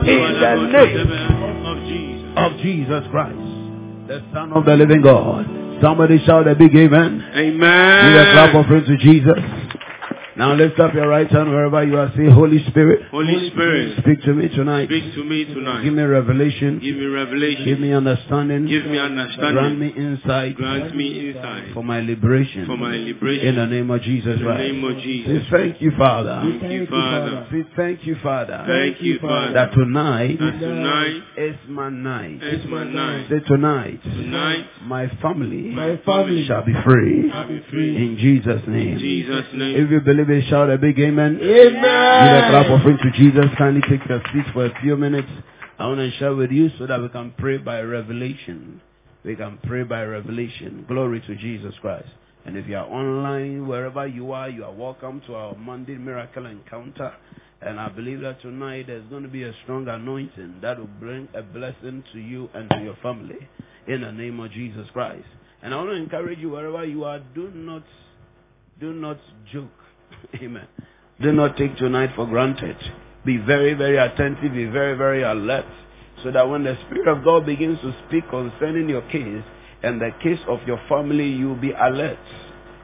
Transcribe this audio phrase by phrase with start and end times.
[0.00, 3.36] In the name of Jesus Christ,
[4.06, 5.46] the Son of the living God.
[5.82, 7.24] Somebody shout a big amen.
[7.34, 8.12] Amen.
[8.12, 9.38] Give a clap offering to Jesus.
[10.38, 12.12] Now lift up your right hand wherever you are.
[12.16, 13.08] Say, Holy Spirit.
[13.10, 13.98] Holy Spirit.
[13.98, 14.86] Speak to me tonight.
[14.86, 15.82] Speak to me tonight.
[15.82, 16.78] Give me revelation.
[16.78, 17.64] Give me revelation.
[17.64, 18.66] Give me understanding.
[18.66, 19.52] Give me understanding.
[19.52, 20.54] Grant me insight.
[20.54, 21.74] Grant me insight.
[21.74, 22.66] For my liberation.
[22.66, 23.48] For my liberation.
[23.48, 24.62] In the name of Jesus In the Christ.
[24.62, 25.42] name of Jesus.
[25.42, 26.40] Say, thank you, Father.
[26.60, 27.46] Thank you, Father.
[27.50, 28.64] Say, thank you, Father.
[28.68, 29.52] Thank you, Father.
[29.54, 30.38] That tonight.
[30.38, 31.22] That tonight.
[31.36, 32.42] is my night.
[32.44, 33.26] Is my night.
[33.28, 34.02] Say, tonight.
[34.04, 34.66] Tonight.
[34.84, 35.62] My family.
[35.74, 37.28] My family shall be free.
[37.28, 37.96] Shall be free.
[37.96, 38.92] In Jesus' name.
[38.92, 39.76] In Jesus' name.
[39.82, 41.38] If you believe it, shout a big amen.
[41.40, 41.72] Amen.
[41.72, 43.46] Give a clap offering to Jesus.
[43.56, 45.28] Kindly take your seats for a few minutes.
[45.78, 48.80] I want to share with you so that we can pray by revelation.
[49.24, 50.84] We can pray by revelation.
[50.88, 52.08] Glory to Jesus Christ.
[52.44, 56.46] And if you are online, wherever you are, you are welcome to our Mandate Miracle
[56.46, 57.12] Encounter.
[57.60, 61.28] And I believe that tonight there's going to be a strong anointing that will bring
[61.34, 63.48] a blessing to you and to your family
[63.86, 65.26] in the name of Jesus Christ.
[65.62, 67.82] And I want to encourage you wherever you are, do not,
[68.80, 69.18] do not
[69.52, 69.68] joke.
[70.42, 70.66] Amen.
[71.20, 72.76] Do not take tonight for granted.
[73.24, 75.66] Be very, very attentive, be very, very alert,
[76.22, 79.42] so that when the Spirit of God begins to speak concerning your case
[79.82, 82.18] and the case of your family, you'll be alert.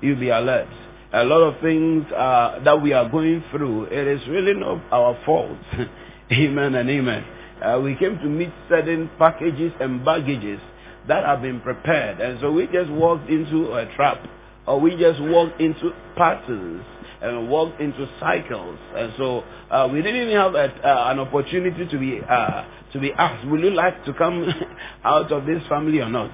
[0.00, 0.69] You'll be alert.
[1.12, 5.17] A lot of things uh, that we are going through, it is really not our
[5.25, 5.56] fault.
[6.33, 7.25] amen and amen.
[7.65, 10.61] Uh, we came to meet certain packages and baggages
[11.06, 14.19] that have been prepared, and so we just walked into a trap,
[14.67, 16.84] or we just walked into patterns
[17.25, 18.79] and walked into cycles.
[18.95, 23.01] And so uh, we didn't even have a, uh, an opportunity to be uh, to
[23.01, 24.47] be asked, "Will you like to come
[25.05, 26.31] out of this family or not?"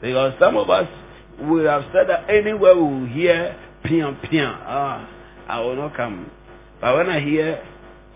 [0.00, 0.88] Because some of us
[1.40, 5.08] would have said that anywhere we will hear "pian pian," ah,
[5.48, 6.30] I will not come.
[6.80, 7.62] But when I hear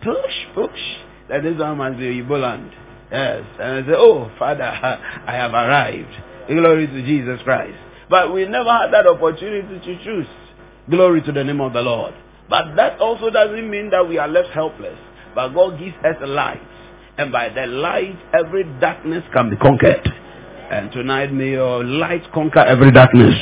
[0.03, 0.81] push push,
[1.29, 2.73] that this one must be Eboland.
[3.13, 4.65] Yes, and I say, "Oh, Father,
[5.27, 7.79] I have arrived." Glory to Jesus Christ.
[8.09, 10.27] But we never had that opportunity to choose.
[10.89, 12.15] Glory to the name of the Lord.
[12.49, 14.97] But that also doesn't mean that we are left helpless.
[15.35, 16.63] But God gives us a light.
[17.19, 20.07] And by the light, every darkness can be conquered.
[20.71, 23.35] And tonight, may your light conquer every darkness.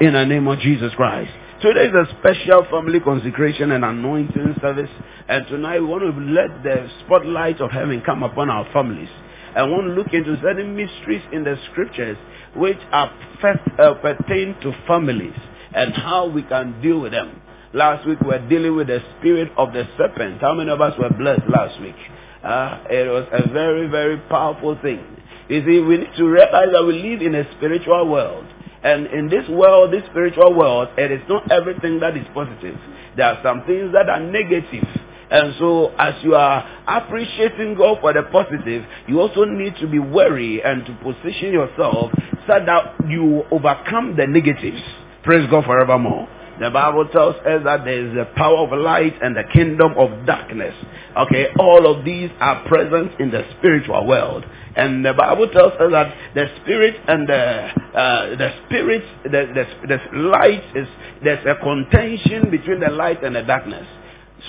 [0.00, 1.32] In the name of Jesus Christ.
[1.60, 4.90] Today is a special family consecration and anointing service.
[5.28, 9.08] And tonight, we want to let the spotlight of heaven come upon our families.
[9.56, 12.18] And want to look into certain mysteries in the scriptures
[12.54, 15.34] which are first uh, pertain to families
[15.74, 17.40] and how we can deal with them.
[17.72, 20.40] Last week we were dealing with the spirit of the serpent.
[20.40, 21.96] How many of us were blessed last week?
[22.42, 25.04] Uh, it was a very, very powerful thing.
[25.48, 28.46] You see, we need to realize that we live in a spiritual world.
[28.82, 32.78] And in this world, this spiritual world, it is not everything that is positive.
[33.16, 34.86] There are some things that are negative.
[35.28, 39.98] And so, as you are appreciating God for the positive, you also need to be
[39.98, 42.12] wary and to position yourself
[42.46, 44.80] so that you overcome the negatives.
[45.26, 46.28] Praise God forevermore.
[46.60, 50.24] The Bible tells us that there is the power of light and the kingdom of
[50.24, 50.72] darkness.
[51.18, 54.44] Okay, all of these are present in the spiritual world.
[54.76, 59.88] And the Bible tells us that the spirit and the uh, the spirit, the, the,
[59.88, 60.86] the light is
[61.24, 63.86] there's a contention between the light and the darkness.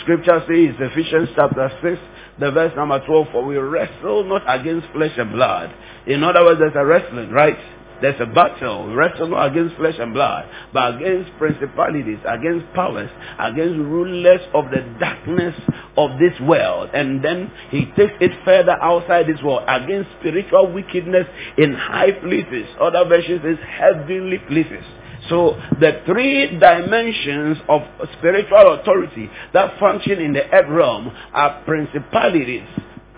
[0.01, 1.99] Scripture says Ephesians chapter six,
[2.39, 5.73] the verse number twelve, for we wrestle not against flesh and blood.
[6.05, 7.57] In other words, there's a wrestling, right?
[8.01, 8.93] There's a battle.
[8.93, 13.09] Wrestle not against flesh and blood, but against principalities, against powers,
[13.39, 15.55] against rulers of the darkness
[15.97, 16.91] of this world.
[16.93, 21.27] And then he takes it further outside this world, against spiritual wickedness
[21.57, 22.67] in high places.
[22.79, 24.85] Other versions is heavenly places.
[25.29, 27.81] So the three dimensions of
[28.17, 32.67] spiritual authority that function in the earth realm are principalities,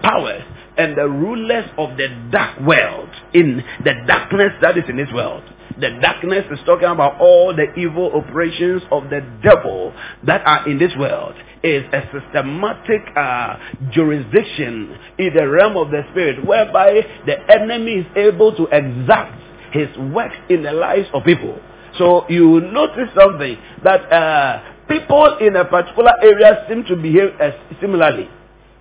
[0.02, 0.44] powers
[0.80, 5.44] and the rulers of the dark world in the darkness that is in this world.
[5.80, 9.94] The darkness is talking about all the evil operations of the devil
[10.26, 11.36] that are in this world.
[11.62, 13.58] Is a systematic uh,
[13.92, 19.36] jurisdiction in the realm of the spirit whereby the enemy is able to exact
[19.74, 21.60] his work in the lives of people.
[21.98, 27.36] So you notice something that uh, people in a particular area seem to behave
[27.82, 28.30] similarly.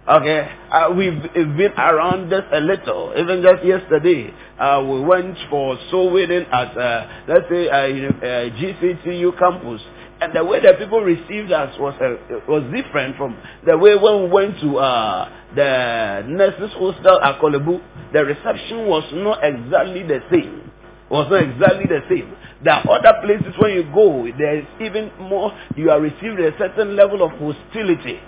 [0.08, 3.12] Okay, uh, we've been around this a little.
[3.14, 9.82] Even just yesterday, uh, we went for soul winning at, uh, let's say, GCTU campus.
[10.22, 14.25] And the way that people received us was uh, was different from the way when
[14.25, 17.78] we went to uh, the nurses hostel at Korle Bu.
[18.14, 20.72] The reception was not exactly the same.
[21.11, 22.34] Was not exactly the same.
[22.64, 25.52] There are other places when you go, there is even more.
[25.76, 28.19] You are receiving a certain level of hostility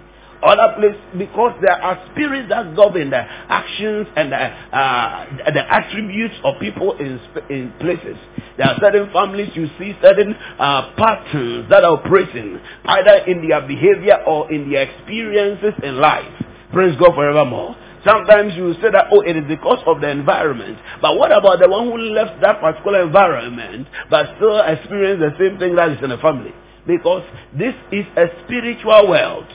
[0.43, 6.35] other place because there are spirits that govern the actions and the, uh, the attributes
[6.45, 7.21] of people in,
[7.51, 8.17] in places.
[8.57, 13.61] There are certain families you see certain uh, patterns that are operating either in their
[13.67, 16.33] behavior or in their experiences in life.
[16.73, 17.77] Praise God forevermore.
[18.05, 20.79] Sometimes you say that, oh, it is because of the environment.
[21.03, 25.59] But what about the one who left that particular environment but still experienced the same
[25.59, 26.55] thing that is in the family?
[26.87, 27.23] Because
[27.53, 29.47] this is a spiritual world.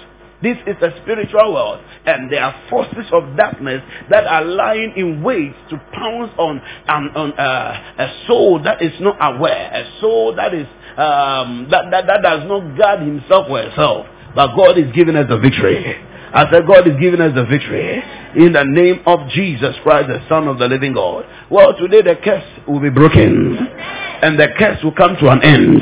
[0.41, 5.23] This is a spiritual world, and there are forces of darkness that are lying in
[5.23, 10.35] wait to pounce on, um, on uh, a soul that is not aware, a soul
[10.35, 10.67] that is
[10.97, 14.07] um, that, that, that does not guard himself or herself.
[14.35, 15.95] But God is giving us the victory.
[16.33, 18.03] I said, God is giving us the victory
[18.35, 21.25] in the name of Jesus Christ, the Son of the living God.
[21.49, 25.81] Well, today the curse will be broken and the curse will come to an end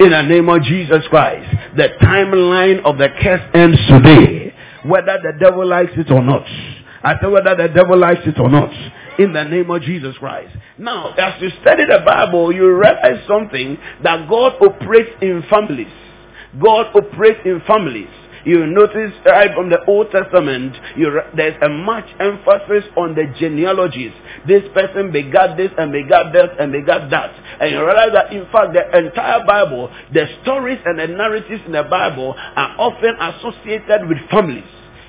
[0.00, 1.48] in the name of Jesus Christ.
[1.76, 4.54] The timeline of the curse ends today,
[4.84, 6.46] whether the devil likes it or not.
[7.04, 8.70] I said whether the devil likes it or not.
[9.18, 10.56] In the name of Jesus Christ.
[10.78, 15.92] Now, as you study the Bible, you realize something that God operates in families.
[16.60, 18.08] God operates in families.
[18.44, 24.12] You notice right from the Old Testament, you, there's a much emphasis on the genealogies.
[24.48, 27.30] This person begat this and begat this and begat that.
[27.60, 31.72] And you realize that in fact the entire Bible, the stories and the narratives in
[31.72, 34.64] the Bible are often associated with families.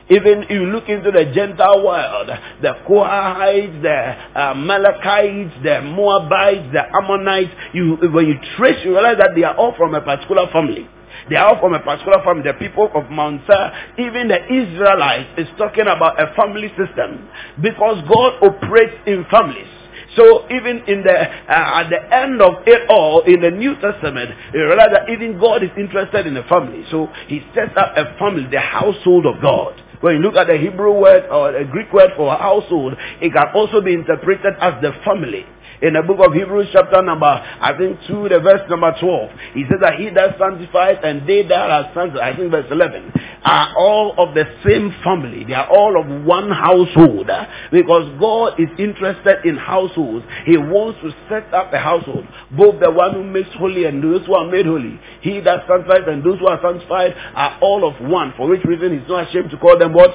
[0.09, 2.30] Even if you look into the Gentile world,
[2.62, 9.18] the Kohahites, the uh, Amalekites, the Moabites, the Ammonites, you, when you trace, you realize
[9.18, 10.88] that they are all from a particular family.
[11.30, 12.44] They are all from a particular family.
[12.44, 17.30] The people of Mount Seir, even the Israelites, is talking about a family system
[17.62, 19.72] because God operates in families.
[20.16, 24.30] So even in the uh, at the end of it all in the New Testament,
[24.54, 26.86] you realize that even God is interested in the family.
[26.92, 29.81] So He sets up a family, the household of God.
[30.02, 33.48] When you look at the Hebrew word or the Greek word for household, it can
[33.56, 35.46] also be interpreted as the family
[35.83, 39.31] in the book of Hebrews chapter number, I think 2, the verse number 12.
[39.53, 43.12] He says that he that sanctifies and they that are sanctified, I think verse 11,
[43.44, 45.44] are all of the same family.
[45.44, 47.27] They are all of one household.
[47.69, 50.24] Because God is interested in households.
[50.45, 52.24] He wants to set up a household.
[52.56, 54.97] Both the one who makes holy and those who are made holy.
[55.19, 58.33] He that sanctifies and those who are sanctified are all of one.
[58.38, 60.12] For which reason he's not ashamed to call them what?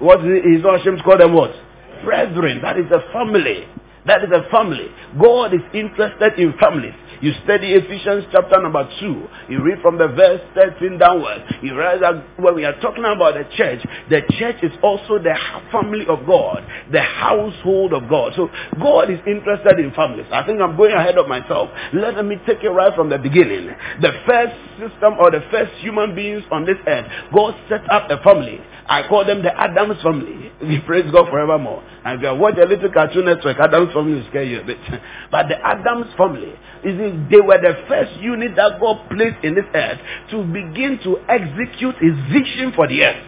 [0.00, 0.20] What?
[0.20, 1.56] He's not ashamed to call them what?
[2.04, 2.60] Brethren.
[2.60, 3.64] That is a family.
[4.06, 4.88] That is a family.
[5.20, 6.94] God is interested in families.
[7.20, 9.28] You study Ephesians chapter number 2.
[9.50, 11.44] You read from the verse 13 downwards.
[11.62, 15.36] You realize that when we are talking about the church, the church is also the
[15.70, 18.32] family of God, the household of God.
[18.36, 18.48] So
[18.80, 20.26] God is interested in families.
[20.32, 21.68] I think I'm going ahead of myself.
[21.92, 23.68] Let me take it right from the beginning.
[24.00, 28.16] The first system or the first human beings on this earth, God set up a
[28.24, 28.60] family.
[28.90, 30.52] I call them the Adams family.
[30.60, 31.82] We praise God forevermore.
[32.04, 34.78] And if you watch a little cartoon network, Adams family will scare you a bit.
[35.30, 36.52] But the Adams family,
[36.84, 36.96] is
[37.30, 41.96] they were the first unit that God placed in this earth to begin to execute
[42.00, 43.26] his vision for the earth.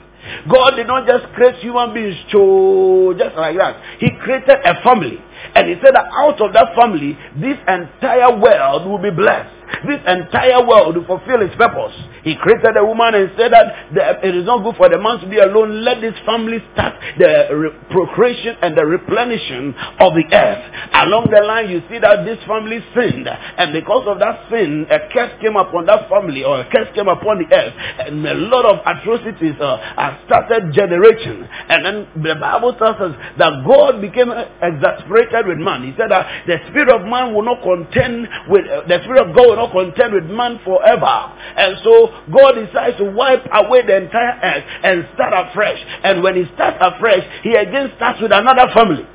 [0.50, 3.83] God did not just create human beings to just like that.
[3.99, 5.19] He created a family.
[5.54, 9.62] And he said that out of that family, this entire world will be blessed.
[9.88, 11.96] This entire world will fulfill its purpose.
[12.22, 15.26] He created a woman and said that it is not good for the man to
[15.26, 15.82] be alone.
[15.82, 20.62] Let this family start the re- procreation and the replenishing of the earth.
[21.02, 23.26] Along the line, you see that this family sinned.
[23.26, 27.08] And because of that sin, a curse came upon that family or a curse came
[27.08, 27.75] upon the earth.
[28.06, 31.42] And a lot of atrocities uh, started generating.
[31.42, 35.82] And then the Bible tells us that God became exasperated with man.
[35.84, 39.34] He said that the spirit of man will not contend with, uh, the spirit of
[39.34, 41.16] God will not contend with man forever.
[41.56, 45.80] And so God decides to wipe away the entire earth and start afresh.
[46.04, 49.08] And when he starts afresh, he again starts with another family.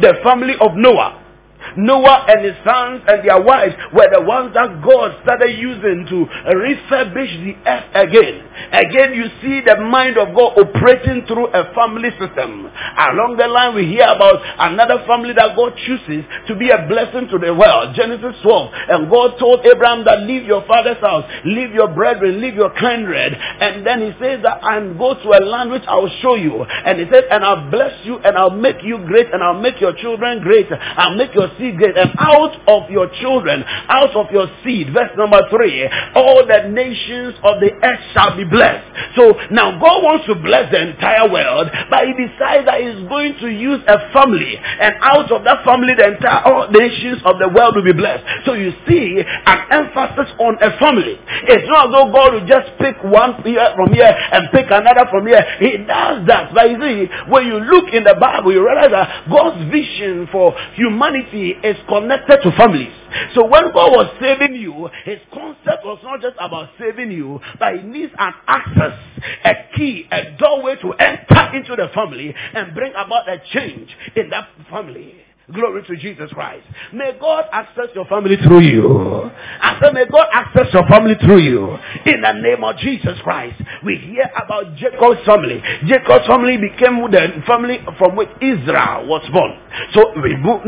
[0.00, 1.27] The family of Noah.
[1.76, 6.26] Noah and his sons and their wives were the ones that God started using to
[6.54, 8.44] refurbish the earth again.
[8.72, 12.66] Again, you see the mind of God operating through a family system.
[12.66, 17.28] Along the line, we hear about another family that God chooses to be a blessing
[17.30, 17.94] to the world.
[17.94, 18.72] Genesis 12.
[18.88, 23.34] And God told Abraham that leave your father's house, leave your brethren, leave your kindred.
[23.34, 26.64] And then he says that and go to a land which I will show you.
[26.64, 29.80] And he says, and I'll bless you and I'll make you great and I'll make
[29.80, 30.66] your children great.
[30.70, 31.96] I'll make your seed great.
[31.96, 37.34] And out of your children, out of your seed, verse number three, all the nations
[37.42, 38.84] of the earth shall be blessed.
[39.16, 43.38] So now God wants to bless the entire world, but he decides that he's going
[43.40, 44.58] to use a family.
[44.58, 48.24] And out of that family, the entire all nations of the world will be blessed.
[48.44, 51.18] So you see an emphasis on a family.
[51.48, 55.26] It's not as though God will just pick one from here and pick another from
[55.26, 55.44] here.
[55.60, 56.54] He does that.
[56.54, 60.54] But you see, when you look in the Bible, you realize that God's vision for
[60.74, 62.92] humanity is connected to families.
[63.34, 67.76] So when God was saving you, his concept was not just about saving you, but
[67.76, 68.98] he needs an access,
[69.44, 74.30] a key, a doorway to enter into the family and bring about a change in
[74.30, 75.14] that family.
[75.50, 76.66] Glory to Jesus Christ.
[76.92, 79.30] May God access your family through you.
[79.32, 81.72] I said, may God access your family through you.
[82.04, 83.56] In the name of Jesus Christ.
[83.82, 85.62] We hear about Jacob's family.
[85.88, 89.56] Jacob's family became the family from which Israel was born.
[89.96, 90.12] So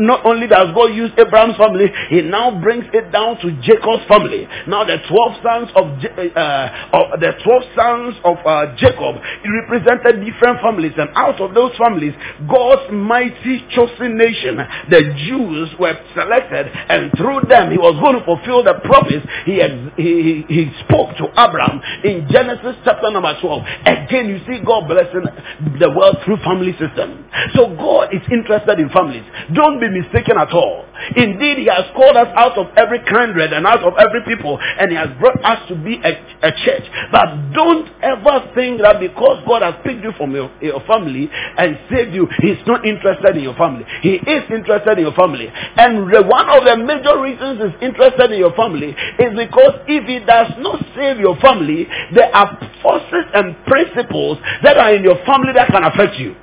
[0.01, 4.47] not only does God use Abraham's family, he now brings it down to Jacob's family.
[4.65, 10.57] Now the 12 sons of, uh, of the 12 sons of uh, Jacob represented different
[10.65, 12.17] families and out of those families,
[12.49, 14.57] God's mighty chosen nation
[14.89, 19.57] the Jews were selected and through them he was going to fulfill the promise he,
[19.57, 23.63] had, he, he, spoke to Abraham in Genesis chapter number 12.
[23.85, 25.25] Again, you see God blessing
[25.79, 27.25] the world through family system.
[27.55, 29.23] So God is interested in families.
[29.53, 30.85] Don't be mistaken at all.
[31.15, 34.91] Indeed, he has called us out of every kindred and out of every people and
[34.91, 36.13] he has brought us to be a,
[36.47, 36.85] a church.
[37.11, 41.77] But don't ever think that because God has picked you from your, your family and
[41.89, 43.85] saved you, he's not interested in your family.
[44.01, 45.47] He is interested in your family.
[45.77, 50.19] And one of the major reasons he's interested in your family is because if he
[50.25, 55.53] does not save your family, there are forces and principles that are in your family
[55.53, 56.35] that can affect you.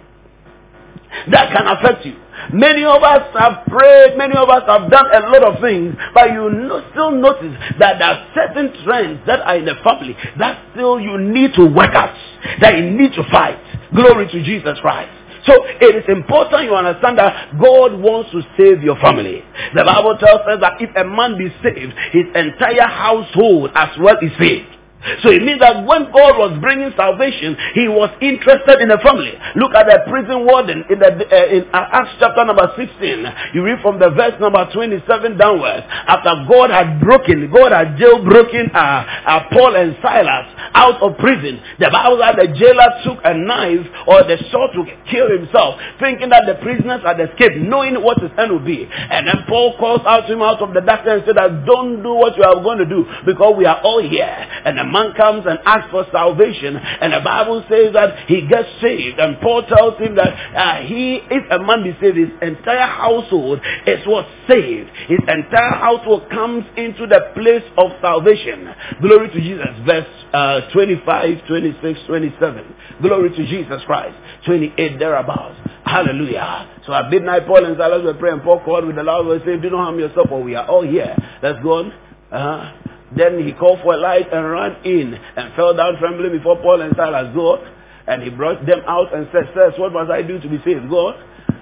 [1.31, 2.17] That can affect you.
[2.53, 6.31] Many of us have prayed, many of us have done a lot of things, but
[6.31, 10.63] you no, still notice that there are certain trends that are in the family that
[10.73, 12.15] still you need to work out,
[12.61, 13.59] that you need to fight.
[13.95, 15.18] Glory to Jesus Christ.
[15.49, 19.43] So it is important you understand that God wants to save your family.
[19.75, 24.17] The Bible tells us that if a man be saved, his entire household as well
[24.21, 24.78] is saved.
[25.23, 29.35] So it means that when God was bringing salvation, He was interested in the family.
[29.57, 33.55] Look at the prison warden in the uh, in Acts chapter number 16.
[33.55, 35.05] You read from the verse number 27
[35.37, 35.85] downwards.
[35.89, 41.61] After God had broken, God had jailbroken uh, uh, Paul and Silas out of prison.
[41.79, 46.31] The Bible said the jailer took a knife or the sword to kill himself, thinking
[46.31, 48.87] that the prisoners had escaped, knowing what his end would be.
[48.89, 52.03] And then Paul calls out to him out of the darkness and said that don't
[52.03, 54.29] do what you are going to do because we are all here.
[54.65, 58.69] And the man comes and asks for salvation, and the Bible says that he gets
[58.81, 59.19] saved.
[59.19, 63.61] And Paul tells him that uh, he, if a man be saved, his entire household
[63.87, 64.91] is what saved.
[65.09, 68.69] His entire household comes into the place of salvation.
[69.01, 69.69] Glory to Jesus.
[69.87, 72.75] Verse uh, 25, 26, 27.
[73.03, 74.17] Glory to Jesus Christ.
[74.47, 75.57] 28 thereabouts.
[75.85, 76.81] Hallelujah.
[76.87, 78.41] So at midnight, Paul and Silas were praying.
[78.41, 80.87] Paul called with a loud voice saying, Do not harm yourself, for we are all
[80.87, 81.17] here.
[81.43, 81.93] Let's go on.
[82.31, 82.88] Uh-huh.
[83.17, 86.83] Then he called for a light and ran in and fell down trembling before Paul
[86.83, 87.35] and Silas.
[87.35, 87.61] God.
[88.07, 90.89] And he brought them out and said, Sirs, what must I do to be saved?
[90.89, 91.15] God.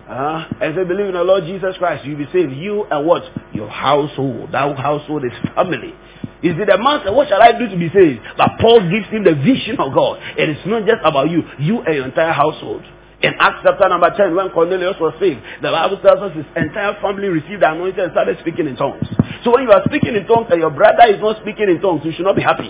[0.09, 2.53] Uh, and say, believe in the Lord Jesus Christ, you'll be saved.
[2.53, 3.25] You and what?
[3.53, 4.53] Your household.
[4.53, 5.95] That household is family.
[6.43, 8.21] You see, the man said, what shall I do to be saved?
[8.37, 10.23] But Paul gives him the vision of God.
[10.23, 12.85] and It is not just about you, you and your entire household.
[13.23, 17.01] In Acts chapter number 10, when Cornelius was saved, the Bible tells us his entire
[17.01, 19.09] family received the anointing and started speaking in tongues.
[19.43, 22.05] So when you are speaking in tongues and your brother is not speaking in tongues,
[22.05, 22.69] you should not be happy.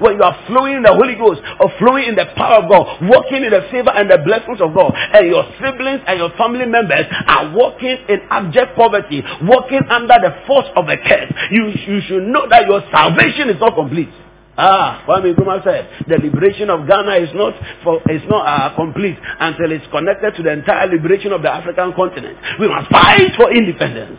[0.00, 3.04] When you are flowing in the Holy Ghost or flowing in the power of God,
[3.04, 6.64] walking in the favor and the blessings of God, and your siblings and your family
[6.64, 12.00] members are walking in abject poverty, walking under the force of a curse, you, you
[12.08, 14.08] should know that your salvation is not complete.
[14.56, 19.18] Ah, Kwame Nkrumah said the liberation of Ghana is not for is not uh, complete
[19.40, 22.38] until it's connected to the entire liberation of the African continent.
[22.60, 24.18] We must fight for independence.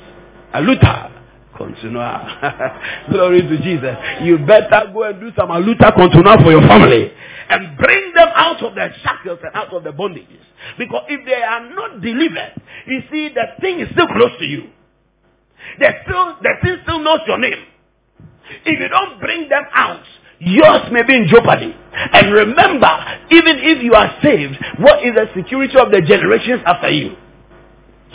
[0.54, 1.16] Aluta
[1.58, 3.08] Continua.
[3.12, 3.96] Glory to Jesus.
[4.24, 7.12] You better go and do some aluta continua for your family
[7.50, 10.44] and bring them out of their shackles and out of their bondages.
[10.78, 14.64] Because if they are not delivered, you see, the thing is still close to you.
[15.80, 17.64] They still, the thing still knows your name.
[18.66, 20.04] If you don't bring them out,
[20.46, 21.76] yours may be in jeopardy.
[21.96, 22.92] And remember,
[23.32, 27.16] even if you are saved, what is the security of the generations after you?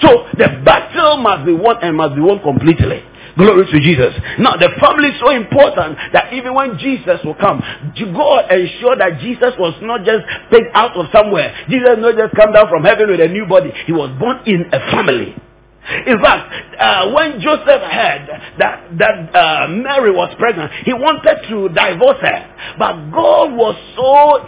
[0.00, 3.04] So the battle must be won and must be won completely.
[3.36, 4.14] Glory to Jesus.
[4.38, 9.20] Now the family is so important that even when Jesus will come, God ensured that
[9.20, 11.54] Jesus was not just picked out of somewhere.
[11.68, 13.72] Jesus not just come down from heaven with a new body.
[13.86, 15.36] He was born in a family.
[15.80, 21.68] In fact, uh, when Joseph heard that that uh, Mary was pregnant, he wanted to
[21.72, 22.40] divorce her,
[22.78, 24.44] but God was so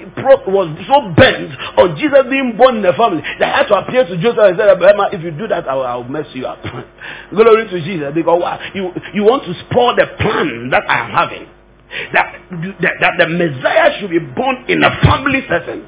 [0.52, 4.04] was so bent on Jesus being born in the family that he had to appear
[4.04, 6.62] to Joseph and say, "If you do that, I will, I will mess you up."
[7.34, 8.38] Glory to Jesus, because
[8.76, 11.48] you you want to spoil the plan that I am having.
[12.12, 12.28] That,
[12.80, 15.84] that that the Messiah should be born in a family setting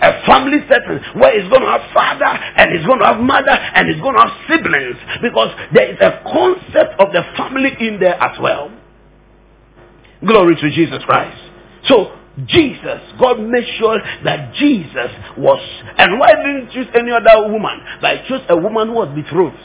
[0.00, 3.50] a family setting where he's going to have father and he's going to have mother
[3.50, 8.00] and he's going to have siblings because there is a concept of the family in
[8.00, 8.70] there as well.
[10.24, 11.38] Glory to Jesus Christ.
[11.88, 12.12] So
[12.44, 15.60] Jesus, God made sure that Jesus was,
[15.96, 17.80] and why didn't choose any other woman?
[18.00, 19.56] But he chose a woman who was betrothed,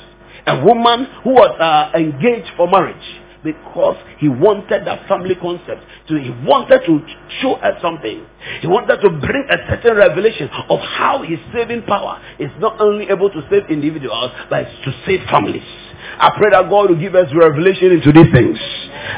[0.47, 5.81] a woman who was uh, engaged for marriage because he wanted that family concept.
[6.07, 6.99] So he wanted to
[7.41, 8.25] show us something.
[8.61, 13.09] He wanted to bring a certain revelation of how his saving power is not only
[13.09, 15.65] able to save individuals, but to save families.
[16.17, 18.57] I pray that God will give us revelation into these things.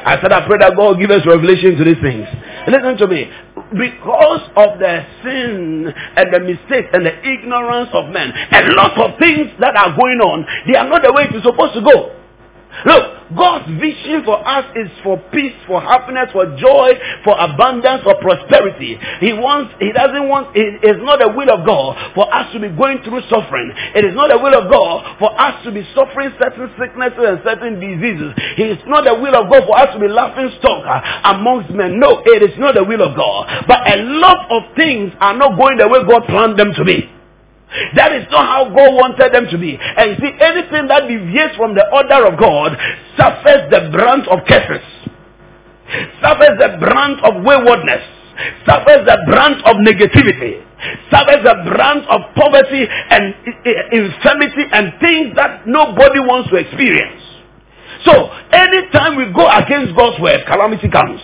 [0.05, 2.27] I said, I pray that God will give us revelation into these things.
[2.67, 3.27] Listen to me.
[3.73, 9.19] Because of the sin and the mistakes and the ignorance of men, a lot of
[9.19, 12.22] things that are going on, they are not the way it's supposed to go.
[12.85, 18.15] Look, God's vision for us is for peace, for happiness, for joy, for abundance, for
[18.21, 18.99] prosperity.
[19.21, 22.59] He wants, He doesn't want, it is not the will of God for us to
[22.59, 23.71] be going through suffering.
[23.95, 27.39] It is not the will of God for us to be suffering certain sicknesses and
[27.45, 28.33] certain diseases.
[28.57, 31.71] It is not the will of God for us to be laughing stock uh, amongst
[31.71, 31.99] men.
[31.99, 33.65] No, it is not the will of God.
[33.67, 37.09] But a lot of things are not going the way God planned them to be.
[37.95, 39.77] That is not how God wanted them to be.
[39.81, 42.77] And you see, anything that deviates from the order of God
[43.17, 44.85] suffers the brunt of curses,
[46.21, 48.05] suffers the brunt of waywardness,
[48.65, 50.61] suffers the brunt of negativity,
[51.09, 53.33] suffers the brunt of poverty and
[53.89, 57.21] infirmity and things that nobody wants to experience.
[58.05, 61.21] So, anytime we go against God's word, calamity comes.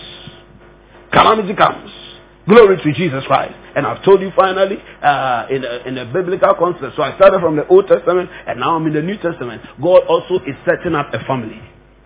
[1.12, 1.99] Calamity comes.
[2.48, 3.54] Glory to Jesus Christ.
[3.76, 6.96] And I've told you finally uh, in, a, in a biblical concept.
[6.96, 9.62] So I started from the Old Testament and now I'm in the New Testament.
[9.80, 11.60] God also is setting up a family.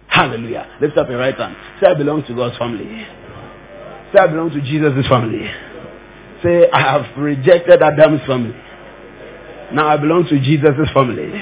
[0.08, 0.76] Hallelujah.
[0.80, 1.56] Lift up your right hand.
[1.80, 2.84] Say, I belong to God's family.
[4.12, 5.50] Say, I belong to Jesus' family.
[6.42, 8.54] Say, I have rejected Adam's family.
[9.72, 11.32] Now I belong to Jesus' family.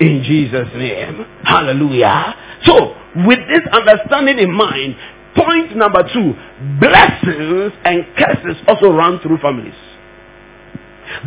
[0.00, 1.24] In Jesus' name.
[1.44, 2.34] Hallelujah.
[2.66, 2.94] So,
[3.26, 4.96] with this understanding in mind,
[5.36, 6.34] Point number two,
[6.80, 9.74] blessings and curses also run through families.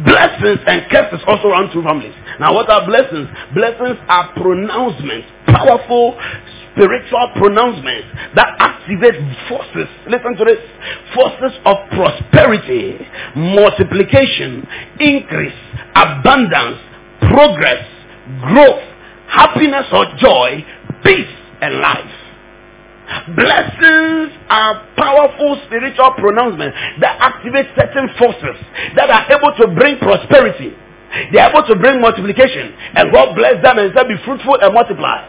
[0.05, 2.15] Blessings and curses also run through families.
[2.39, 3.27] Now what are blessings?
[3.53, 6.17] Blessings are pronouncements, powerful
[6.71, 9.17] spiritual pronouncements that activate
[9.49, 9.87] forces.
[10.07, 10.61] Listen to this.
[11.13, 12.97] Forces of prosperity,
[13.35, 14.65] multiplication,
[14.99, 15.57] increase,
[15.95, 16.77] abundance,
[17.33, 17.83] progress,
[18.41, 18.83] growth,
[19.27, 20.63] happiness or joy,
[21.03, 22.16] peace and life.
[23.35, 28.59] Blessings are powerful spiritual pronouncements that activate certain forces
[28.95, 30.75] that are able to bring prosperity.
[31.31, 32.75] They are able to bring multiplication.
[32.95, 35.23] And God bless them and say, be fruitful and multiply.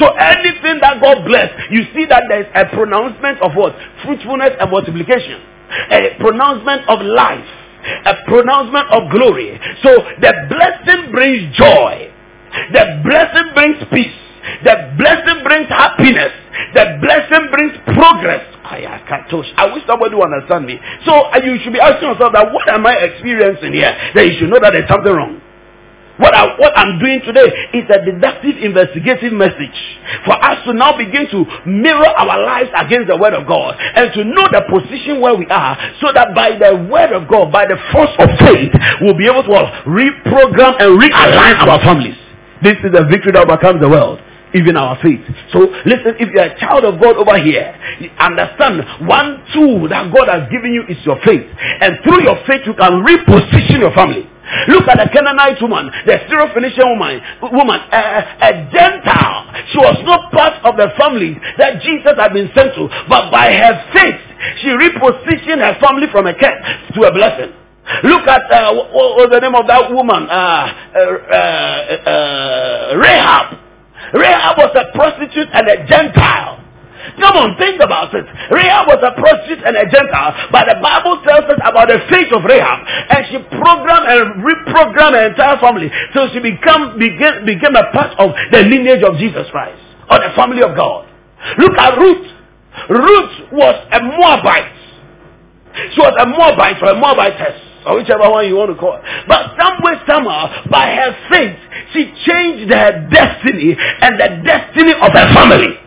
[0.00, 3.76] So anything that God bless, you see that there is a pronouncement of what?
[4.04, 5.44] Fruitfulness and multiplication.
[5.92, 7.46] A pronouncement of life.
[8.04, 9.60] A pronouncement of glory.
[9.84, 12.10] So the blessing brings joy.
[12.72, 14.16] The blessing brings peace.
[14.64, 16.32] The blessing brings happiness.
[16.74, 18.44] The blessing brings progress.
[18.64, 20.78] I wish somebody would understand me.
[21.06, 23.96] So uh, you should be asking yourself that what am I experiencing here?
[24.14, 25.40] That you should know that there's something wrong.
[26.18, 27.46] What, I, what I'm doing today
[27.78, 29.78] is a deductive investigative message
[30.26, 34.12] for us to now begin to mirror our lives against the word of God and
[34.14, 37.66] to know the position where we are so that by the word of God, by
[37.66, 42.18] the force of faith, we'll be able to reprogram and realign our families.
[42.66, 44.18] This is the victory that overcomes the world
[44.54, 45.20] even our faith.
[45.52, 47.68] So listen, if you're a child of God over here,
[48.18, 51.44] understand one tool that God has given you is your faith.
[51.80, 54.28] And through your faith, you can reposition your family.
[54.68, 57.20] Look at the Canaanite woman, the Syrophoenician woman,
[57.52, 58.00] woman, a,
[58.40, 59.44] a Gentile.
[59.68, 63.52] She was not part of the family that Jesus had been sent to, but by
[63.52, 64.20] her faith,
[64.64, 66.64] she repositioned her family from a curse
[66.96, 67.52] to a blessing.
[68.04, 70.28] Look at uh, what was the name of that woman?
[70.28, 73.67] Uh, uh, uh, uh Rahab.
[74.12, 76.64] Rahab was a prostitute and a Gentile.
[77.16, 78.26] Come on, think about it.
[78.50, 82.30] Rahab was a prostitute and a Gentile, but the Bible tells us about the faith
[82.30, 87.74] of Rahab, and she programmed and reprogrammed her entire family so she become became, became
[87.74, 89.80] a part of the lineage of Jesus Christ
[90.10, 91.08] or the family of God.
[91.58, 92.26] Look at Ruth.
[92.90, 94.78] Ruth was a Moabite.
[95.94, 98.98] She was a Moabite or a Moabitess or whichever one you want to call.
[99.26, 101.58] But some way, somehow, by her faith,
[101.92, 105.78] she changed her destiny and the destiny of her family.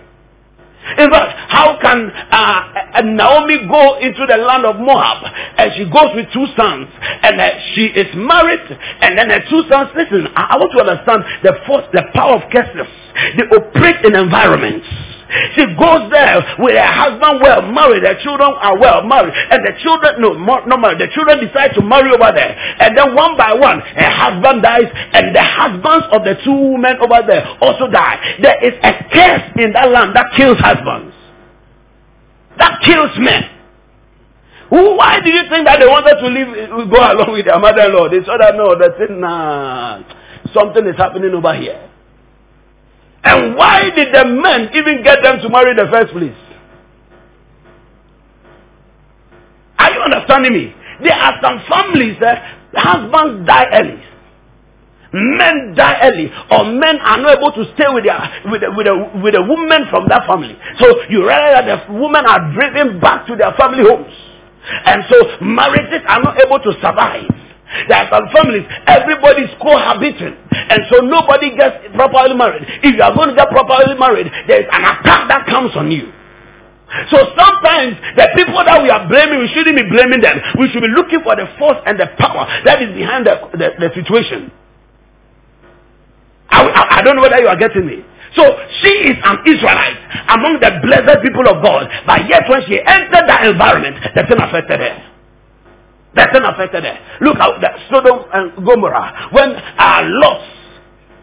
[0.98, 5.24] In fact, how can uh, Naomi go into the land of Moab
[5.58, 6.88] and she goes with two sons
[7.22, 8.66] and uh, she is married
[9.02, 12.42] and then her two sons, listen, I, I want to understand the force, the power
[12.42, 12.90] of curses.
[13.38, 14.88] They operate in environments.
[15.56, 19.74] She goes there with her husband well married, her children are well married, and the
[19.80, 22.52] children, no, no married, the children decide to marry over there.
[22.80, 27.00] And then one by one, her husband dies, and the husbands of the two women
[27.00, 28.40] over there also die.
[28.42, 31.16] There is a curse in that land that kills husbands.
[32.58, 33.44] That kills men.
[34.72, 38.08] Why do you think that they wanted to leave, go along with their mother-in-law?
[38.08, 40.00] They that no, they said, nah,
[40.54, 41.91] something is happening over here.
[43.24, 46.36] And why did the men even get them to marry in the first place?
[49.78, 50.74] Are you understanding me?
[51.04, 54.02] There are some families that eh, husbands die early.
[55.14, 58.88] Men die early, or men are not able to stay with, their, with, a, with,
[58.88, 60.56] a, with a woman from that family.
[60.80, 64.14] So you realize that the women are driven back to their family homes.
[64.86, 67.28] And so marriages are not able to survive.
[67.88, 70.36] There are some families, everybody is cohabiting.
[70.52, 72.64] And so nobody gets properly married.
[72.84, 75.92] If you are going to get properly married, there is an attack that comes on
[75.92, 76.12] you.
[77.10, 80.36] So sometimes the people that we are blaming, we shouldn't be blaming them.
[80.60, 83.68] We should be looking for the force and the power that is behind the, the,
[83.80, 84.52] the situation.
[86.52, 88.04] I, I, I don't know whether you are getting me.
[88.36, 88.44] So
[88.84, 90.00] she is an Israelite
[90.36, 91.88] among the blessed people of God.
[92.06, 95.11] But yet when she entered that environment, the thing affected her.
[96.14, 96.98] The sin affected her.
[97.24, 99.32] Look at the Sodom and Gomorrah.
[99.32, 100.44] When uh, Lot,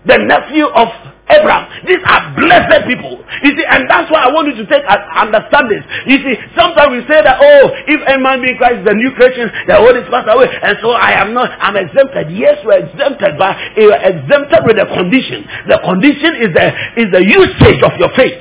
[0.08, 0.88] the nephew of
[1.28, 3.20] Abraham, these are blessed people.
[3.44, 5.84] You see, and that's why I want you to take understand this.
[6.08, 9.12] You see, sometimes we say that, oh, if a man be Christ is a new
[9.12, 12.32] creation, the old is passed away, and so I am not, I'm exempted.
[12.32, 15.44] Yes, we're exempted, but you're exempted with a condition.
[15.68, 18.40] The condition is the is the usage of your faith.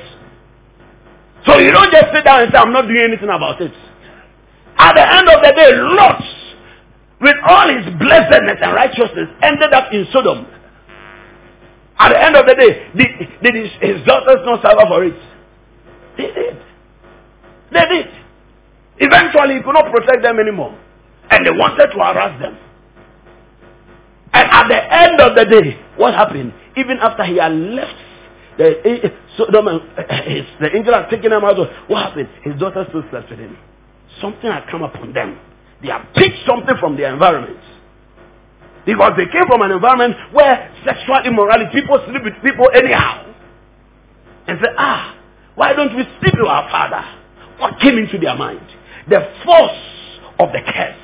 [1.44, 3.72] So you don't just sit down and say, I'm not doing anything about it.
[4.78, 6.22] At the end of the day, Lot
[7.20, 10.46] with all his blessedness and righteousness, ended up in Sodom.
[11.98, 15.18] At the end of the day, did, did his, his daughters not suffer for it?
[16.16, 16.56] They did.
[17.72, 18.06] They did.
[18.98, 20.78] Eventually, he could not protect them anymore.
[21.30, 22.56] And they wanted to harass them.
[24.32, 26.52] And at the end of the day, what happened?
[26.76, 27.96] Even after he had left
[28.58, 31.56] the eh, eh, Sodom, eh, the angel had taken him out,
[31.88, 32.28] what happened?
[32.42, 33.56] His daughters still slept with him.
[34.20, 35.38] Something had come upon them
[35.82, 37.60] they have picked something from their environment.
[38.84, 43.26] Because they came from an environment where sexual immorality, people sleep with people anyhow.
[44.46, 45.14] And say, ah,
[45.54, 47.04] why don't we sleep with our father?
[47.58, 48.64] What came into their mind?
[49.08, 50.96] The force of the curse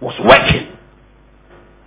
[0.00, 0.76] was working.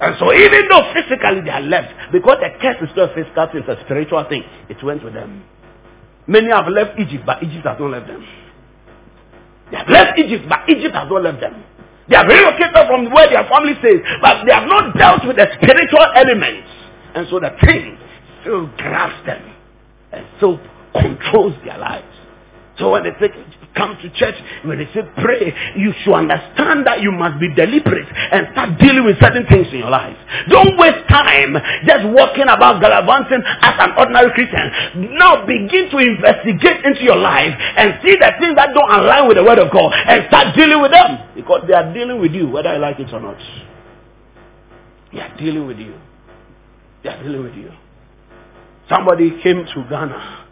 [0.02, 3.64] And so even though physically they are left, because the curse is not physical thing,
[3.68, 5.44] it's a spiritual thing, it went with them.
[6.26, 8.26] Many have left Egypt, but Egypt has not left them.
[9.72, 11.64] They have left Egypt, but Egypt has not left them.
[12.10, 15.48] They have relocated from where their family stays, but they have not dealt with the
[15.62, 16.68] spiritual elements.
[17.14, 17.98] And so the thing
[18.42, 19.54] still grabs them
[20.12, 20.60] and still
[21.00, 22.10] controls their lives.
[22.80, 23.34] So when they take
[23.80, 24.36] come to church,
[24.68, 29.08] when they say pray, you should understand that you must be deliberate and start dealing
[29.08, 30.20] with certain things in your life.
[30.52, 31.56] Don't waste time
[31.88, 35.16] just walking about gallivanting as an ordinary Christian.
[35.16, 39.40] Now begin to investigate into your life and see the things that don't align with
[39.40, 42.52] the word of God and start dealing with them because they are dealing with you
[42.52, 43.40] whether you like it or not.
[45.14, 45.96] They are dealing with you.
[47.04, 47.72] They are dealing with you.
[48.90, 50.46] Somebody came to Ghana.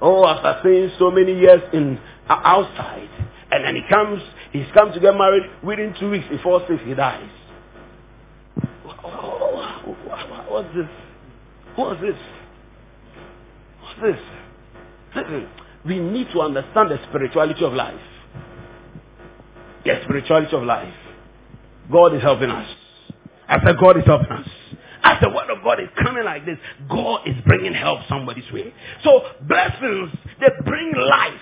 [0.00, 3.10] Oh, after staying so many years in outside.
[3.50, 4.20] And then he comes,
[4.52, 7.28] he's come to get married within two weeks before six he dies.
[10.48, 10.86] What's this?
[11.76, 12.16] What's this?
[13.80, 14.20] What's this?
[15.16, 15.48] Listen,
[15.84, 18.00] we need to understand the spirituality of life.
[19.84, 20.94] The spirituality of life.
[21.90, 22.68] God is helping us.
[23.48, 24.48] I said, God is helping us.
[25.02, 26.56] As the word of God is coming like this,
[26.88, 28.72] God is bringing help somebody's way.
[29.02, 30.10] So blessings,
[30.40, 31.40] they bring life.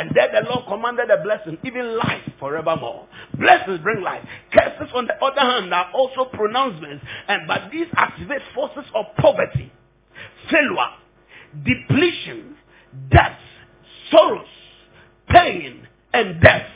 [0.00, 3.06] And then the Lord commanded a blessing, even life forevermore.
[3.38, 4.24] Blessings bring life.
[4.50, 9.70] Curses, on the other hand, are also pronouncements, and but these activate forces of poverty,
[10.50, 10.88] failure,
[11.62, 12.56] depletion,
[13.10, 13.38] death,
[14.10, 14.46] sorrows,
[15.28, 16.66] pain, and death.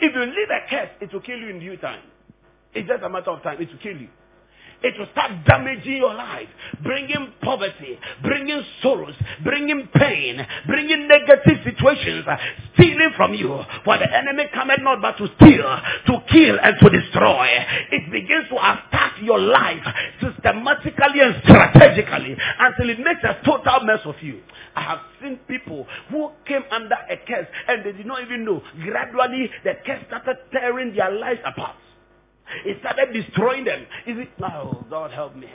[0.00, 2.00] If you leave a curse, it will kill you in due time.
[2.72, 3.60] It's just a matter of time.
[3.60, 4.08] It will kill you.
[4.80, 6.48] It will start damaging your life,
[6.84, 12.36] bringing poverty, bringing sorrows, bringing pain, bringing negative situations, uh,
[12.74, 13.60] stealing from you.
[13.84, 15.66] For the enemy cometh not but to steal,
[16.06, 17.48] to kill, and to destroy.
[17.90, 19.82] It begins to attack your life
[20.22, 24.40] systematically and strategically until it makes a total mess of you.
[24.76, 28.62] I have seen people who came under a curse and they did not even know.
[28.84, 31.74] Gradually, the curse started tearing their lives apart.
[32.64, 33.82] It started destroying them.
[34.06, 34.28] Is it?
[34.42, 35.48] Oh, God help me.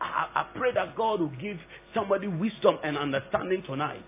[0.00, 1.58] I, I pray that God will give
[1.94, 4.04] somebody wisdom and understanding tonight.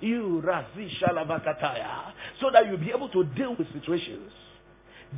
[0.00, 2.12] You Razi Shalavakataya.
[2.40, 4.30] So that you'll be able to deal with situations.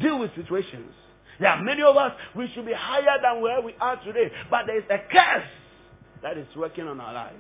[0.01, 0.93] Deal with situations.
[1.41, 4.31] There are many of us, we should be higher than where we are today.
[4.51, 5.49] But there is a curse
[6.23, 7.37] that is working on our lives.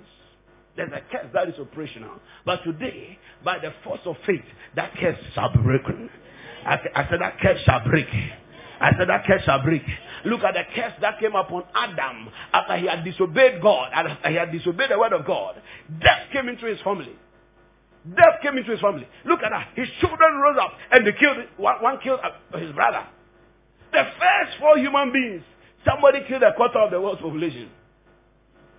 [0.76, 2.20] There's a curse that is operational.
[2.46, 4.44] But today, by the force of faith,
[4.76, 6.08] that curse shall be broken.
[6.64, 8.06] I, I said that curse shall break.
[8.80, 9.82] I said that curse shall break.
[10.24, 14.36] Look at the curse that came upon Adam after he had disobeyed God after he
[14.36, 15.60] had disobeyed the word of God.
[16.00, 17.16] Death came into his family.
[18.06, 19.06] Death came into his family.
[19.24, 19.68] Look at that.
[19.74, 23.04] His children rose up and they killed one, one killed uh, his brother.
[23.92, 25.42] The first four human beings,
[25.84, 27.70] somebody killed a quarter of the world's population.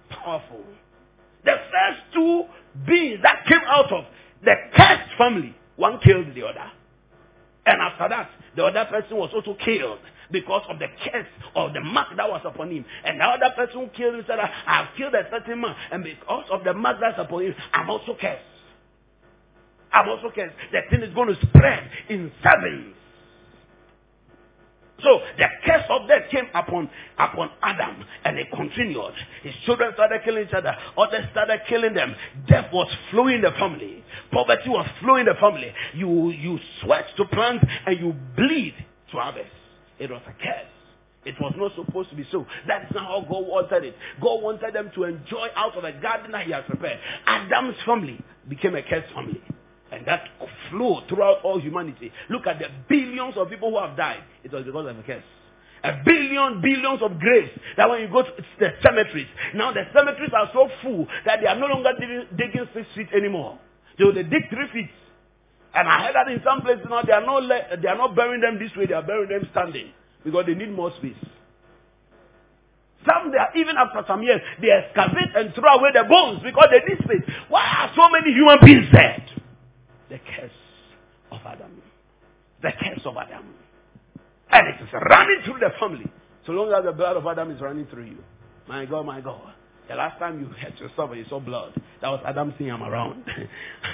[0.09, 0.63] Powerful.
[1.43, 2.43] The first two
[2.87, 4.05] beings that came out of
[4.43, 6.71] the cursed family, one killed the other.
[7.69, 9.99] And after that, the other person was also killed
[10.31, 12.83] because of the curse or the mark that was upon him.
[13.05, 16.45] And the other person killed him said, I have killed a certain man, and because
[16.51, 18.41] of the mark that's upon him, I'm also cursed.
[19.93, 20.55] I'm also cursed.
[20.71, 22.95] The thing is going to spread in sevens.
[25.03, 29.13] So the curse of death came upon upon Adam and it continued.
[29.43, 30.75] His children started killing each other.
[30.97, 32.15] Others started killing them.
[32.47, 34.03] Death was flowing in the family.
[34.31, 35.73] Poverty was flowing in the family.
[35.93, 38.75] You you sweat to plant and you bleed
[39.11, 39.51] to harvest.
[39.99, 40.67] It was a curse.
[41.25, 42.45] It was not supposed to be so.
[42.67, 43.95] That's not how God wanted it.
[44.21, 46.99] God wanted them to enjoy out of the garden that He has prepared.
[47.25, 49.41] Adam's family became a cursed family.
[49.91, 50.23] And that
[50.69, 52.11] flowed throughout all humanity.
[52.29, 54.23] Look at the billions of people who have died.
[54.43, 55.23] It was because of a curse.
[55.83, 57.49] A billion, billions of graves.
[57.77, 61.47] That when you go to the cemeteries, now the cemeteries are so full that they
[61.47, 63.57] are no longer digging, digging six feet anymore.
[63.97, 64.91] So they dig three feet.
[65.73, 67.47] And I heard that in some places now they are not
[67.81, 69.91] they are not burying them this way, they are burying them standing
[70.23, 71.19] because they need more space.
[73.05, 76.67] Some they are, even after some years, they excavate and throw away the bones because
[76.71, 77.35] they need space.
[77.47, 79.38] Why are so many human beings dead?
[80.09, 80.51] The curse
[81.31, 81.81] of Adam.
[82.61, 83.53] The curse of Adam.
[84.51, 86.05] And it is running through the family.
[86.45, 88.17] So long as the blood of Adam is running through you.
[88.67, 89.53] My God, my God.
[89.87, 92.83] The last time you hurt yourself and you saw blood, that was Adam saying, I'm
[92.83, 93.23] around.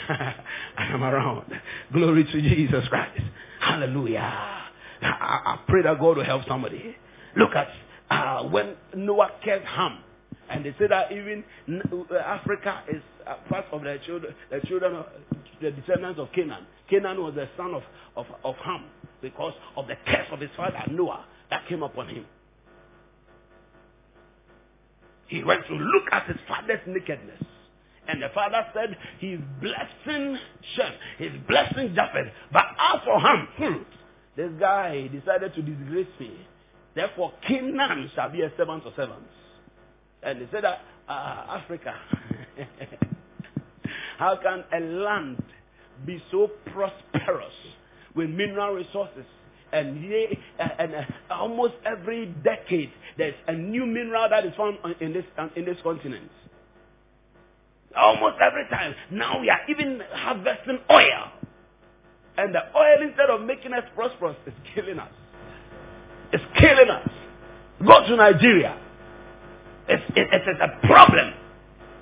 [0.77, 1.51] I'm around.
[1.93, 3.21] Glory to Jesus Christ.
[3.61, 4.19] Hallelujah.
[5.01, 6.95] I, I pray that God will help somebody.
[7.37, 7.67] Look at
[8.09, 9.99] uh, when Noah killed Ham.
[10.49, 11.43] And they say that even
[12.23, 13.01] Africa is
[13.49, 15.05] part of the children, the children of
[15.61, 16.65] the descendants of Canaan.
[16.89, 17.83] Canaan was the son of,
[18.15, 18.85] of, of Ham
[19.21, 22.25] because of the curse of his father Noah that came upon him.
[25.27, 27.41] He went to look at his father's nakedness.
[28.07, 30.37] And the father said, He's blessing
[30.75, 32.31] Shem, he's blessing Japheth.
[32.53, 33.83] But as for him, hmm,
[34.35, 36.37] this guy decided to disgrace me.
[36.93, 39.31] Therefore, Canaan shall be a servant of servants.
[40.25, 41.93] And they said that uh, Africa,
[44.17, 45.41] how can a land
[46.05, 47.53] be so prosperous
[48.15, 49.25] with mineral resources?
[49.71, 55.13] And, ye, and uh, almost every decade, there's a new mineral that is found in
[55.13, 56.31] this, in this continent.
[57.95, 58.95] Almost every time.
[59.11, 61.31] Now we are even harvesting oil.
[62.37, 65.11] And the oil, instead of making us prosperous, is killing us.
[66.33, 67.09] It's killing us.
[67.85, 68.84] Go to Nigeria.
[69.87, 71.33] It's, it, it's a problem.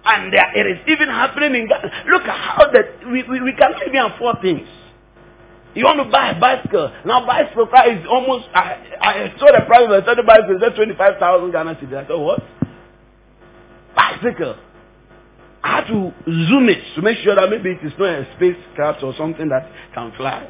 [0.05, 2.03] And there, it is even happening in Ghana.
[2.09, 4.67] Look at how that we, we, we cannot even afford things.
[5.75, 6.91] You want to buy a bicycle.
[7.05, 11.51] Now bicycle price is almost, I, I saw the price of a bicycle, it's 25,000
[11.51, 12.03] Ghana cedis.
[12.03, 12.43] I said, what?
[13.95, 14.55] Bicycle.
[15.63, 19.01] I had to zoom it to make sure that maybe it is not a spacecraft
[19.03, 20.47] or something that can fly.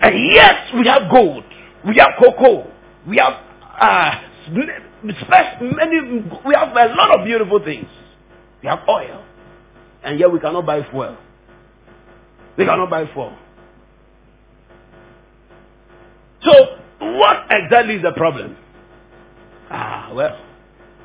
[0.00, 1.44] And yes, we have gold.
[1.86, 2.70] We have cocoa.
[3.06, 3.34] We have
[3.80, 6.24] uh, many.
[6.44, 7.86] We have a lot of beautiful things.
[8.62, 9.24] We have oil,
[10.02, 11.16] and yet we cannot buy fuel.
[12.56, 13.36] We cannot buy fuel.
[16.42, 16.52] So,
[17.00, 18.56] what exactly is the problem?
[19.70, 20.38] Ah, well,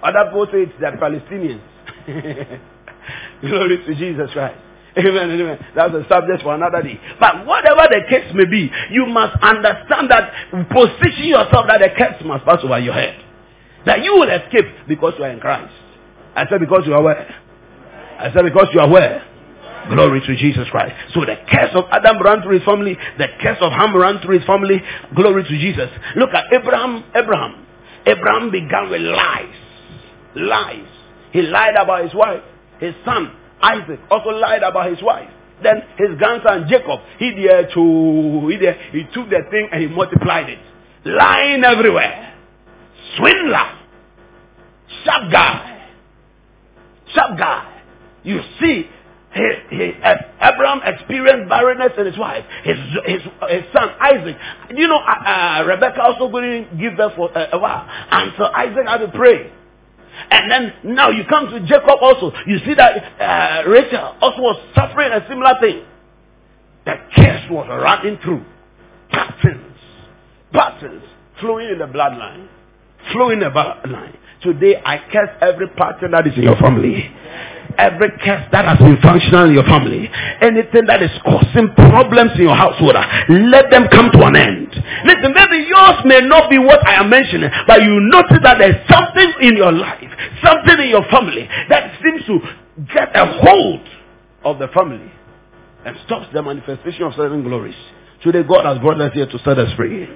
[0.04, 1.62] other people say it's the Palestinians.
[3.42, 4.60] Glory to Jesus Christ.
[4.98, 5.66] Amen, amen.
[5.76, 6.98] That's a subject for another day.
[7.20, 10.32] But whatever the case may be, you must understand that
[10.70, 13.25] position yourself that the curse must pass over your head.
[13.86, 15.74] That you will escape because you are in Christ.
[16.36, 17.36] I said because you are where?
[18.20, 19.24] I said because you are where?
[19.90, 20.96] Glory to Jesus Christ.
[21.14, 22.98] So the curse of Adam ran through his family.
[23.18, 24.82] The curse of Ham ran through his family.
[25.16, 25.90] Glory to Jesus.
[26.16, 27.04] Look at Abraham.
[27.14, 27.66] Abraham.
[28.06, 29.56] Abraham began with lies.
[30.36, 30.88] Lies.
[31.32, 32.42] He lied about his wife.
[32.80, 35.30] His son, Isaac, also lied about his wife.
[35.64, 39.88] Then his grandson, Jacob, he did to, he, did, he took the thing and he
[39.88, 40.60] multiplied it.
[41.06, 42.35] Lying everywhere.
[43.18, 43.80] Swindler.
[45.04, 45.90] Sharp guy.
[47.14, 47.84] Sharp guy.
[48.24, 48.90] You see,
[49.34, 49.84] he, he,
[50.42, 54.38] Abraham experienced barrenness in his wife, his, his, his son Isaac.
[54.74, 57.86] You know, uh, uh, Rebecca also couldn't give birth for uh, a while.
[57.88, 59.52] And so Isaac had to pray.
[60.32, 62.32] And then now you come to Jacob also.
[62.48, 65.84] You see that uh, Rachel also was suffering a similar thing.
[66.86, 68.46] The curse was running through.
[69.12, 69.78] Patterns.
[70.54, 71.04] Patterns
[71.42, 72.48] flowing in the bloodline.
[73.12, 74.18] Flowing in the bloodline.
[74.42, 77.12] Today I curse every pattern that is in your family
[77.78, 80.10] every curse that has been functional in your family,
[80.42, 82.96] anything that is causing problems in your household,
[83.30, 84.72] let them come to an end.
[85.06, 88.80] Listen, maybe yours may not be what I am mentioning, but you notice that there's
[88.90, 90.10] something in your life,
[90.44, 92.40] something in your family that seems to
[92.94, 93.84] get a hold
[94.44, 95.12] of the family
[95.86, 97.78] and stops the manifestation of certain glories.
[98.24, 100.08] Today God has brought us here to set us free.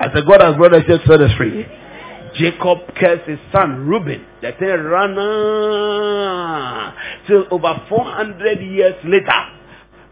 [0.00, 1.66] I said God has brought us here to set us free.
[2.34, 4.24] Jacob cursed his son Reuben.
[4.42, 5.14] The thing ran
[7.26, 9.40] till over 400 years later.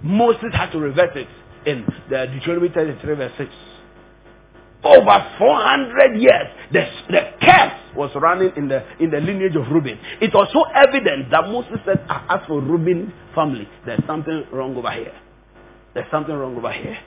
[0.03, 1.29] Moses had to reverse it
[1.67, 3.51] in the Deuteronomy 33 verse 6.
[4.85, 9.97] Over 400 years, the, the curse was running in the, in the lineage of Reuben.
[10.21, 14.77] It was so evident that Moses said, ah, as for Reuben family, there's something wrong
[14.77, 15.15] over here.
[15.95, 16.99] There's something wrong over here.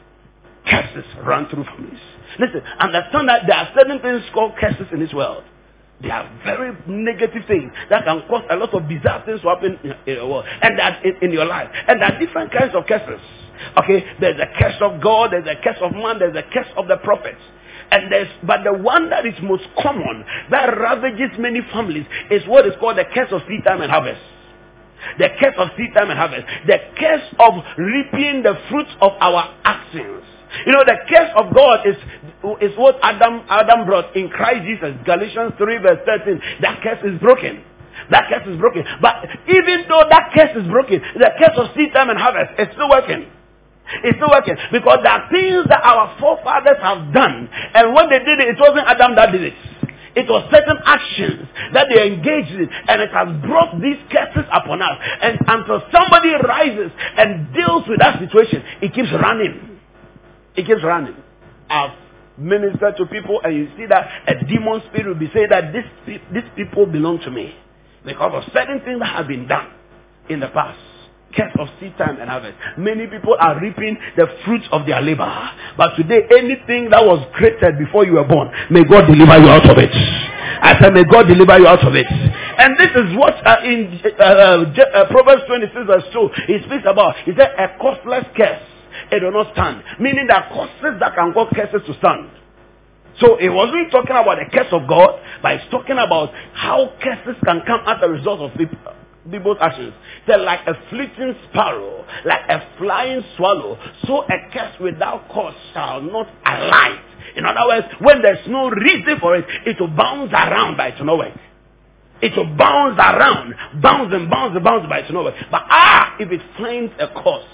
[0.68, 2.00] Curses run through families.
[2.40, 5.44] Listen, understand that there are certain things called curses in this world.
[6.02, 9.80] They are very negative things that can cause a lot of bizarre things to happen
[9.84, 11.70] in, your world and that in, in your life.
[11.88, 13.22] And there are different kinds of curses.
[13.78, 16.88] Okay, there's a curse of God, there's a curse of man, there's a curse of
[16.88, 17.40] the prophets.
[17.92, 22.66] And there's, but the one that is most common, that ravages many families, is what
[22.68, 24.22] is called the curse of seed time and harvest.
[25.20, 26.46] The curse of seed time and harvest.
[26.68, 30.24] The curse of reaping the fruits of our actions.
[30.66, 31.98] You know, the curse of God is,
[32.62, 34.96] is what Adam, Adam brought in Christ Jesus.
[35.06, 36.42] Galatians 3 verse 13.
[36.62, 37.64] That curse is broken.
[38.12, 38.84] That curse is broken.
[39.02, 42.68] But even though that curse is broken, the curse of seed time and harvest is
[42.74, 43.28] still working.
[44.04, 44.58] It's still working.
[44.72, 47.50] Because there are things that our forefathers have done.
[47.74, 49.58] And when they did it, it wasn't Adam that did it.
[50.16, 54.82] It was certain actions that they engaged in, and it has brought these curses upon
[54.82, 54.96] us.
[55.22, 59.75] And until somebody rises and deals with that situation, it keeps running.
[60.56, 61.16] It keeps running.
[61.70, 61.98] I've
[62.38, 65.86] ministered to people, and you see that a demon spirit will be saying that this,
[66.34, 67.56] these people belong to me
[68.06, 69.72] because of certain things that have been done
[70.30, 70.80] in the past
[71.36, 72.56] curse of seed time and harvest.
[72.78, 75.28] Many people are reaping the fruits of their labor.
[75.78, 79.70] But today, anything that was created before you were born, may God deliver you out
[79.70, 79.92] of it.
[79.92, 82.08] I said, may God deliver you out of it.
[82.08, 87.16] And this is what uh, in uh, uh, Proverbs 26 verse 2, he speaks about.
[87.26, 88.64] He said, a costless curse,
[89.12, 89.84] it will not stand.
[90.00, 92.30] Meaning that curses that can cause curses to stand.
[93.20, 97.40] So it wasn't talking about the curse of God, but it's talking about how curses
[97.46, 98.78] can come as a result of people
[99.32, 99.94] people's actions.
[100.28, 103.78] They're like a fleeting sparrow, like a flying swallow.
[104.06, 107.02] So a curse without cause shall not alight.
[107.36, 111.02] In other words, when there's no reason for it, it will bounce around by its
[111.04, 111.34] no work.
[112.22, 115.36] It will bounce around, bounce and bounce and bounce by its no work.
[115.52, 117.46] But ah, if it finds a cause,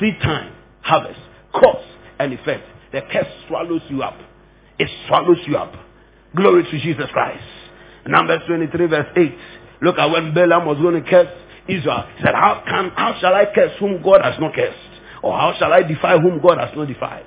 [0.00, 1.20] seed time, harvest,
[1.52, 1.84] cause
[2.18, 4.18] and effect, the curse swallows you up.
[4.78, 5.74] It swallows you up.
[6.34, 7.44] Glory to Jesus Christ.
[8.06, 9.34] Numbers 23 verse 8.
[9.82, 11.28] Look at when Balaam was going to curse
[11.68, 12.04] Israel.
[12.16, 14.78] He said, how can, how shall I curse whom God has not cursed?
[15.22, 17.26] Or how shall I defy whom God has not defied?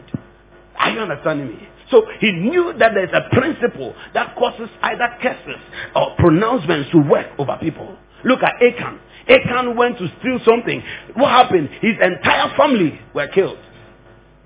[0.78, 1.68] Are you understanding me?
[1.92, 5.62] So he knew that there's a principle that causes either curses
[5.96, 7.98] or pronouncements to work over people.
[8.24, 9.00] Look at Achan.
[9.28, 10.82] Achan went to steal something.
[11.16, 11.70] What happened?
[11.82, 13.58] His entire family were killed.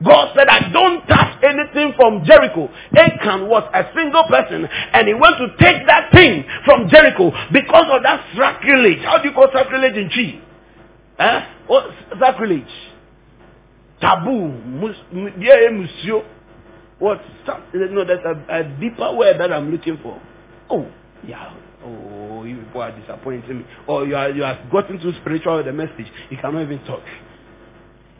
[0.04, 2.70] God said, I don't touch anything from Jericho.
[2.98, 7.86] Achan was a single person and he went to take that thing from Jericho because
[7.92, 9.00] of that sacrilege.
[9.06, 10.42] How do you call sacrilege in Twi?
[11.18, 11.40] Eh?
[11.68, 11.86] What
[12.20, 12.68] sacrilege?
[14.02, 14.52] Taboo.
[15.40, 15.72] Yeah.
[17.00, 17.22] What?
[17.74, 20.22] No, there's a, a deeper word that I'm looking for.
[20.70, 20.92] Oh,
[21.26, 21.54] yeah.
[21.86, 23.66] Oh, you people are disappointing me.
[23.88, 26.08] Or you are you have gotten too spiritual with the message.
[26.32, 27.02] You cannot even talk.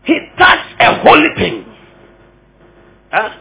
[0.04, 1.66] He touched a holy thing.
[3.12, 3.38] Huh?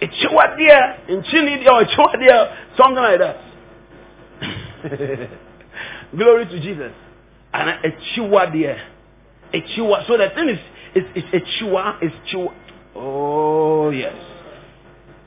[0.00, 3.36] A chiwadia in Chinidi or a chiwadia, something like that.
[6.16, 6.92] Glory to Jesus.
[7.54, 8.76] And a chiwadia.
[9.54, 10.06] A chiwa.
[10.08, 10.58] So the thing is,
[10.94, 12.52] it's, it's a chiwa, it's chiwa.
[12.96, 14.16] Oh, yes.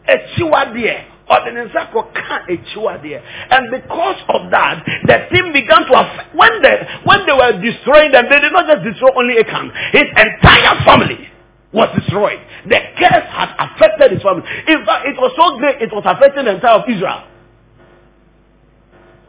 [0.10, 1.15] A chiwadia.
[1.30, 3.22] Ordinance can a chiwadia.
[3.50, 6.36] And because of that, the team began to affect.
[6.36, 9.72] When they, when they were destroying them, they did not just destroy only Achan.
[9.92, 11.26] His entire family
[11.74, 12.40] was destroyed.
[12.70, 14.46] The curse had affected his family.
[14.70, 17.26] In fact, it was so great, it was affecting the entire of Israel.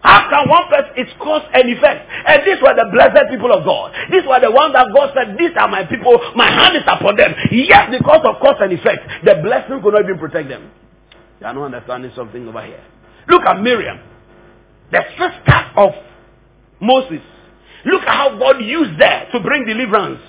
[0.06, 2.06] After one person, it's cause and effect.
[2.06, 3.90] And these were the blessed people of God.
[4.12, 7.16] These were the ones that God said, These are my people, my hand is upon
[7.16, 7.34] them.
[7.50, 10.70] Yes, because of cause and effect, the blessing could not even protect them.
[11.40, 12.82] You are not understanding something over here.
[13.28, 13.98] Look at Miriam,
[14.90, 15.90] the sister of
[16.80, 17.22] Moses.
[17.84, 20.20] Look at how God used her to bring deliverance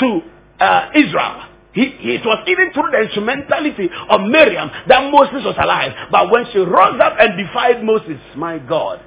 [0.00, 0.20] to
[0.60, 1.44] uh, Israel.
[1.72, 5.92] He, it was even through the instrumentality of Miriam that Moses was alive.
[6.10, 9.00] But when she rose up and defied Moses, my God,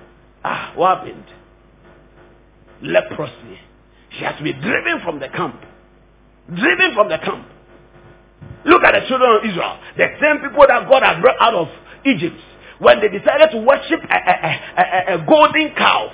[0.43, 1.25] ah, what happened?
[2.81, 3.59] Leprosy.
[4.17, 5.61] She has to be driven from the camp.
[6.47, 7.47] Driven from the camp.
[8.65, 9.79] Look at the children of Israel.
[9.97, 11.67] The same people that God had brought out of
[12.05, 12.37] Egypt.
[12.79, 16.11] When they decided to worship a, a, a, a golden calf,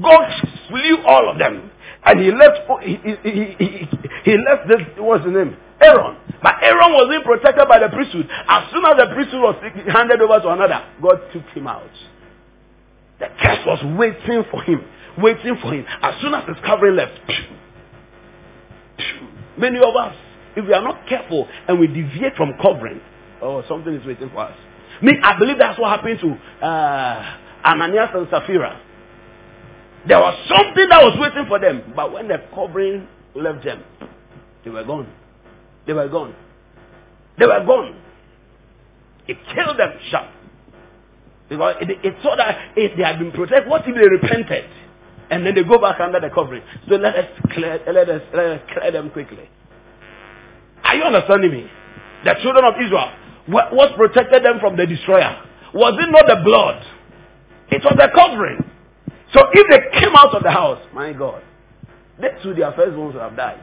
[0.00, 0.30] God
[0.68, 1.70] slew all of them.
[2.04, 3.88] And he left, oh, he, he, he,
[4.24, 5.56] he left this, what's his name?
[5.80, 6.16] Aaron.
[6.42, 8.28] But Aaron was being protected by the priesthood.
[8.48, 9.56] As soon as the priesthood was
[9.92, 11.90] handed over to another, God took him out.
[13.20, 14.82] The curse was waiting for him,
[15.18, 15.86] waiting for him.
[16.02, 17.20] As soon as his covering left,
[19.56, 20.16] many of us,
[20.56, 23.00] if we are not careful and we deviate from covering,
[23.40, 24.56] oh, something is waiting for us.
[25.02, 28.80] Me, I believe that's what happened to uh, Ananias and Sapphira.
[30.06, 33.82] There was something that was waiting for them, but when the covering left them,
[34.64, 35.12] they were gone.
[35.86, 36.34] They were gone.
[37.38, 38.00] They were gone.
[39.26, 40.30] It killed them sharp.
[41.48, 44.70] Because it, it saw that if they had been protected, what if they repented?
[45.30, 46.62] And then they go back under the covering.
[46.88, 49.48] So let us clear, let us, let us clear them quickly.
[50.92, 51.66] Are you understanding me?
[52.24, 53.10] The children of Israel,
[53.46, 55.42] what, what protected them from the destroyer?
[55.72, 56.84] Was it not the blood?
[57.70, 58.62] It was the covering.
[59.32, 61.42] So if they came out of the house, my God,
[62.20, 63.62] they too, their first ones would have died.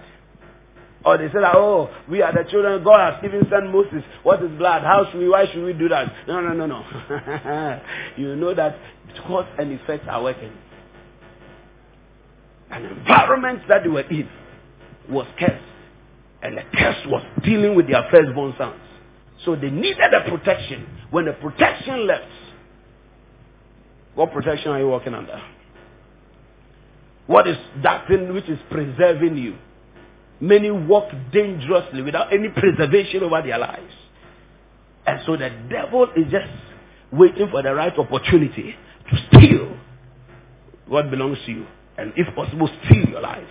[1.06, 2.74] Or they said, oh, we are the children.
[2.74, 4.04] Of God has even sent Moses.
[4.24, 4.82] What is blood?
[4.82, 6.12] How should we, why should we do that?
[6.28, 7.80] No, no, no, no.
[8.18, 8.76] you know that
[9.28, 10.52] cause and effects are working.
[12.72, 14.28] An environment that they were in
[15.08, 15.64] was cursed.
[16.42, 18.80] And the curse was dealing with their firstborn sons.
[19.46, 20.88] So they needed a protection.
[21.12, 22.26] When the protection left,
[24.16, 25.42] what protection are you working under?
[27.28, 29.56] What is that thing which is preserving you?
[30.42, 33.94] Many walk dangerously without any preservation over their lives.
[35.06, 36.50] And so the devil is just
[37.12, 38.76] waiting for the right opportunity
[39.12, 39.78] to steal
[40.88, 41.66] what belongs to you.
[41.98, 43.44] And if possible, steal your life.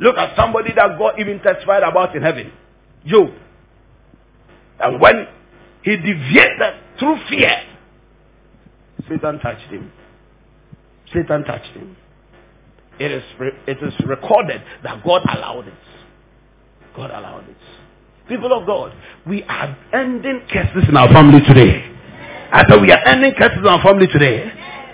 [0.00, 2.52] Look at somebody that God even testified about in heaven.
[3.06, 3.30] Job.
[4.80, 5.26] And when
[5.82, 7.62] he deviated through fear,
[9.08, 9.92] Satan touched him.
[11.12, 11.96] Satan touched him.
[12.98, 13.22] It is,
[13.66, 15.74] it is recorded that God allowed it.
[16.94, 17.56] God allowed it.
[18.28, 18.92] People of God,
[19.26, 21.90] we are ending curses in our family today.
[22.52, 24.52] I said we are ending curses in our family today.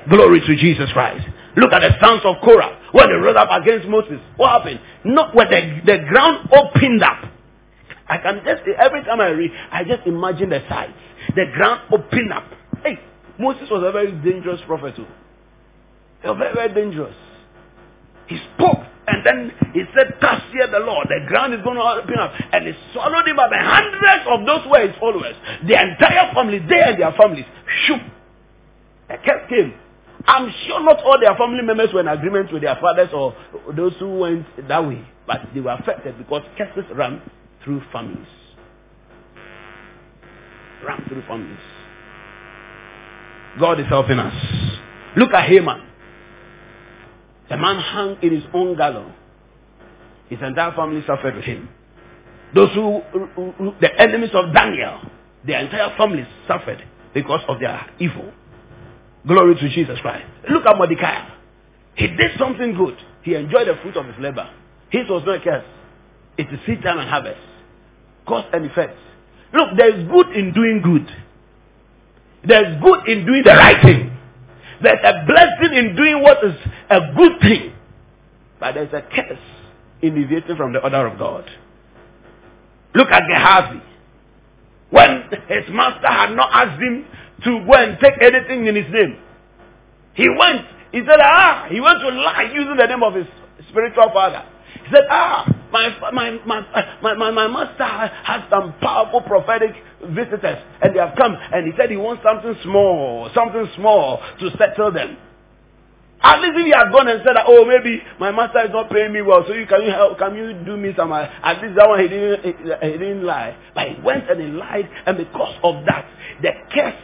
[0.09, 1.27] Glory to Jesus Christ.
[1.59, 2.91] Look at the sons of Korah.
[2.93, 4.81] When they rose up against Moses, what happened?
[5.05, 7.25] Not when the, the ground opened up.
[8.09, 10.93] I can just, say every time I read, I just imagine the sights.
[11.35, 12.45] The ground opened up.
[12.83, 12.99] Hey,
[13.39, 15.07] Moses was a very dangerous prophet too.
[16.23, 17.15] He was very, very dangerous.
[18.29, 18.79] He spoke
[19.09, 22.33] and then he said, Thus saith the Lord, the ground is going to open up.
[22.53, 23.51] And he swallowed him up.
[23.51, 25.35] And hundreds of those were his followers.
[25.67, 27.47] The entire family, they and their families,
[27.87, 28.01] shook.
[29.09, 29.73] A curse came.
[30.27, 33.35] I'm sure not all their family members were in agreement with their fathers or
[33.75, 35.07] those who went that way.
[35.27, 37.23] But they were affected because curses ran
[37.65, 38.27] through families.
[40.85, 41.59] Ran through families.
[43.61, 44.35] God is helping us.
[45.17, 45.83] Look at Haman.
[47.49, 49.13] The man hung in his own gallows.
[50.29, 51.69] His entire family suffered with him.
[52.55, 53.03] Those who,
[53.81, 55.01] the enemies of Daniel,
[55.47, 56.83] their entire family suffered
[57.15, 58.33] because of their evil.
[59.27, 60.27] Glory to Jesus Christ.
[60.51, 61.29] Look at Mordecai.
[61.95, 62.97] He did something good.
[63.23, 64.49] He enjoyed the fruit of his labor.
[64.91, 65.65] His was not curse.
[66.39, 67.41] It is seed time and harvest.
[68.27, 68.97] Cause and effect.
[69.53, 71.09] Look, there is good in doing good.
[72.47, 74.17] There is good in doing the right thing.
[74.83, 76.55] There's a blessing in doing what is
[76.89, 77.73] a good thing.
[78.61, 79.39] But there's a curse
[80.03, 81.51] in deviating from the order of God.
[82.95, 83.83] Look at Gehazi.
[84.91, 87.05] When his master had not asked him
[87.45, 89.19] to go and take anything in his name,
[90.15, 90.67] he went.
[90.93, 93.27] He said, ah, he went to lie using the name of his
[93.69, 94.43] spiritual father.
[94.85, 99.71] He said, ah, my, my, my, my, my, master has some powerful prophetic
[100.01, 104.51] visitors and they have come and he said he wants something small, something small to
[104.57, 105.19] settle them.
[106.21, 108.91] At least if he had gone and said that, oh, maybe my master is not
[108.91, 111.13] paying me well, so you can you help, can you do me some?
[111.13, 112.53] uh, At least that one he didn't he,
[112.91, 116.07] he didn't lie, but he went and he lied, and because of that,
[116.43, 116.97] the curse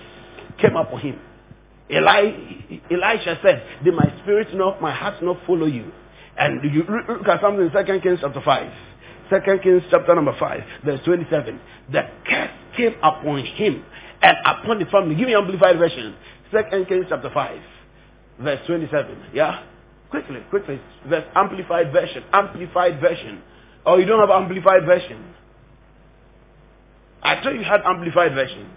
[0.60, 1.20] came upon him.
[1.90, 5.92] Eli, Elisha said, "Did my spirit not, my heart not follow you?"
[6.36, 8.72] And you look at something in Second Kings chapter five.
[9.30, 11.60] Second Kings chapter number five, verse twenty-seven.
[11.92, 13.84] The curse came upon him
[14.22, 15.14] and upon the family.
[15.14, 16.14] Give me amplified version.
[16.50, 17.60] Second Kings chapter five
[18.38, 19.16] verse 27.
[19.32, 19.62] Yeah?
[20.10, 20.80] Quickly, quickly.
[21.08, 22.24] Verse amplified version.
[22.32, 23.42] Amplified version.
[23.86, 25.34] Oh, you don't have amplified version.
[27.22, 28.70] I thought you had amplified version.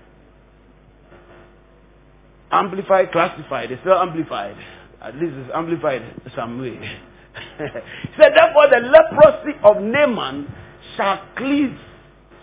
[2.52, 3.72] Amplified, classified.
[3.72, 4.56] It's still amplified.
[5.02, 6.02] At least it's amplified
[6.36, 6.76] some way.
[7.58, 10.48] he said, therefore the leprosy of Naaman
[10.96, 11.78] shall cleave.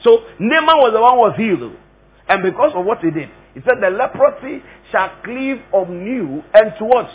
[0.02, 1.76] So Naaman was the one who was healed.
[2.28, 6.72] And because of what he did, he said the leprosy shall cleave of new and
[6.78, 7.08] to what?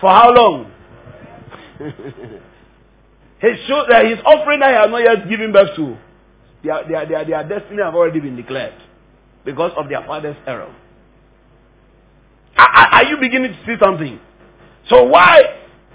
[0.00, 0.72] For how long?
[3.38, 5.96] his, uh, his offering that he not yet given birth to,
[6.62, 8.74] their, their, their, their destiny have already been declared
[9.44, 10.74] because of their father's error.
[13.00, 14.20] Are, you beginning to see something?
[14.88, 15.40] So why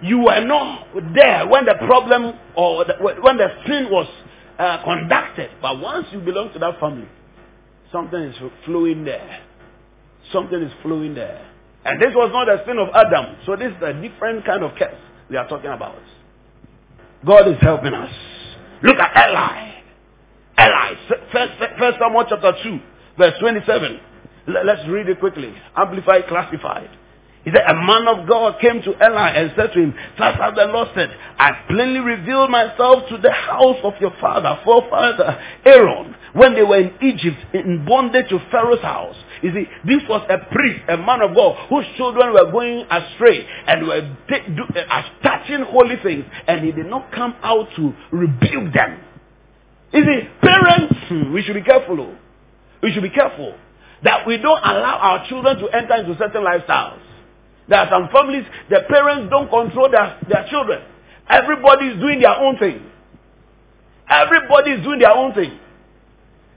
[0.02, 4.08] you were not there when the problem or the, when the sin was
[4.58, 7.08] uh, conducted, but once you belong to that family,
[7.92, 8.36] something is
[8.66, 9.42] flowing there.
[10.32, 11.46] Something is flowing there.
[11.86, 13.38] And this was not the sin of Adam.
[13.46, 15.00] So this is a different kind of curse
[15.30, 16.02] we are talking about.
[17.26, 18.12] God is helping us.
[18.84, 19.72] Look at Eli.
[20.58, 20.94] Eli,
[21.32, 22.80] first, first Samuel chapter 2,
[23.18, 24.00] verse 27.
[24.48, 25.54] Let- Let's read it quickly.
[25.76, 26.90] Amplified, classified.
[27.46, 30.56] He said, A man of God came to Eli and said to him, Thus hath
[30.56, 36.16] the Lord said, I plainly revealed myself to the house of your father, forefather Aaron,
[36.34, 39.16] when they were in Egypt in bondage to Pharaoh's house.
[39.44, 43.46] You see, this was a priest, a man of God, whose children were going astray
[43.68, 48.74] and were do, uh, touching holy things, and he did not come out to rebuke
[48.74, 49.02] them.
[49.94, 52.16] You see, parents, hmm, we should be careful.
[52.82, 53.54] We should be careful
[54.04, 57.00] that we don't allow our children to enter into certain lifestyles.
[57.68, 60.84] There are some families, the parents don't control their, their children.
[61.28, 62.92] Everybody is doing their own thing.
[64.08, 65.60] Everybody is doing their own thing.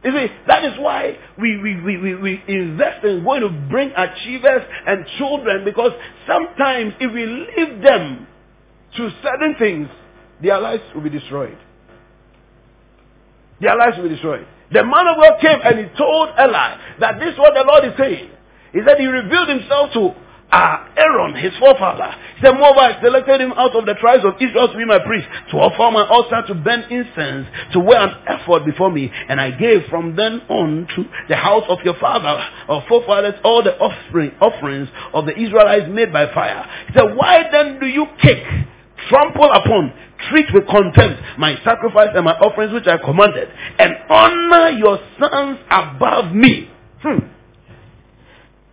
[0.05, 3.91] You see, that is why we, we, we, we, we invest in going to bring
[3.97, 5.93] achievers and children because
[6.27, 8.27] sometimes if we leave them
[8.97, 9.89] to certain things,
[10.43, 11.59] their lives will be destroyed.
[13.61, 14.47] Their lives will be destroyed.
[14.73, 17.85] The man of God came and he told Eli that this is what the Lord
[17.85, 18.31] is saying.
[18.73, 20.13] He said he revealed himself to
[20.51, 22.15] uh, Aaron, his forefather.
[22.37, 24.99] He said, Moreover, I selected him out of the tribes of Israel to be my
[24.99, 29.13] priest, to offer my altar, to burn incense, to wear an ephod before me.
[29.29, 33.63] And I gave from then on to the house of your father, or forefathers, all
[33.63, 36.65] the offspring, offerings of the Israelites made by fire.
[36.89, 38.43] He said, Why then do you kick,
[39.09, 39.93] trample upon,
[40.31, 43.49] treat with contempt my sacrifice and my offerings which I commanded,
[43.79, 46.71] and honor your sons above me?
[47.03, 47.19] Hmm.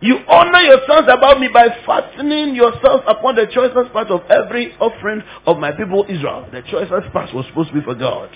[0.00, 4.74] You honor your sons above me by fastening yourselves upon the choicest part of every
[4.78, 6.48] offering of my people Israel.
[6.52, 8.30] The choicest part was supposed to be for God.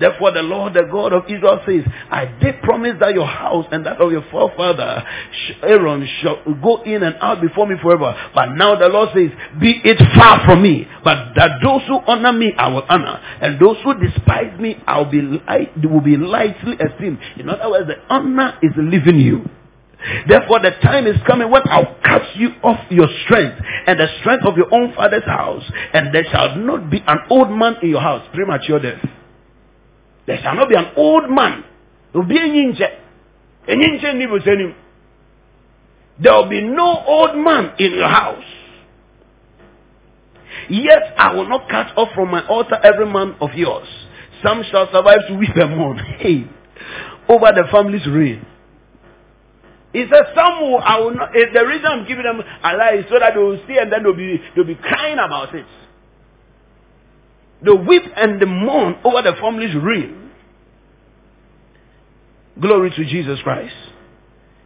[0.00, 3.86] Therefore the Lord, the God of Israel says, I did promise that your house and
[3.86, 5.04] that of your forefather
[5.62, 8.14] Aaron shall go in and out before me forever.
[8.34, 9.30] But now the Lord says,
[9.60, 10.86] be it far from me.
[11.02, 13.20] But that those who honor me, I will honor.
[13.40, 17.18] And those who despise me, I will be, light, will be lightly esteemed.
[17.38, 19.44] In other words, the honor is leaving you.
[20.28, 23.56] Therefore, the time is coming when I'll cut you off your strength
[23.86, 25.64] and the strength of your own father's house,
[25.94, 29.02] and there shall not be an old man in your house, premature death.
[30.26, 31.64] There shall not be an old man.
[32.12, 32.88] There will be a ninja.
[33.68, 34.74] A ninja ni busenim.
[36.20, 38.44] There will be no old man in your house.
[40.70, 43.86] Yet I will not cut off from my altar every man of yours,
[44.42, 45.98] Some shall survive to weep and mourn.
[46.18, 46.46] Hey,
[47.28, 48.46] over the family's reign.
[49.92, 52.96] He says, Some will, I will not, eh, the reason I'm giving them a lie
[52.98, 55.66] is so that they will see and then they'll be, they'll be crying about it.
[57.64, 60.30] They weep and they mourn over the family's reign.
[62.60, 63.74] Glory to Jesus Christ.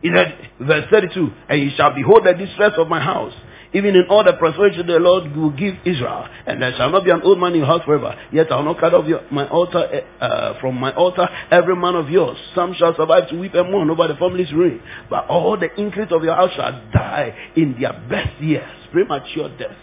[0.03, 3.33] He said, verse 32, And ye shall behold the distress of my house,
[3.73, 7.11] even in all the prosperity the Lord will give Israel, and there shall not be
[7.11, 8.15] an old man in your house forever.
[8.33, 11.77] Yet I will not cut off your, my altar eh, uh, from my altar every
[11.77, 12.39] man of yours.
[12.55, 14.81] Some shall survive to weep and mourn over the family's ruin,
[15.11, 19.77] but all the increase of your house shall die in their best years, premature death,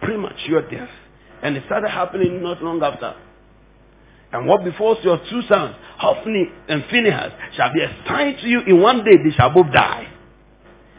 [0.00, 0.90] premature death,
[1.42, 3.14] and it started happening not long after.
[4.32, 8.80] And what befalls your two sons, Hophni and Phinehas, shall be assigned to you in
[8.80, 10.12] one day, they shall both die.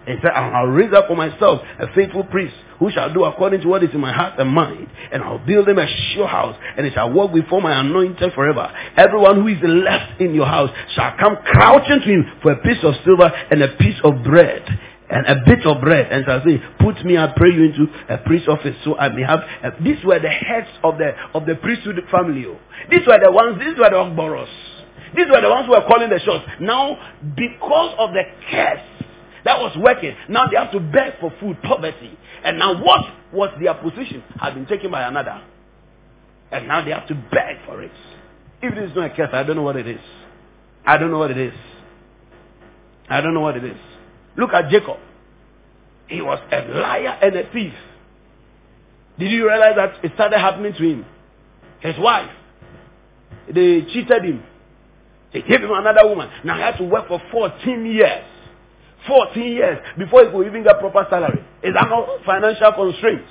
[0.07, 3.67] And said, I'll raise up for myself a faithful priest who shall do according to
[3.67, 4.87] what is in my heart and mind.
[5.11, 8.71] And I'll build him a sure house, and he shall walk before my anointed forever.
[8.95, 12.81] Everyone who is left in your house shall come crouching to him for a piece
[12.83, 14.63] of silver and a piece of bread.
[15.09, 18.17] And a bit of bread, and shall say, Put me, I pray you, into a
[18.17, 19.39] priest's office, so I may have.
[19.63, 22.45] A, these were the heads of the of the priesthood family.
[22.45, 22.59] oh.
[22.91, 23.57] These were the ones.
[23.59, 24.51] These were the Ogboros.
[25.15, 26.43] These were the ones who were calling the shots.
[26.59, 26.97] Now,
[27.35, 28.97] because of the curse
[29.47, 30.13] that was working.
[30.27, 32.17] Now they have to beg for food, poverty.
[32.43, 35.41] And now what was their position had been taken by another.
[36.51, 37.91] And now they have to beg for it.
[38.61, 40.01] If it is not a curse, I don't know what it is.
[40.85, 41.53] I don't know what it is.
[43.09, 43.77] I don't know what it is.
[44.37, 44.97] Look at Jacob.
[46.07, 47.73] He was a liar and a thief.
[49.19, 51.05] Did you realize that it started happening to him?
[51.79, 52.29] His wife.
[53.47, 54.43] They cheated him.
[55.33, 56.29] They gave him another woman.
[56.45, 58.25] Now he had to work for 14 years.
[59.07, 61.43] 14 years before he could even get proper salary.
[61.63, 63.29] Is that not financial constraints?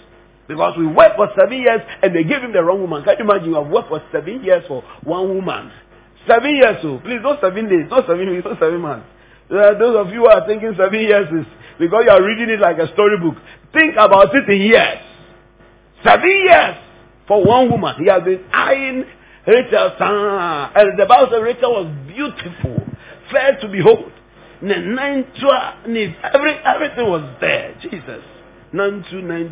[0.49, 3.03] Because we worked for seven years and they gave him the wrong woman.
[3.05, 5.71] Can you imagine you have worked for seven years for one woman?
[6.27, 9.07] Seven years, so please, not seven days, not seven weeks, not seven months.
[9.51, 11.47] Uh, those of you who are thinking seven years is
[11.79, 13.37] because you are reading it like a storybook.
[13.73, 14.99] Think about it in years.
[16.05, 16.77] Seven years
[17.29, 17.95] for one woman.
[17.99, 19.05] He has been eyeing
[19.47, 19.93] Rachel.
[20.01, 22.87] ah, And the Bible says Rachel was beautiful,
[23.31, 24.13] fair to behold.
[24.63, 27.75] Nine Every, everything was there.
[27.83, 28.23] Jesus.
[28.73, 29.05] Nine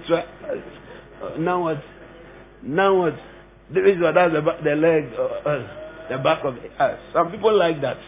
[0.07, 0.27] twa-
[1.23, 1.83] uh, Now what?
[2.63, 3.15] Now what?
[3.73, 4.15] There is what?
[4.15, 6.99] That's the, the leg, uh, uh, the back of the ass.
[7.13, 7.99] Some people like that.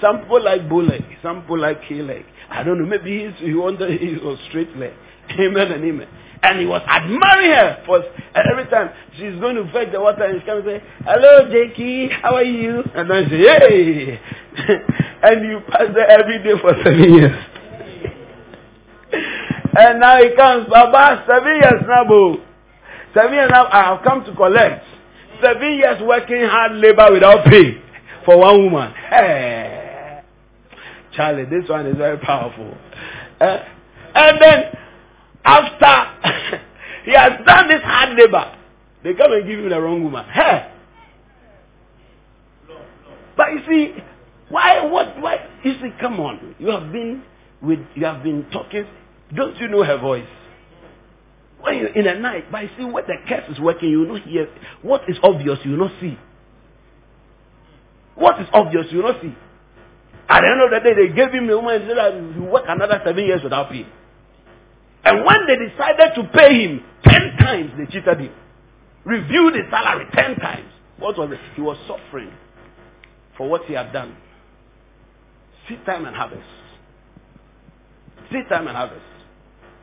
[0.00, 1.04] Some people like bow leg.
[1.22, 2.24] Some people like heel leg.
[2.48, 2.86] I don't know.
[2.86, 4.92] Maybe he's, he wanted he was straight leg.
[5.38, 6.08] Amen and amen.
[6.42, 8.02] And he was admiring her for
[8.34, 12.08] every time she's going to fetch the water and she's coming and say, Hello Jakey,
[12.08, 12.82] how are you?
[12.94, 14.20] And then she Hey
[15.22, 17.44] and you pass there every day for seven years.
[19.78, 22.38] and now he comes, Baba, seven years now, boo.
[23.14, 24.84] Seven years now I have come to collect.
[25.42, 27.82] Seven years working hard labor without pay
[28.24, 28.92] for one woman.
[29.10, 29.79] Hey.
[31.20, 32.74] Charlie, this one is very powerful.
[33.38, 33.58] Uh,
[34.14, 34.64] and then
[35.44, 36.62] after
[37.04, 38.56] he has done this hard labor,
[39.04, 40.24] they come and give him the wrong woman.
[40.32, 40.72] Hey.
[43.36, 43.94] But you see,
[44.48, 46.54] why what why you see, come on.
[46.58, 47.22] You have been
[47.60, 48.86] with you have been talking
[49.34, 50.26] don't you know her voice?
[51.60, 54.16] When you're in the night, but you see what the curse is working, you will
[54.18, 54.48] not hear
[54.80, 56.18] what is obvious, you will not see.
[58.14, 59.34] What is obvious, you will not see.
[60.30, 62.44] At the end of the day, they gave him the woman and said that you
[62.44, 63.84] work another seven years without pay.
[65.04, 68.32] And when they decided to pay him, ten times they cheated him.
[69.04, 70.70] Reviewed his salary ten times.
[70.98, 71.40] What was it?
[71.56, 72.30] He was suffering
[73.36, 74.16] for what he had done.
[75.68, 76.46] Seed time and harvest.
[78.30, 79.02] Seed time and harvest.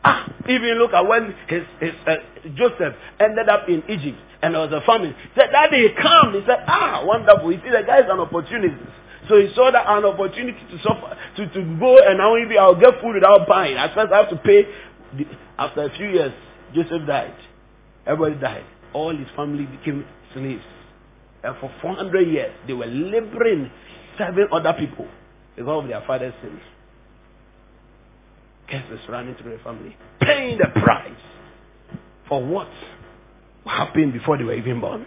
[0.05, 2.15] Ah, even look at when his, his uh,
[2.55, 5.13] Joseph ended up in Egypt and there was a famine.
[5.13, 6.33] He said, Daddy, come.
[6.35, 7.51] He said, Ah, wonderful.
[7.51, 8.75] You see, the guy is an opportunity.
[9.29, 12.79] So he saw that an opportunity to suffer, to, to go and now maybe I'll
[12.79, 13.75] get food without buying.
[13.75, 14.65] At first I have to pay.
[15.57, 16.33] After a few years,
[16.73, 17.35] Joseph died.
[18.05, 18.65] Everybody died.
[18.93, 20.63] All his family became slaves.
[21.43, 23.71] And for 400 years, they were laboring,
[24.17, 25.07] serving other people
[25.55, 26.61] because of their father's sins.
[28.69, 31.11] Curses running through the family, paying the price
[32.27, 32.67] for what
[33.65, 35.05] happened before they were even born.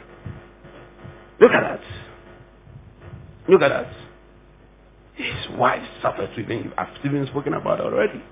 [1.41, 1.81] Look at that.
[3.49, 4.10] Look at that.
[5.15, 6.73] His wife suffered him.
[6.79, 8.23] I've even spoken about already.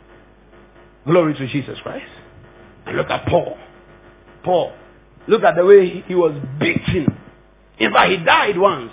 [1.06, 2.10] Glory to Jesus Christ.
[2.86, 3.56] And look at Paul.
[4.44, 4.72] Paul.
[5.26, 7.06] Look at the way he, was beaten.
[7.78, 8.90] In fact, he died once.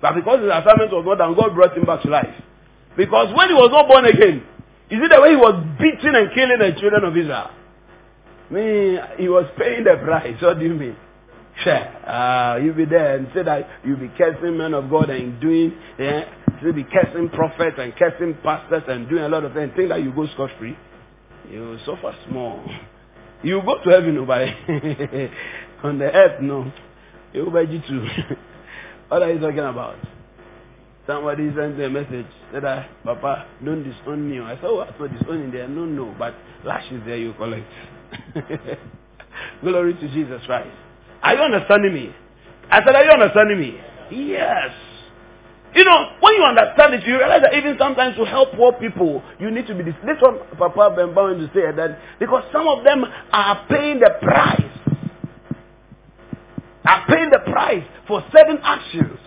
[0.00, 2.34] But because his assignment was not done, God brought him back to life.
[2.96, 4.42] Because when he was not born again,
[4.90, 7.50] you see the way he was beating and killing the children of Israel?
[8.50, 10.40] I mean, he was paying the price.
[10.40, 10.96] What do you mean?
[11.62, 12.08] Sure.
[12.08, 15.74] Uh, you'll be there and say that you'll be cursing men of God and doing,
[15.98, 16.24] yeah,
[16.62, 19.72] you'll be cursing prophets and cursing pastors and doing a lot of things.
[19.76, 20.76] Think that you go scot free.
[21.50, 22.62] You suffer small.
[23.42, 24.40] You go to heaven, but
[25.86, 26.70] on the earth, no.
[27.32, 28.06] You too.
[29.08, 29.96] what are you talking about?
[31.06, 32.62] Somebody sent me a message said,
[33.04, 34.40] Papa, don't disown me.
[34.40, 35.68] I said, oh, what for disowning there?
[35.68, 36.34] No, no, but
[36.64, 37.66] lashes there you collect.
[39.62, 40.68] Glory to Jesus Christ.
[41.22, 42.14] Are you understanding me?
[42.70, 43.80] I said, Are you understanding me?
[44.10, 44.70] Yes.
[45.74, 49.22] You know, when you understand it, you realize that even sometimes to help poor people,
[49.38, 49.94] you need to be this.
[50.04, 54.62] This one, Papa bound to say that because some of them are paying the price,
[56.86, 59.18] are paying the price for certain actions.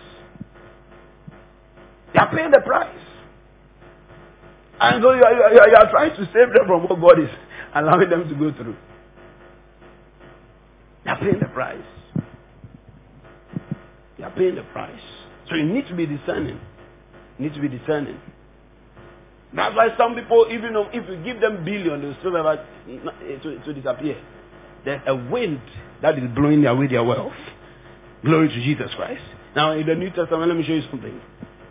[2.12, 2.98] They are paying the price,
[4.80, 7.22] and so you are, you are, you are trying to save them from what God
[7.22, 7.30] is
[7.74, 8.76] allowing them to go through.
[11.04, 11.78] They are paying the price.
[14.18, 15.21] They are paying the price.
[15.48, 16.60] So you need to be discerning.
[17.38, 18.20] You need to be discerning.
[19.54, 23.58] That's why some people, even if you give them billion, they'll still never eh, to,
[23.58, 24.16] to disappear.
[24.84, 25.60] There's a wind
[26.00, 27.32] that is blowing away their wealth.
[28.24, 29.22] Glory to Jesus Christ.
[29.54, 31.20] Now in the New Testament, let me show you something.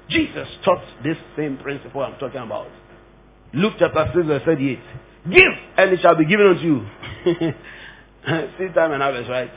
[0.09, 2.67] Jesus taught this same principle I'm talking about.
[3.53, 4.79] Luke chapter 6 verse 38.
[5.31, 5.43] Give
[5.77, 6.85] and it shall be given unto you.
[8.57, 9.51] See time and harvest, right?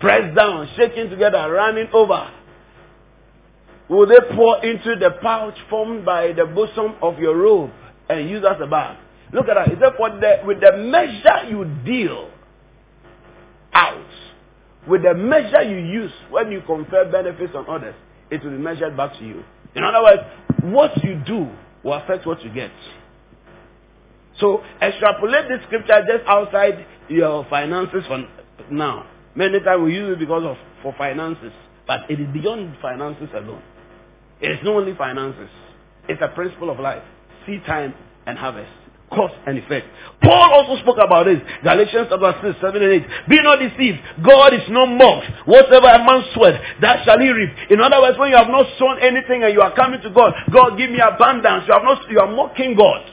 [0.00, 2.30] Pressed down, shaking together, running over.
[3.88, 7.70] Will they pour into the pouch formed by the bosom of your robe
[8.08, 8.98] and use as a bag?
[9.32, 9.68] Look at that.
[9.68, 12.30] It said, for the, with the measure you deal
[13.72, 14.06] out,
[14.88, 17.94] with the measure you use when you confer benefits on others,
[18.30, 19.44] it will be measured back to you.
[19.74, 20.22] In other words,
[20.62, 21.48] what you do
[21.84, 22.70] will affect what you get.
[24.40, 28.26] So extrapolate this scripture just outside your finances for
[28.70, 29.06] now.
[29.34, 31.52] Many times we use it because of for finances,
[31.86, 33.62] but it is beyond finances alone.
[34.40, 35.50] It is not only finances.
[36.08, 37.02] It's a principle of life.
[37.46, 37.94] Seed time
[38.26, 38.70] and harvest.
[39.10, 39.86] Cause and effect.
[40.20, 41.38] Paul also spoke about this.
[41.62, 43.28] Galatians chapter 6, 7 and 8.
[43.28, 43.98] Be not deceived.
[44.24, 45.46] God is no mocked.
[45.46, 47.50] Whatever a man sweat, that shall he reap.
[47.70, 50.34] In other words, when you have not sown anything and you are coming to God,
[50.52, 51.64] God give me abundance.
[51.68, 53.12] You have not, you are mocking God.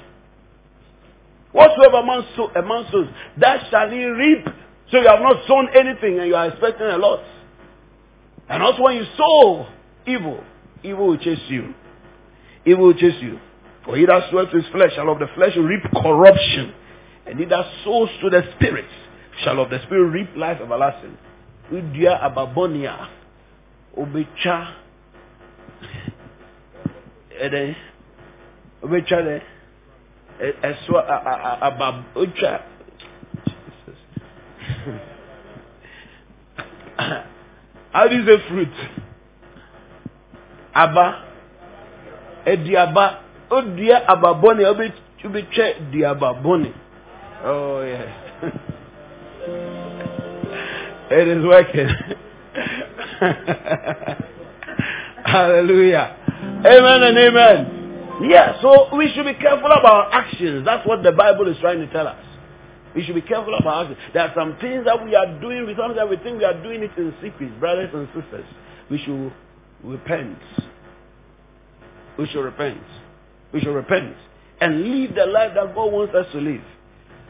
[1.52, 3.08] Whatsoever man sow, a man sows,
[3.38, 4.46] that shall he reap.
[4.90, 7.24] So you have not sown anything and you are expecting a lot.
[8.50, 9.68] And also when you sow
[10.08, 10.44] evil,
[10.84, 11.74] evil will chase you.
[12.66, 13.40] Evil will chase you.
[13.86, 16.74] For he that soweth to his flesh shall of the flesh reap corruption.
[17.26, 18.86] And he that sows to the spirit
[19.44, 21.18] shall of the spirit reap life everlasting.
[21.72, 23.08] Udia ababonia.
[23.98, 24.76] Obecha.
[27.44, 27.76] Ede.
[28.84, 29.42] Obecha de.
[30.64, 31.08] Eswa
[31.62, 32.04] abab.
[37.92, 38.74] How do you say fruit?
[40.74, 41.24] Aba.
[42.46, 43.20] Ediaba.
[43.50, 44.66] Odia ababone.
[45.24, 46.74] Obecha diababone.
[47.46, 48.10] Oh, yes.
[51.12, 51.90] it is working.
[55.26, 56.18] Hallelujah.
[56.66, 58.30] Amen and amen.
[58.30, 60.66] Yeah, so we should be careful about our actions.
[60.66, 62.24] That's what the Bible is trying to tell us.
[62.96, 64.00] We should be careful about actions.
[64.14, 66.92] There are some things that we are doing, sometimes we think we are doing it
[66.98, 68.46] in secret, brothers and sisters.
[68.90, 69.34] We should
[69.84, 70.38] repent.
[72.18, 72.84] We should repent.
[73.54, 74.16] We should repent
[74.62, 76.62] and live the life that God wants us to live.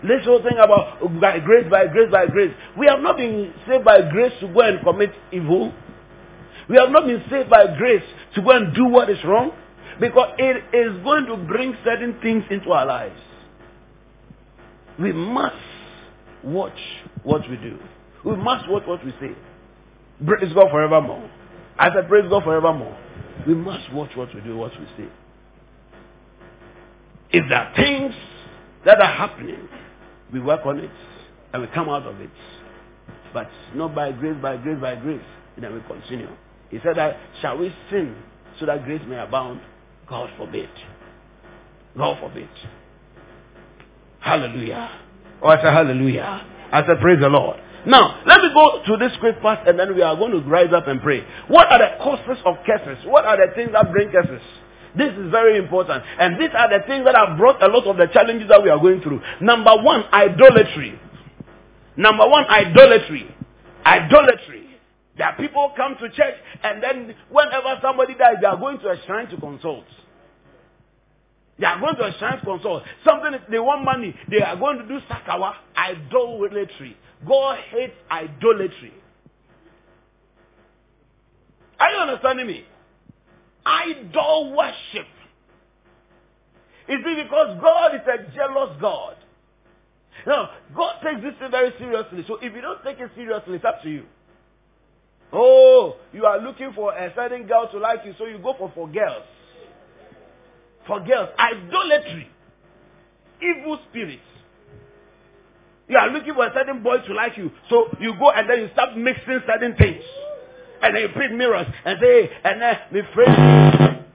[0.04, 2.54] This whole thing about by grace, by grace, by grace.
[2.78, 5.74] We have not been saved by grace to go and commit evil.
[6.70, 8.04] We have not been saved by grace
[8.36, 9.52] to go and do what is wrong.
[10.00, 13.20] Because it is going to bring certain things into our lives.
[15.00, 15.56] We must
[16.44, 16.78] watch
[17.24, 17.78] what we do.
[18.26, 19.36] We must watch what we say.
[20.26, 21.30] Praise God forevermore.
[21.78, 22.98] I said, praise God forevermore.
[23.48, 25.10] We must watch what we do, what we say.
[27.32, 28.14] If there are things
[28.86, 29.68] that are happening,
[30.32, 30.92] we work on it
[31.52, 32.30] and we come out of it.
[33.34, 35.22] But not by grace, by grace, by grace.
[35.56, 36.30] And then we continue.
[36.70, 38.16] He said that, shall we sin
[38.60, 39.62] so that grace may abound?
[40.08, 40.70] God forbid.
[41.98, 42.50] God forbid.
[44.20, 44.90] Hallelujah.
[45.42, 46.46] Oh, I say hallelujah.
[46.72, 47.60] I said praise the Lord.
[47.86, 50.72] Now, let me go to this quick part and then we are going to rise
[50.74, 51.26] up and pray.
[51.48, 53.04] What are the causes of curses?
[53.06, 54.42] What are the things that bring curses?
[54.96, 56.04] This is very important.
[56.20, 58.70] And these are the things that have brought a lot of the challenges that we
[58.70, 59.22] are going through.
[59.42, 61.00] Number one, idolatry.
[61.98, 63.28] Number one, idolatry.
[63.86, 64.70] Idolatry.
[65.18, 68.90] There are people come to church and then whenever somebody dies, they are going to
[68.90, 69.86] a shrine to consult.
[71.60, 72.84] They are going to a shrine to consult.
[73.06, 74.16] Something they want money.
[74.30, 75.54] They are going to do sakawa.
[75.76, 76.98] Idolatry.
[77.28, 78.94] God hates idolatry.
[81.80, 82.66] Are you understanding me?
[83.66, 85.08] Idol worship.
[86.88, 89.16] Is it because God is a jealous God?
[90.28, 92.24] Now, God takes this thing very seriously.
[92.28, 94.04] So if you don't take it seriously, it's up to you.
[95.32, 98.72] Oh, you are looking for a certain girl to like you, so you go for
[98.76, 99.24] for girls.
[100.86, 102.30] For girls, idolatry,
[103.42, 104.22] evil spirits.
[105.88, 108.60] You are looking for a certain boy to like you, so you go and then
[108.60, 110.04] you start mixing certain things,
[110.82, 114.06] and then you print mirrors and say, and uh, then me friend.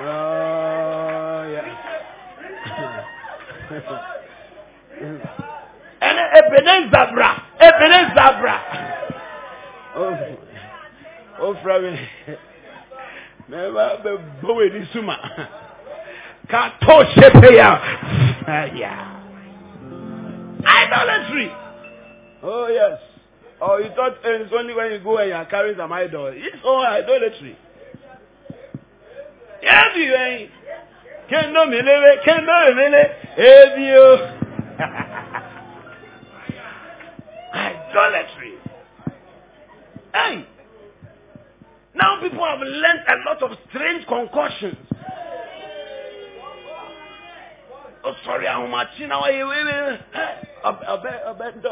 [0.00, 1.78] Oh yeah.
[6.00, 8.56] and uh, Ebenezer Zabra, Ebenezer Zabra.
[9.94, 10.36] Oh,
[11.40, 11.98] oh, friend.
[13.48, 15.16] Never be boy suma.
[16.48, 17.04] Kato.
[18.46, 19.18] Uh, yeah.
[20.64, 21.52] Idolatry.
[22.42, 22.98] Oh yes.
[23.60, 26.26] Oh, you thought it's only when you go and you are carrying some idol.
[26.34, 27.56] It's all idolatry.
[29.62, 30.50] Ain't.
[31.30, 34.16] Kendo milele, kendo milele, ebio.
[37.54, 38.54] Eh, idolatry.
[40.12, 40.46] Hey.
[41.94, 44.76] Now people have learned a lot of strange concoctions.
[48.04, 49.22] Oh, sorry, I'm matching now.
[49.22, 49.30] I
[51.02, 51.62] bet, I bet,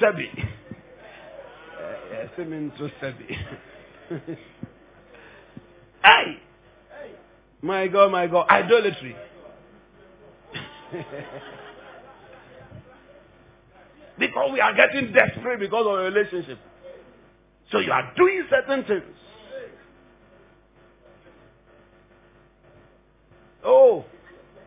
[0.00, 0.28] Sebi.
[2.12, 3.36] Yes, I mean to Sebi.
[6.04, 6.38] Hey!
[7.62, 8.46] My God, my God.
[8.48, 9.16] Idolatry.
[14.18, 16.58] because we are getting desperate because of a relationship.
[17.72, 19.02] So you are doing certain things.
[23.66, 24.04] Oh,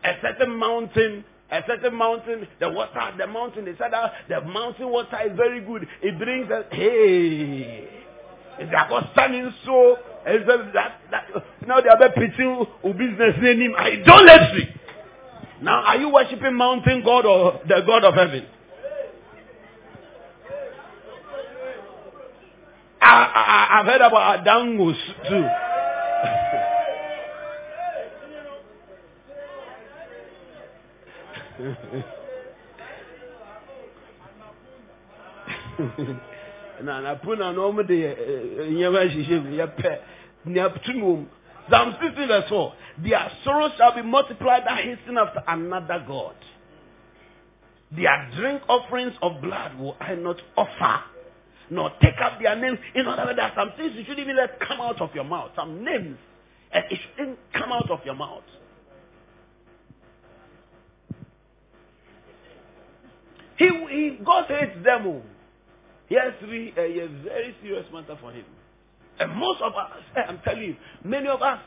[0.04, 4.88] a certain mountain, a certain mountain, the water, the mountain, they said that the mountain
[4.90, 5.88] water is very good.
[6.02, 7.88] It brings us, hey,
[8.58, 9.96] it's like standing so,
[10.26, 11.28] it's that, that,
[11.66, 14.76] now they are pitching business name, idolatry.
[15.62, 18.46] Now, are you worshiping mountain God or the God of heaven?
[23.00, 24.96] I, I, I've heard about Adangus
[25.28, 26.56] too.
[36.82, 39.98] na na puna na ɔmo de eh, eh, nyɛma hyehyɛ mu yɛpɛ
[40.46, 41.26] nea tumi wɔ mu
[41.68, 46.34] psalm sixteen verse four their sorrows shall be multiplied that hasten after another god.
[47.92, 51.00] Their drink offerings of blood will I not offer
[51.70, 52.78] nor take up their names.
[52.94, 55.24] In other words there are some things you shouldn't even let come out of your
[55.24, 55.50] mouth.
[55.56, 56.18] Some names
[56.72, 58.42] and it shouldn't come out of your mouth
[63.60, 65.22] he, he God hates them all.
[66.08, 68.46] He has a, a very serious matter for him.
[69.18, 71.60] And most of us, eh, I'm telling you, many of us,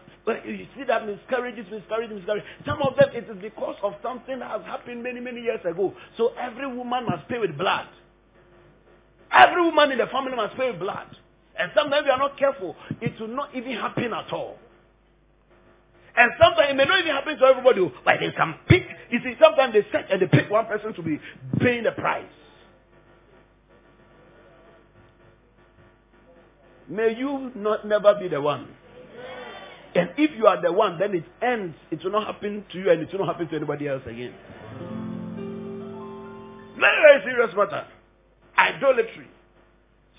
[0.43, 4.49] you see that miscarriages, miscarriages, miscarriages, some of them it is because of something that
[4.49, 5.93] has happened many, many years ago.
[6.17, 7.85] So every woman must pay with blood.
[9.31, 11.15] Every woman in the family must pay with blood.
[11.59, 14.57] And sometimes we are not careful, it will not even happen at all.
[16.15, 18.83] And sometimes it may not even happen to everybody, oh, but they can pick.
[19.09, 21.19] You see, sometimes they set and they pick one person to be
[21.59, 22.25] paying the price.
[26.87, 28.67] May you not never be the one.
[29.95, 31.75] And if you are the one, then it ends.
[31.91, 34.33] It will not happen to you and it will not happen to anybody else again.
[36.79, 37.85] Very, very serious matter.
[38.57, 39.27] Idolatry.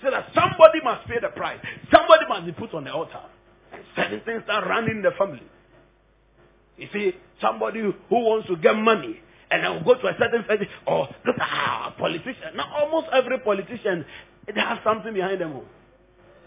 [0.01, 1.59] So that somebody must pay the price.
[1.91, 3.21] Somebody must be put on the altar.
[3.95, 5.43] Certain things start running in the family.
[6.77, 9.19] You see, somebody who wants to get money
[9.51, 12.55] and then will go to a certain family or look at ah, politician.
[12.55, 14.05] Now almost every politician
[14.47, 15.61] they have something behind them.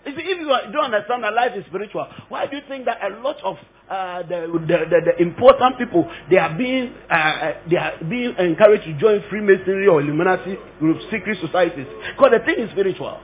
[0.07, 2.99] You see, if you don't understand that life is spiritual, why do you think that
[3.03, 3.57] a lot of
[3.91, 8.85] uh, the, the, the, the, important people they are being uh, they are being encouraged
[8.85, 11.87] to join Freemasonry or Illuminati groups, secret societies?
[12.14, 13.18] Because the thing is spiritual.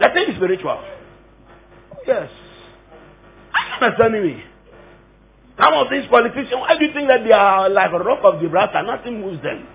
[0.00, 0.82] The thing is spiritual.
[2.06, 2.30] Yes.
[3.54, 4.44] Are you understanding me?
[5.60, 8.40] Some of these politicians, why do you think that they are like a rock of
[8.40, 8.82] Gibraltar?
[8.82, 9.66] Nothing moves them.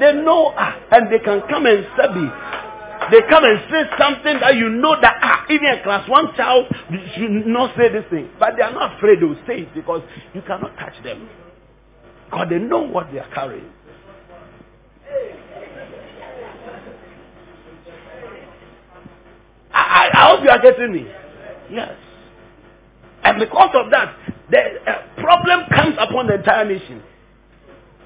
[0.00, 2.26] They know, ah, and they can come and study.
[3.10, 6.66] They come and say something that you know that ah, even a class one child
[7.16, 8.30] should not say this thing.
[8.38, 10.02] But they are not afraid to say it because
[10.34, 11.28] you cannot touch them.
[12.26, 13.70] Because they know what they are carrying.
[19.72, 21.06] I, I hope you are getting me.
[21.70, 21.92] Yes.
[23.28, 24.16] And because of that,
[24.50, 27.02] the uh, problem comes upon the entire nation.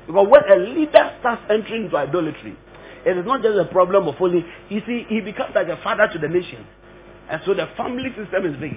[0.05, 2.59] Because when a leader starts entering into idolatry,
[3.07, 4.45] it is not just a problem of only.
[4.69, 6.67] You see, he becomes like a father to the nation,
[7.31, 8.73] and so the family system is big.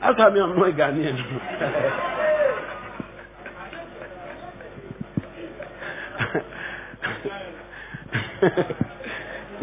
[0.00, 1.18] That's how me I'm not Ghanaian.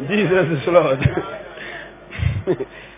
[0.07, 0.99] Jesus is Lord.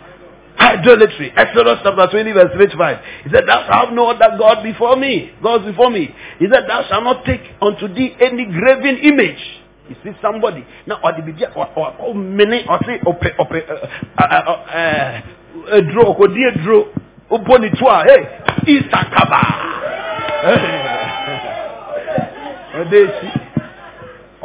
[0.66, 1.32] Idolatry.
[1.36, 2.98] Exodus chapter 20, verse 25.
[3.24, 5.30] He said, Thou shalt have no other God before me.
[5.42, 6.14] Gods before me.
[6.38, 9.38] He said, Thou shalt not take unto thee any graven image.
[9.88, 10.66] You see somebody.
[10.86, 13.42] Now, or the media, or, or, or many, or say, ope, uh,
[14.18, 15.22] uh, uh,
[15.70, 16.84] a draw, or dear draw,
[17.30, 19.42] upon it, hey, Easter Kaba.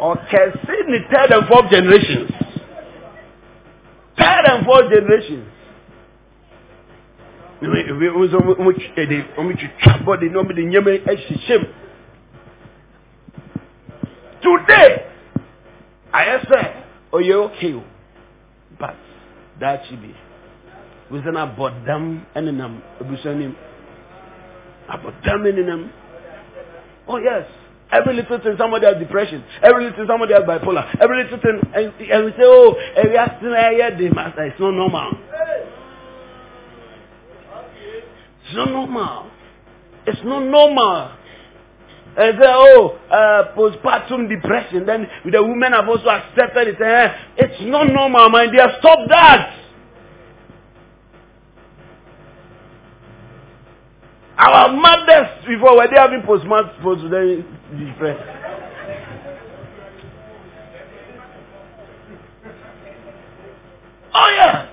[0.01, 2.31] Ọ̀kẹ́sí ni third and fourth generations.
[4.17, 5.45] Third and fourth generations.
[7.61, 11.65] Ọmụ ẹdi ọmụ twitwa bọdi na ọmụ de nyẹmẹ ẹhyehyẹ mu.
[14.41, 14.97] Today,
[16.11, 16.61] ayẹ sẹ
[17.11, 17.81] ọyẹ okay o,
[18.79, 18.95] but
[19.59, 20.09] daakye bi,
[22.35, 22.79] ẹnenam.
[27.07, 27.45] Oh yes.
[27.91, 29.43] Every little thing, somebody has depression.
[29.61, 30.85] Every little thing, somebody has bipolar.
[31.01, 34.45] Every little thing, and, and we say, oh, we are still here, the master.
[34.45, 35.11] It's not normal.
[38.51, 39.31] It's not normal.
[40.05, 41.11] It's not normal.
[42.17, 44.85] And say, oh, uh, postpartum depression.
[44.85, 46.81] Then the women have also accepted it.
[46.81, 48.67] Eh, it's not normal, my dear.
[48.79, 49.57] Stop that.
[54.37, 57.45] Our mothers before were they having postpartum
[57.79, 58.27] depression?
[64.13, 64.67] Oh yeah.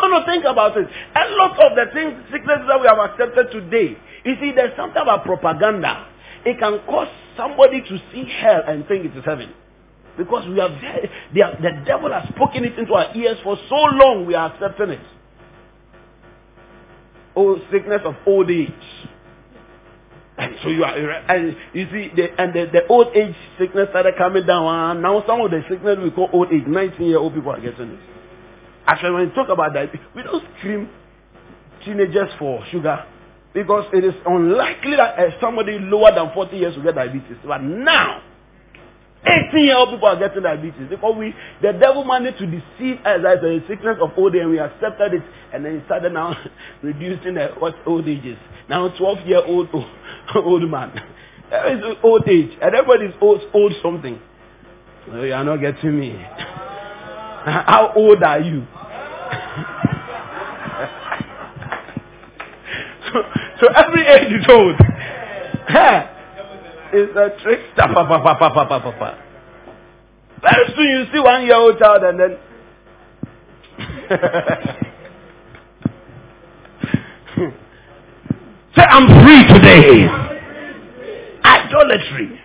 [0.00, 0.88] Going to think about it.
[0.88, 5.00] A lot of the things, sicknesses that we have accepted today, you see, there's something
[5.00, 6.06] about propaganda.
[6.44, 9.52] It can cause somebody to see hell and think it is heaven.
[10.16, 10.72] Because we have,
[11.34, 14.90] the, the devil has spoken it into our ears for so long, we are accepting
[14.90, 15.06] it.
[17.34, 18.70] Oh, sickness of old age.
[20.36, 24.14] And so you are, and you see, the, and the, the old age sickness started
[24.18, 24.66] coming down.
[24.66, 27.60] And now some of the sickness we call old age, 19 year old people are
[27.60, 28.00] getting it.
[28.86, 30.88] Actually, when you talk about that, we don't scream
[31.84, 33.04] teenagers for sugar
[33.54, 37.36] because it is unlikely that uh, somebody lower than 40 years will get diabetes.
[37.44, 38.22] But now,
[39.24, 43.20] 18 year old people are getting diabetes because we, the devil managed to deceive us
[43.20, 45.22] as a sickness of old age and we accepted it
[45.52, 46.34] and then he started now
[46.82, 48.38] reducing the, what old age is.
[48.68, 49.68] Now 12 year old
[50.34, 51.00] old man.
[51.50, 54.18] That is old age and everybody is old, old something.
[55.08, 56.26] No, you are not getting me.
[57.46, 58.60] How old are you?
[63.12, 63.22] so,
[63.60, 64.76] so every age is old.
[66.92, 67.88] it's a trickster.
[67.92, 69.18] Pa.
[70.40, 72.38] Very soon you see one year old child and then.
[78.76, 80.06] Say, I'm free today.
[81.44, 82.41] Idolatry.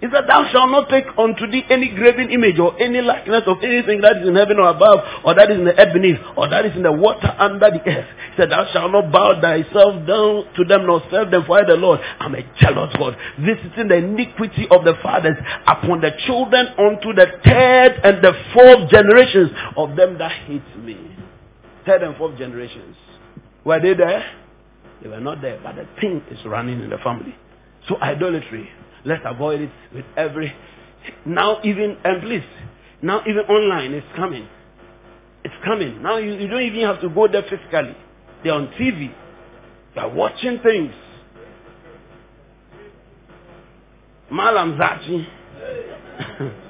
[0.00, 3.58] He said, Thou shalt not take unto thee any graven image or any likeness of
[3.62, 6.48] anything that is in heaven or above, or that is in the earth beneath, or
[6.48, 8.08] that is in the water under the earth.
[8.32, 11.66] He said, Thou shalt not bow thyself down to them nor serve them, for I,
[11.66, 15.36] the Lord, am a jealous God, visiting the iniquity of the fathers
[15.66, 20.96] upon the children unto the third and the fourth generations of them that hate me.
[21.84, 22.96] Third and fourth generations.
[23.64, 24.24] Were they there?
[25.02, 27.34] They were not there, but the thing is running in the family.
[27.86, 28.68] So idolatry.
[29.04, 30.52] Let's avoid it with every.
[31.24, 32.44] Now even and please,
[33.02, 34.46] now even online it's coming.
[35.44, 36.02] It's coming.
[36.02, 37.96] Now you, you don't even have to go there physically.
[38.44, 39.12] They're on TV.
[39.94, 40.92] They're watching things.
[44.30, 45.26] Malam Zachi.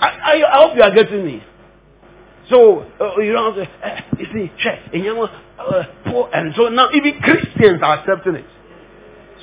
[0.00, 1.42] I, I, I hope you are getting me.
[2.50, 5.24] So uh, you don't have uh, you see, check, and you know,
[5.58, 5.82] uh,
[6.14, 8.44] poor, and so now even Christians are accepting it.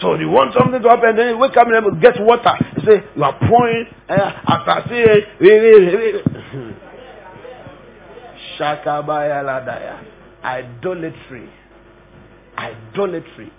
[0.01, 2.53] So they want something to happen, then they wake up and get water.
[2.77, 5.27] You say you are pouring uh, after say
[8.57, 10.03] Shakabaya ladaya,
[10.43, 11.49] idolatry,
[12.57, 13.51] idolatry.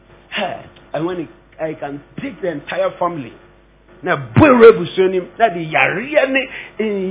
[0.95, 1.29] And when it,
[1.61, 3.33] I can take the entire family.
[4.03, 6.49] Na bwere busuanim na de yareɛ ne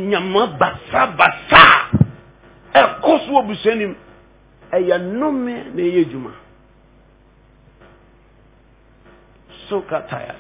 [0.10, 1.64] nyama basa basa
[2.74, 3.96] ɛkɔ so wɔ busuanim
[4.74, 6.34] ɛyɛ nnome na ɛyɛ adwuma
[9.70, 9.82] so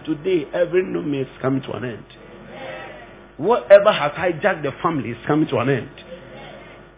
[0.05, 2.05] today every nnome is coming to an end
[3.37, 5.89] whatever has hijacked the family is coming to an end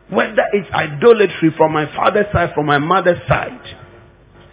[0.09, 3.77] whether it's idolatry from my father's side from my mother's side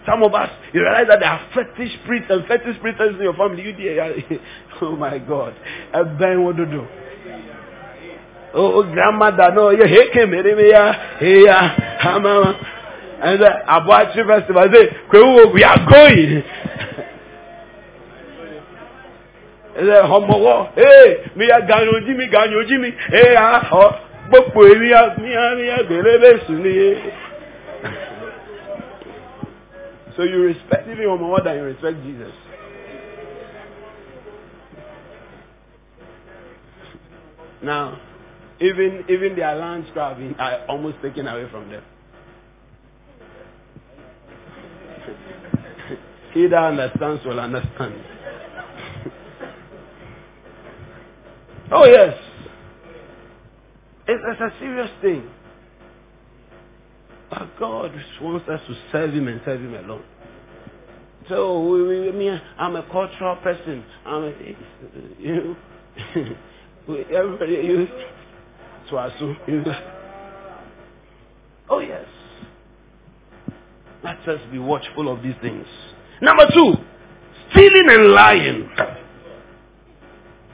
[0.07, 3.35] Some of us, you realize that there are fetish priests and fetish priestesses in your
[3.35, 3.63] family.
[3.63, 4.15] You dear,
[4.83, 5.55] oh my God.
[5.93, 6.87] A ben what to do?
[8.53, 10.43] Oh, grandmother, no, you hey, came here,
[12.21, 12.61] mama.
[13.23, 14.89] And the Abuachi festival, I say,
[15.53, 16.43] we are going.
[20.77, 23.95] Ee, mi ya ganyo jí mi ganyo jí mi, ee, a ọ
[24.29, 26.97] gbogbo èmi ya mi ya mi ya gbèrè bẹ́sù ni.
[30.17, 32.35] So you respect even more than you respect Jesus.
[37.63, 37.99] Now,
[38.61, 41.83] even even their land crab are almost taken away from them.
[46.35, 47.95] He that understands will understand.
[51.73, 52.19] oh yes,
[54.09, 55.31] it's, it's a serious thing.
[57.31, 57.93] But God
[58.23, 60.05] wants us to serve Him and serve Him alone.
[61.29, 63.85] So, we, we, me, I'm a cultural person.
[64.07, 64.35] I'm a,
[65.21, 65.57] you
[66.17, 67.89] know, everybody, you,
[68.91, 69.65] Swasu, you,
[71.71, 72.07] oh yes.
[74.03, 75.67] Let us be watchful of these things.
[76.23, 76.75] Number two,
[77.51, 78.71] stealing and lying.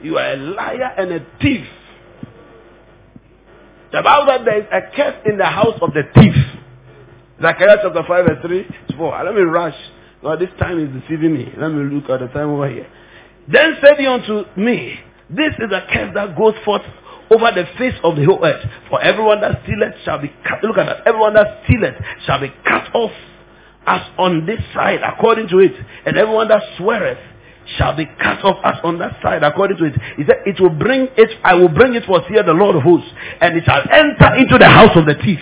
[0.01, 1.65] You are a liar and a thief.
[3.91, 6.35] The Bible says there is a curse in the house of the thief.
[7.41, 9.23] Zechariah chapter 5 verse 3 to 4.
[9.23, 9.75] Let me rush.
[10.21, 11.53] God, this time is deceiving me.
[11.57, 12.87] Let me look at the time over here.
[13.51, 16.81] Then said he unto me, This is a curse that goes forth
[17.31, 18.65] over the face of the whole earth.
[18.89, 20.63] For everyone that stealeth shall be cut.
[20.63, 21.07] Look at that.
[21.07, 21.95] Everyone that stealeth
[22.25, 23.11] shall be cut off
[23.87, 25.73] as on this side according to it.
[26.05, 27.17] And everyone that sweareth
[27.77, 29.93] shall be cut off as on that side according to it.
[30.17, 32.83] He said, It will bring it, I will bring it forth here, the Lord of
[32.83, 33.09] hosts,
[33.41, 35.39] and it shall enter into the house of the thief,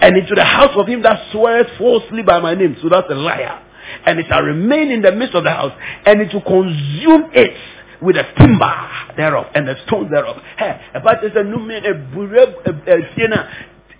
[0.00, 2.76] and into the house of him that sweareth falsely by my name.
[2.82, 3.64] So that's a liar.
[4.04, 5.72] And it shall remain in the midst of the house,
[6.06, 7.56] and it will consume it
[8.00, 10.36] with the timber thereof and the stones thereof.
[10.56, 11.94] Hey, about this, a new man, a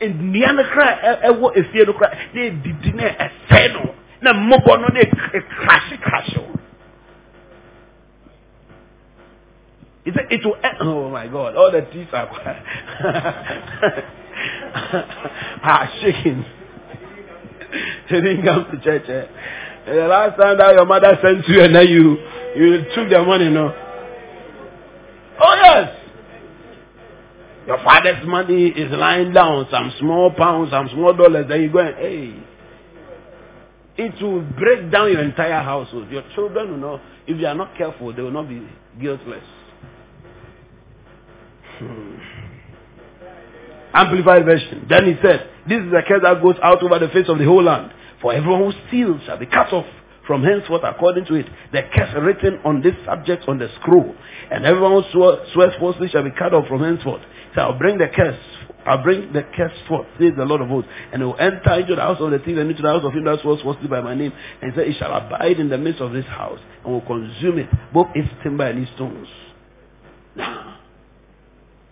[0.01, 4.88] nnua no kra ɛwɔ efie no kra na edidi na ɛsɛɛ no na mmɔbɔ no
[4.94, 6.59] na ekrahye krahye o.
[10.05, 10.57] He said it will.
[10.80, 12.28] Oh my God, all the teeth are
[15.62, 16.44] are shaking.
[18.11, 19.09] They didn't come to church.
[19.09, 19.26] Eh?
[19.86, 22.16] The last time that your mother sent you and then you
[22.57, 23.74] you took the money, no?
[25.40, 25.94] Oh yes.
[27.66, 31.78] Your father's money is lying down, some small pounds, some small dollars, then you go
[31.78, 32.34] and hey.
[33.97, 36.11] It will break down your entire household.
[36.11, 38.62] Your children will know if you are not careful, they will not be
[39.01, 39.43] guiltless.
[41.78, 42.16] Hmm.
[43.95, 44.86] Amplified version.
[44.89, 47.45] Then he said, This is a curse that goes out over the face of the
[47.47, 47.91] whole land.
[48.20, 49.86] For everyone who steals shall be cut off
[50.28, 51.46] from henceforth according to it.
[51.72, 54.14] The curse written on this subject on the scroll.
[54.52, 57.22] And everyone who swears falsely shall be cut off from henceforth.
[57.54, 58.38] So I'll bring the curse.
[58.86, 60.90] I'll bring the curse forth, says the Lord of hosts.
[61.12, 63.24] And will enter into the house of the thief and into the house of him
[63.24, 64.32] that swears falsely by my name.
[64.60, 67.68] And he It shall abide in the midst of this house and will consume it,
[67.92, 69.28] both its timber and its stones.
[70.36, 70.78] Now,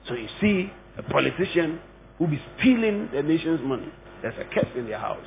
[0.06, 1.80] so you see, a politician
[2.18, 3.90] who be stealing the nation's money.
[4.22, 5.26] There's a curse in their house.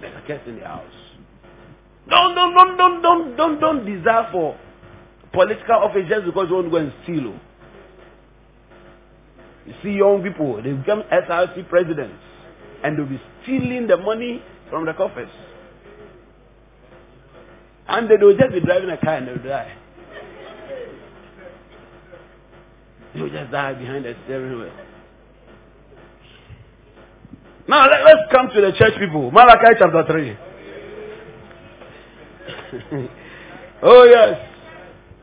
[0.00, 0.84] There's a curse in their house.
[2.08, 4.58] Don't, don't, don't, don't, don't, don't, don't desire for
[5.32, 7.38] political office just because you want to go and steal.
[9.66, 12.16] You see young people, they become SRC presidents
[12.82, 15.28] and they'll be stealing the money from the coffers.
[17.86, 19.76] And they will just be driving a car and they'll die.
[23.14, 24.72] They'll just die behind the steering wheel.
[27.68, 29.30] Now let, us come to the church people.
[29.30, 30.36] Malachi chapter 3.
[33.82, 34.38] oh yes.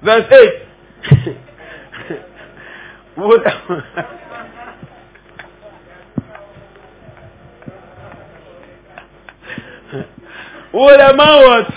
[0.04, 0.50] Verse 8.
[3.18, 3.42] Would-
[11.00, 11.68] a man what?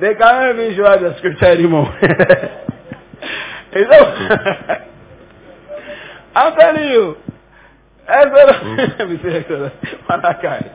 [0.00, 1.98] they can't even show us the scripture anymore.
[3.74, 4.04] You know?
[4.04, 4.96] Mm-hmm.
[6.36, 7.16] I'm telling you.
[8.08, 8.56] Exodus.
[8.62, 8.98] Mm-hmm.
[8.98, 9.72] Let me say Exodus.
[10.08, 10.68] Malachi.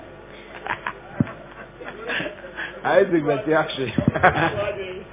[2.84, 3.92] I think that's the action.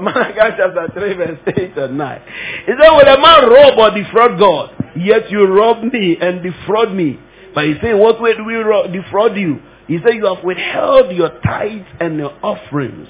[0.00, 2.22] Malachi chapter 3 verse 8 and 9.
[2.66, 4.70] He said, Will a man rob or defraud God?
[4.96, 7.18] Yet you rob me and defraud me.
[7.54, 8.54] But he said, What way do we
[8.92, 9.58] defraud you?
[9.88, 13.08] He said, You have withheld your tithes and your offerings.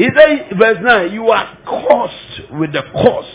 [0.00, 3.34] He said, verse 9, You are cursed with the curse.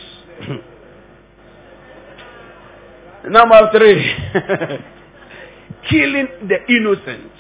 [3.30, 4.02] Number three,
[5.92, 7.32] killing the innocent,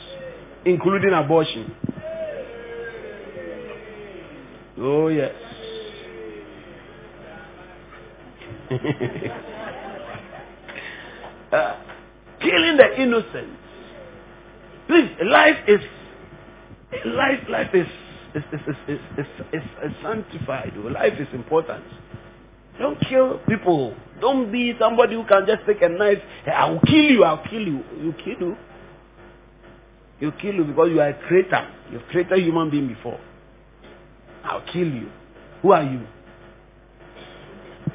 [0.63, 1.73] including abortion.
[4.77, 5.33] Oh, yes.
[11.51, 11.75] uh,
[12.41, 13.57] killing the innocent.
[14.85, 15.79] Please, life is
[17.07, 17.39] life.
[17.49, 17.87] Life is
[18.35, 20.73] is is sanctified.
[20.75, 21.83] Life is important.
[22.79, 23.95] Don't kill people.
[24.19, 26.19] Don't be somebody who can just take a knife.
[26.45, 27.23] I will kill you.
[27.23, 27.83] I'll kill you.
[28.01, 28.57] You kill you.
[30.19, 31.67] You kill you because you are a creator.
[31.91, 33.19] You've created human being before.
[34.43, 35.09] I'll kill you.
[35.61, 36.01] Who are you?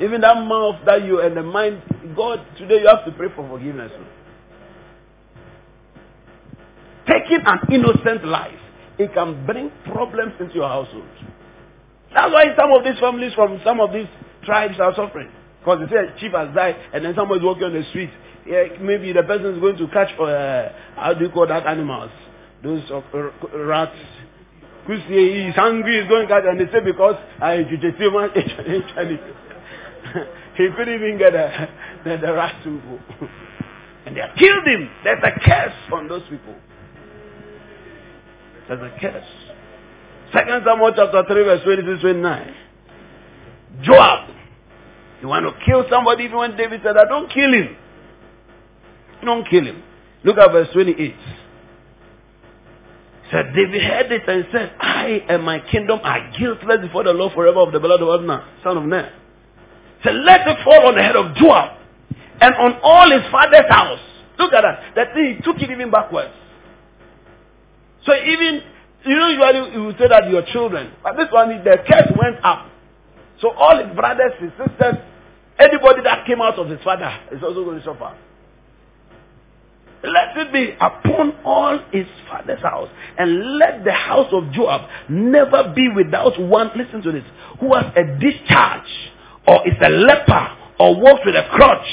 [0.01, 1.83] Even that mouth that you and the mind,
[2.17, 3.93] God, today you have to pray for forgiveness.
[7.07, 8.59] Taking an innocent life,
[9.01, 11.09] it can bring problems into your household.
[12.13, 14.09] That's why some of these families from some of these
[14.45, 15.31] tribes are suffering.
[15.61, 18.11] Because they say a chief has died and then somebody's walking on the street.
[18.47, 22.11] Yeah, maybe the person is going to catch, uh, how do you call that animals?
[22.63, 23.01] Those uh,
[23.57, 23.97] rats.
[24.87, 27.57] Because he is hungry, he's going to catch, and they say because uh,
[30.57, 31.69] he couldn't even get the,
[32.05, 32.99] the, the rat to go.
[34.07, 34.91] and they have killed him.
[35.05, 36.57] There's a curse on those people.
[38.69, 39.25] There's a curse.
[40.33, 42.55] Second Samuel chapter 3 verse 26 29.
[43.83, 44.29] Joab.
[45.23, 47.77] You want to kill somebody even when David said that, don't kill him.
[49.25, 49.83] Don't kill him.
[50.25, 51.15] Look at verse 28.
[53.31, 57.33] Said David heard it and said, I and my kingdom are guiltless before the Lord
[57.33, 59.13] forever of the blood of Abner, son of Ner.
[60.03, 61.79] Said, let it fall on the head of Joab
[62.41, 64.01] and on all his father's house.
[64.39, 64.95] Look at that.
[64.97, 66.33] That thing, he took it even backwards.
[68.07, 68.63] So even,
[69.05, 72.67] you know, usually you say that your children, but this one, the curse went up.
[73.41, 74.97] So all his brothers, his sisters,
[75.59, 78.17] anybody that came out of his father is also going to suffer.
[80.03, 82.89] Let it be upon all his father's house.
[83.19, 87.25] And let the house of Joab never be without one, listen to this,
[87.61, 88.89] who has a discharge,
[89.47, 91.87] or is a leper, or walks with a crutch,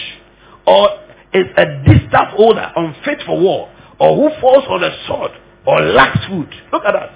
[0.66, 0.90] or
[1.34, 3.70] is a distaff holder, unfit for war,
[4.00, 5.32] or who falls on the sword,
[5.68, 6.50] or lacks food.
[6.72, 7.12] Look at that.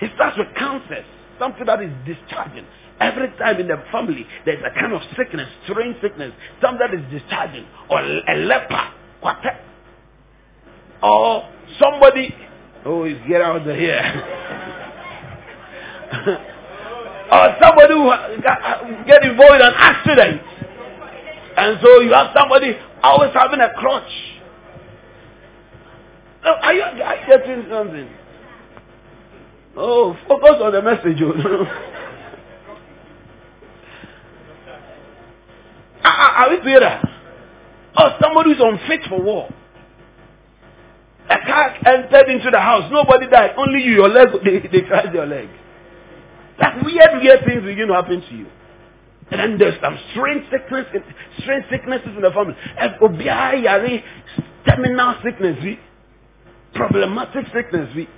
[0.00, 1.06] He starts with cancers,
[1.38, 2.66] something that is discharging.
[3.00, 7.00] Every time in the family, there's a kind of sickness, strange sickness, something that is
[7.10, 8.90] discharging, or a leper,
[11.02, 11.48] or
[11.78, 12.34] somebody,
[12.84, 14.02] oh, get out of here.
[17.32, 20.42] or somebody who uh, get involved in an accident.
[21.56, 24.35] And so you have somebody always having a crutch.
[26.46, 28.08] Are you, are you getting something?
[29.76, 31.18] Oh, focus on the message.
[31.20, 31.32] Oh.
[31.32, 31.66] are,
[36.04, 37.02] ah, ah, are we together?
[37.98, 39.48] Or somebody who's unfit for war.
[41.28, 42.90] A car entered into the house.
[42.92, 43.54] Nobody died.
[43.58, 45.48] Only you, your leg, they, they your leg.
[46.60, 48.46] Like weird, weird things begin to happen to you.
[49.30, 50.86] And then there's some strange sickness,
[51.40, 52.54] strange sicknesses in the family.
[54.64, 55.58] Terminal sickness,
[56.76, 57.90] problematic sickness.
[57.94, 58.08] We,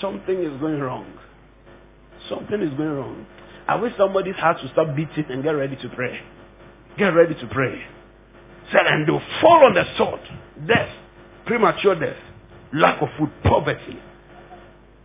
[0.00, 1.10] Something is going wrong.
[2.28, 3.26] Something is going wrong.
[3.66, 6.20] I wish somebody's heart to stop beating and get ready to pray.
[6.98, 7.80] Get ready to pray.
[8.72, 10.20] Said, and they'll fall on the sword.
[10.66, 10.90] Death
[11.46, 12.16] premature death,
[12.74, 13.98] lack of food, poverty.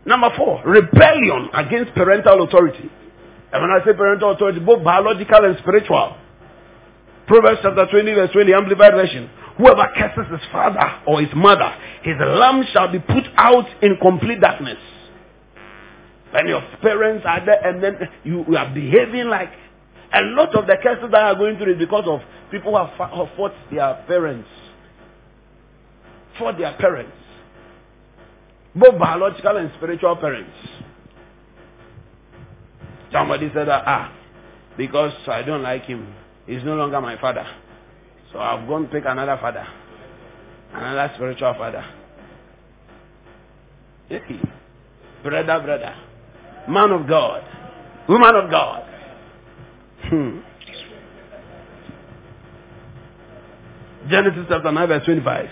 [0.06, 2.90] Number four, rebellion against parental authority.
[3.54, 6.18] And when I say parental authority, both biological and spiritual.
[7.28, 9.30] Proverbs chapter 20, verse 20, Amplified Version.
[9.58, 11.74] Whoever curses his father or his mother,
[12.04, 14.78] his lamp shall be put out in complete darkness.
[16.32, 19.50] When your parents are there and then you, are behaving like
[20.14, 23.30] a lot of the curses that are going through is because of people who have,
[23.36, 24.48] fought their parents
[26.38, 27.12] for their parents,
[28.74, 30.52] both biological and spiritual parents.
[33.12, 34.14] Somebody said ah,
[34.78, 36.14] because I don't like him,
[36.48, 37.46] he's no longer my father.
[38.32, 39.68] So I've gone pick another father,
[40.74, 41.86] another spiritual father.
[44.08, 44.40] Hey,
[45.24, 45.96] brother, brother,
[46.70, 47.44] man of God,
[48.08, 48.84] woman of God.
[50.04, 50.40] Hmm.
[54.10, 55.50] Genesis chapter 9, verse 25.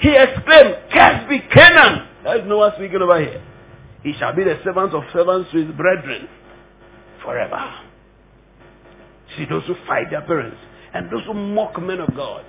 [0.00, 2.08] He exclaimed, Cursed be Canaan.
[2.22, 3.42] There is no one speaking over here.
[4.02, 6.28] He shall be the servant of servants to his brethren
[7.22, 7.74] forever.
[9.36, 10.58] See, those who fight their parents
[10.94, 12.44] and those who mock men of God.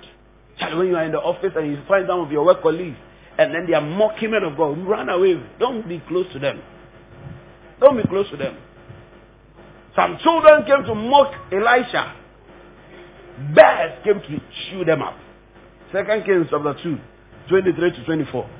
[0.58, 2.96] Child, when you are in the office and you find some of your work colleagues
[3.38, 5.34] and then they are mocking men of God, run away.
[5.58, 6.62] Don't be close to them.
[7.80, 8.56] Don't be close to them.
[9.94, 12.14] Some children came to mock Elisha.
[13.54, 14.40] bears came to
[14.70, 15.16] chew them up.
[15.92, 16.98] Second Kings chapter 2,
[17.48, 18.50] 23 to 24.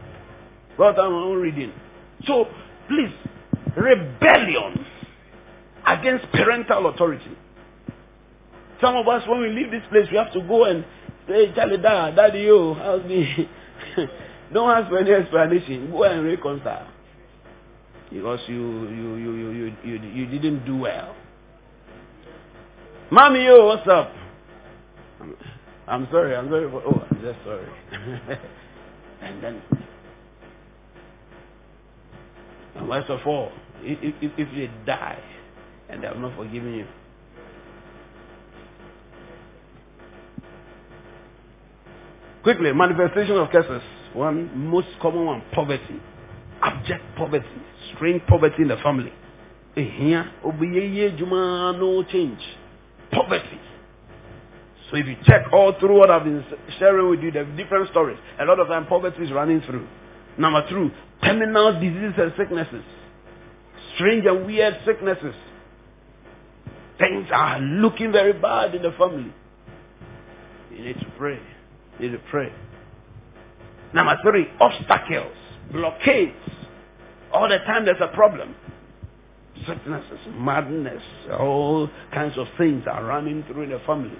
[0.76, 1.72] What I'm reading.
[2.26, 2.46] So,
[2.88, 3.12] please,
[3.76, 4.84] rebellion
[5.86, 7.36] against parental authority.
[8.80, 10.84] Some of us, when we leave this place, we have to go and
[11.28, 13.48] say, Charlie, dad, daddy, you, how's me?
[14.52, 15.90] Don't ask for any explanation.
[15.90, 16.88] Go and reconcile.
[18.10, 21.16] Because you, you, you, you, you, you, you didn't do well.
[23.10, 24.12] Mommy, yo, what's up?
[25.88, 27.66] I'm, sorry, I'm sorry for, oh, I'm just sorry.
[29.22, 29.62] and then,
[32.74, 35.22] and worst of all, if, if, if they die
[35.88, 36.86] and they have not forgiven you,
[42.46, 43.82] Quickly, manifestation of curses.
[44.14, 46.00] One most common one, poverty.
[46.62, 47.44] Abject poverty.
[47.92, 49.12] Strange poverty in the family.
[49.74, 52.38] Here, no change.
[53.10, 53.60] Poverty.
[54.88, 56.44] So if you check all through what I've been
[56.78, 58.18] sharing with you, are different stories.
[58.40, 59.88] A lot of time poverty is running through.
[60.38, 60.92] Number two,
[61.24, 62.84] terminal diseases and sicknesses.
[63.96, 65.34] Strange and weird sicknesses.
[66.96, 69.34] Things are looking very bad in the family.
[70.70, 71.40] You need to pray.
[71.98, 72.52] You need to pray.
[73.94, 75.36] Number three, obstacles,
[75.72, 76.34] blockades.
[77.32, 78.54] All the time there's a problem.
[79.66, 81.02] Sicknesses, madness,
[81.38, 84.18] all kinds of things are running through the family.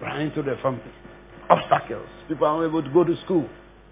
[0.00, 0.82] Running through the family.
[1.50, 2.08] Obstacles.
[2.28, 3.48] People are not able to go to school.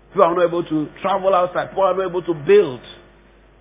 [0.08, 1.68] People are not able to travel outside.
[1.68, 2.80] People are not able to build.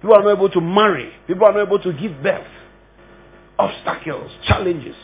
[0.01, 1.11] People are not able to marry.
[1.27, 2.47] People are not able to give birth.
[3.59, 4.95] Obstacles, challenges.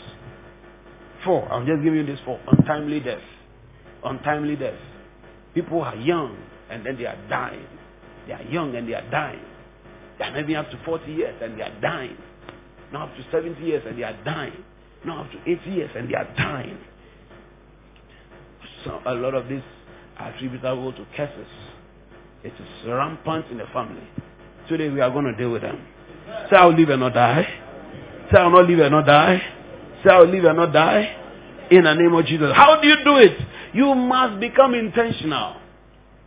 [1.26, 1.52] Four.
[1.52, 2.40] I'll just give you this four.
[2.48, 3.20] Untimely death.
[4.06, 4.80] Untimely death.
[5.54, 6.38] People are young
[6.70, 7.66] and then they are dying.
[8.28, 9.42] They are young and they are dying.
[10.20, 12.18] They are maybe up to 40 years and they are dying.
[12.94, 14.64] Now up to 70 years and they are dying.
[15.06, 16.78] Now up to 80 years and they are dying.
[18.84, 19.64] So a lot of this
[20.18, 21.48] are attributable to curses.
[22.44, 24.08] It is rampant in the family.
[24.70, 25.84] Today we are going to deal with them.
[26.50, 27.48] Say I'll live and not die.
[28.32, 29.42] Say I'll not live and not die.
[30.04, 31.22] Say I'll live and not die.
[31.72, 32.52] In the name of Jesus.
[32.56, 33.38] How do you do it?
[33.76, 35.58] You must become intentional.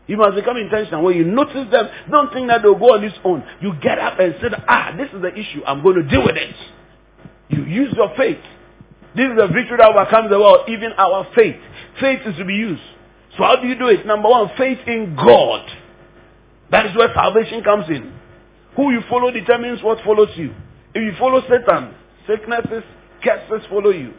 [0.06, 1.02] You must become intentional.
[1.02, 3.42] When you notice them, don't think that they'll go on its own.
[3.62, 5.64] You get up and say, ah, this is the issue.
[5.66, 6.54] I'm going to deal with it.
[7.48, 8.38] You use your faith.
[9.16, 11.56] This is the victory that overcomes the world, even our faith.
[11.98, 12.82] Faith is to be used.
[13.38, 14.04] So how do you do it?
[14.04, 15.66] Number one, faith in God.
[16.70, 18.12] That is where salvation comes in.
[18.76, 20.54] Who you follow determines what follows you.
[20.94, 21.94] If you follow Satan,
[22.26, 22.84] sicknesses,
[23.24, 24.12] curses follow you.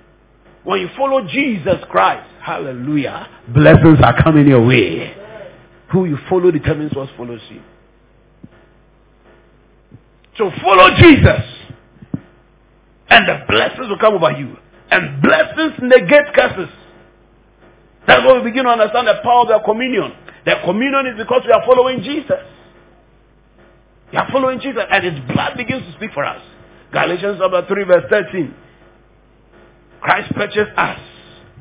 [0.63, 5.15] When you follow Jesus Christ, hallelujah, blessings are coming your way.
[5.91, 7.61] Who you follow determines what follows you.
[10.37, 11.41] So follow Jesus.
[13.09, 14.55] And the blessings will come over you.
[14.91, 16.69] And blessings negate curses.
[18.07, 20.11] That's why we begin to understand the power of the communion.
[20.45, 22.45] The communion is because we are following Jesus.
[24.11, 26.41] We are following Jesus and his blood begins to speak for us.
[26.91, 28.55] Galatians chapter 3 verse 13.
[30.01, 30.99] Christ purchased us.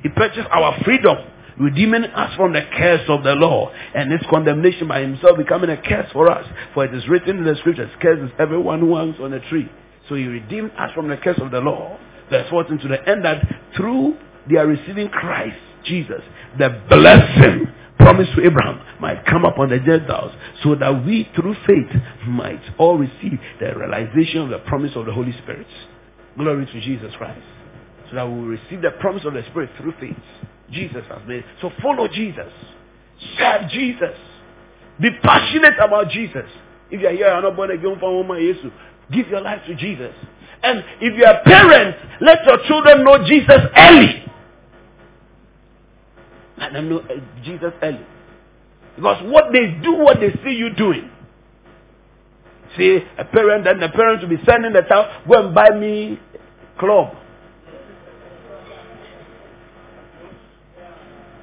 [0.03, 1.17] He purchased our freedom,
[1.59, 5.77] redeeming us from the curse of the law and its condemnation by himself becoming a
[5.77, 6.47] curse for us.
[6.75, 9.71] For it is written in the scriptures, curse is everyone who hangs on a tree.
[10.09, 11.99] So he redeemed us from the curse of the law.
[12.31, 13.43] Verse 14 to the end that
[13.77, 14.17] through
[14.49, 16.23] their receiving Christ, Jesus,
[16.59, 17.67] the blessing
[17.99, 20.33] promised to Abraham might come upon the Gentiles
[20.63, 25.13] so that we through faith might all receive the realization of the promise of the
[25.13, 25.67] Holy Spirit.
[26.37, 27.43] Glory to Jesus Christ
[28.11, 30.17] so that we will receive the promise of the Spirit through faith.
[30.71, 31.45] Jesus has made.
[31.61, 32.53] So follow Jesus.
[33.39, 34.17] Serve Jesus.
[35.01, 36.47] Be passionate about Jesus.
[36.91, 38.73] If you are here, you are not born again from Woman Jesus.
[39.13, 40.15] Give your life to Jesus.
[40.63, 44.25] And if you are parents, let your children know Jesus early.
[46.59, 48.05] Let them know uh, Jesus early.
[48.97, 51.11] Because what they do, what they see you doing.
[52.77, 56.19] See, a parent, and the parent will be sending the child, go and buy me
[56.79, 57.15] club.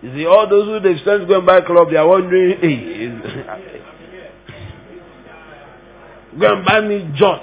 [0.05, 3.07] You see, all those who they've sent to club, they are wondering, hey,
[6.39, 7.41] go and buy me jot.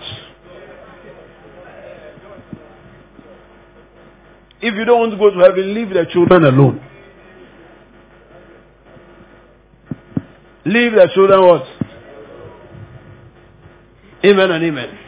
[4.60, 6.80] If you don't want to go to heaven, leave the children alone.
[10.64, 11.64] Leave the children what?
[14.24, 14.98] Amen and amen.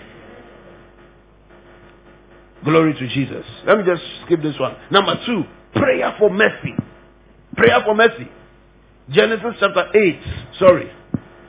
[2.65, 3.47] Glory to Jesus.
[3.65, 4.75] Let me just skip this one.
[4.91, 6.75] Number two, prayer for mercy.
[7.57, 8.29] Prayer for mercy.
[9.11, 10.21] Genesis chapter 8,
[10.59, 10.91] sorry.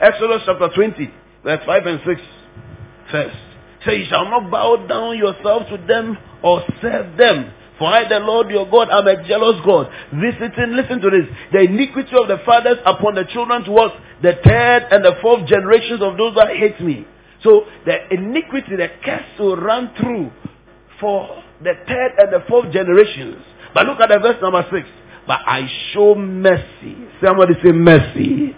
[0.02, 1.14] Exodus chapter 20,
[1.44, 2.22] verse 5 and 6.
[3.12, 3.36] First.
[3.86, 7.54] Say, you shall not bow down yourself to them or serve them.
[7.78, 11.60] For I, the Lord your God, am a jealous God, visiting, listen to this, the
[11.60, 16.18] iniquity of the fathers upon the children towards the third and the fourth generations of
[16.18, 17.06] those that hate me.
[17.44, 20.32] So the iniquity, the curse will run through
[21.00, 23.44] for the third and the fourth generations.
[23.74, 24.88] But look at the verse number six.
[25.28, 26.96] But I show mercy.
[27.24, 28.56] Somebody say mercy.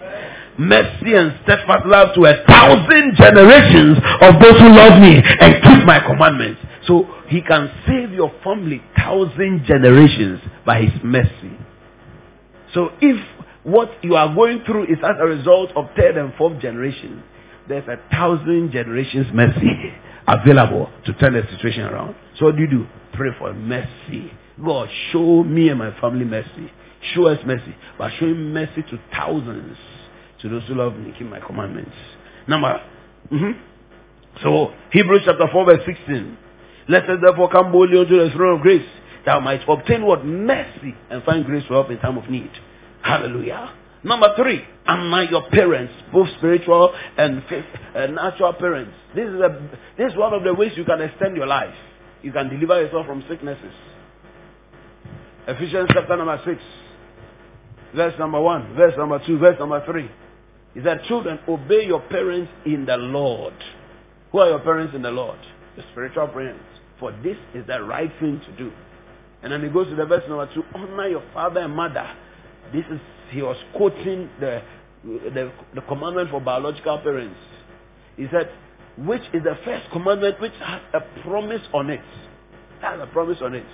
[0.60, 5.86] Mercy and steadfast love to a thousand generations of those who love me and keep
[5.86, 6.60] my commandments.
[6.88, 11.58] So he can save your family thousand generations by his mercy.
[12.74, 13.24] So if
[13.64, 17.24] what you are going through is as a result of third and fourth generation,
[17.68, 19.94] there's a thousand generations mercy
[20.28, 22.16] available to turn the situation around.
[22.40, 22.88] So what do you do?
[23.14, 24.32] Pray for mercy.
[24.64, 26.72] God, show me and my family mercy.
[27.14, 27.76] Show us mercy.
[27.98, 29.78] But showing mercy to thousands,
[30.42, 31.96] to those who love me, keep my commandments.
[32.48, 32.82] Number,
[33.32, 33.60] mhm.
[34.42, 36.38] so Hebrews chapter 4 verse 16.
[36.90, 38.88] Let us therefore come boldly unto the throne of grace,
[39.26, 40.26] that might obtain what?
[40.26, 42.52] Mercy and find grace for help in time of need.
[43.02, 43.74] Hallelujah.
[44.04, 47.44] Number three, honor your parents, both spiritual and
[47.94, 48.94] uh, natural parents.
[49.14, 51.76] This is, a, this is one of the ways you can extend your life.
[52.22, 53.74] You can deliver yourself from sicknesses.
[55.48, 56.62] Ephesians chapter number 6,
[57.96, 60.12] verse number 1, verse number 2, verse number 3.
[60.74, 63.54] He said, Children, obey your parents in the Lord.
[64.34, 65.40] Who are your parents in the Lord?
[65.78, 66.66] The spiritual parents.
[67.00, 68.74] For this is the right thing to do.
[69.42, 72.10] And then he goes to the verse number 2 Honor your father and mother.
[72.74, 73.00] This is,
[73.30, 74.62] he was quoting the,
[75.06, 77.40] the, the commandment for biological parents.
[78.18, 78.52] He said,
[78.98, 82.02] Which is the first commandment which has a promise on it?
[82.82, 83.66] Has a promise on it.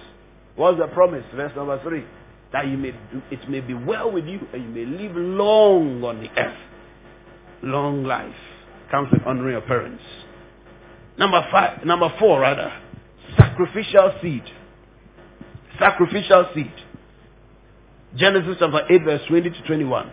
[0.55, 1.23] What's the promise?
[1.35, 2.05] Verse number three.
[2.51, 2.93] That you may
[3.31, 6.57] it may be well with you and you may live long on the earth.
[7.63, 8.35] Long life
[8.91, 10.03] comes with honoring your parents.
[11.17, 12.71] Number five, number four rather,
[13.37, 14.43] sacrificial seed.
[15.79, 16.73] Sacrificial seed.
[18.15, 20.11] Genesis chapter 8 verse 20 to 21.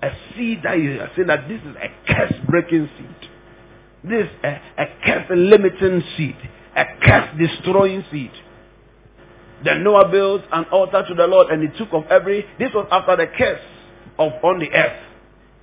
[0.00, 3.30] A seed that you are saying that this is a curse breaking seed.
[4.04, 6.36] This is a, a curse limiting seed.
[6.76, 8.30] A curse destroying seed.
[9.64, 12.86] Then Noah built an altar to the Lord and he took of every, this was
[12.90, 13.60] after the curse
[14.18, 15.02] of on the earth.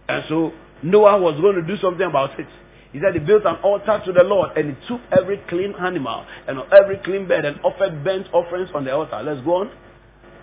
[0.08, 0.52] And so
[0.84, 2.48] Noah was going to do something about it.
[2.92, 6.26] He said he built an altar to the Lord and he took every clean animal
[6.48, 9.22] and every clean bird and offered burnt offerings on the altar.
[9.24, 9.72] Let's go on.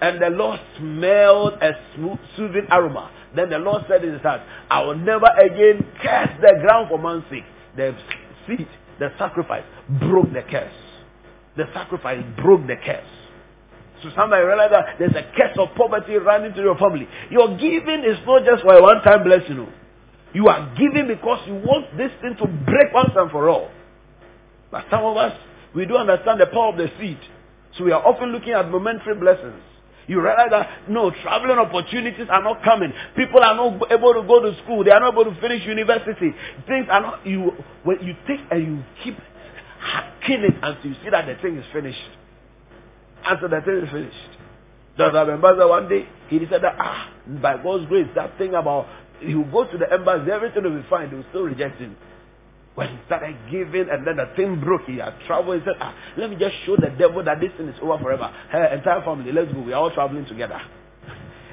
[0.00, 3.10] And the Lord smelled a smooth, soothing aroma.
[3.36, 6.98] Then the Lord said in his heart, I will never again curse the ground for
[6.98, 7.44] man's sake.
[7.76, 7.96] The
[8.46, 8.68] seed,
[8.98, 9.64] the sacrifice,
[10.00, 10.74] broke the curse.
[11.56, 13.21] The sacrifice broke the curse.
[14.02, 17.06] So somebody realize that there's a curse of poverty running through your family.
[17.30, 19.66] Your giving is not just for a one-time blessing.
[20.34, 23.70] You are giving because you want this thing to break once and for all.
[24.70, 25.38] But some of us,
[25.74, 27.18] we don't understand the power of the seed.
[27.78, 29.62] So we are often looking at momentary blessings.
[30.08, 32.92] You realize that no traveling opportunities are not coming.
[33.14, 34.82] People are not able to go to school.
[34.84, 36.34] They are not able to finish university.
[36.66, 37.52] Things are not you
[37.84, 39.16] when you take and you keep
[39.78, 42.00] hacking it until you see that the thing is finished.
[43.24, 44.38] Until the thing is finished.
[44.98, 45.32] Dr.
[45.32, 48.86] Ambassador one day he said that ah by God's grace that thing about
[49.20, 51.96] he go to the embassy everything will be fine they will still reject him.
[52.74, 55.60] When he started giving and then the thing broke, he had traveled.
[55.60, 58.32] He said, ah, let me just show the devil that this thing is over forever.
[58.48, 59.60] Her entire family, let's go.
[59.60, 60.58] We are all traveling together.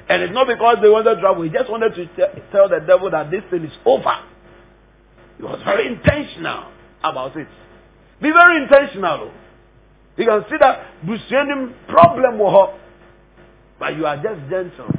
[0.08, 1.42] And it's not because they wanted to travel.
[1.42, 2.06] He just wanted to
[2.50, 4.16] tell the devil that this thing is over.
[5.36, 6.72] He was very intentional
[7.04, 7.48] about it.
[8.22, 9.30] Be very intentional.
[10.16, 12.74] You can see that Busianim problem help.
[13.78, 14.92] But you are just gentle.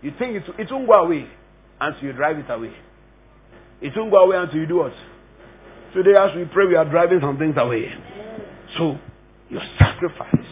[0.00, 1.28] You think it, it won't go away
[1.80, 2.72] until you drive it away.
[3.80, 4.92] It won't go away until you do what?
[5.92, 7.92] Today, as we pray, we are driving some things away.
[8.78, 8.98] So,
[9.50, 10.46] your sacrifice,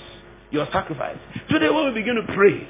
[0.51, 1.17] your sacrifice.
[1.49, 2.69] Today, when we begin to pray,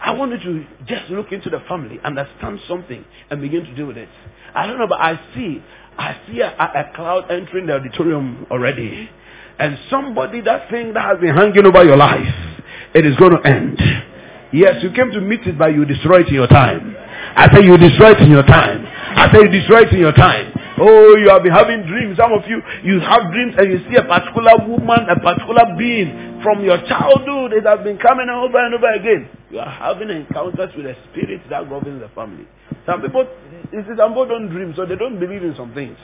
[0.00, 3.86] I want you to just look into the family, understand something, and begin to deal
[3.86, 4.08] with it.
[4.54, 5.62] I don't know, but I see,
[5.98, 9.10] I see a, a cloud entering the auditorium already,
[9.60, 12.32] and somebody that thing that has been hanging over your life,
[12.94, 13.78] it is going to end.
[14.52, 16.96] Yes, you came to meet it, but you destroy it in your time.
[17.36, 18.82] I say you destroy it in your time.
[18.88, 20.50] I say you destroy it in your time.
[20.80, 22.16] Oh, you have been having dreams.
[22.16, 26.40] Some of you, you have dreams and you see a particular woman, a particular being
[26.42, 27.52] from your childhood.
[27.52, 29.28] It has been coming over and over again.
[29.52, 32.48] You are having encounters with a spirit that governs the family.
[32.86, 33.28] Some people,
[33.70, 35.98] you see, some people don't dream, so they don't believe in some things.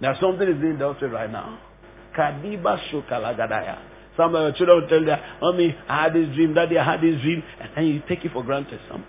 [0.00, 1.58] Now something is being dealt with right now.
[2.16, 3.78] Kadiba Shokalagadaya.
[4.16, 7.00] Some of your children will tell them, Mommy, I had this dream, Daddy, I had
[7.00, 8.80] this dream, and then you take it for granted.
[8.90, 9.04] Some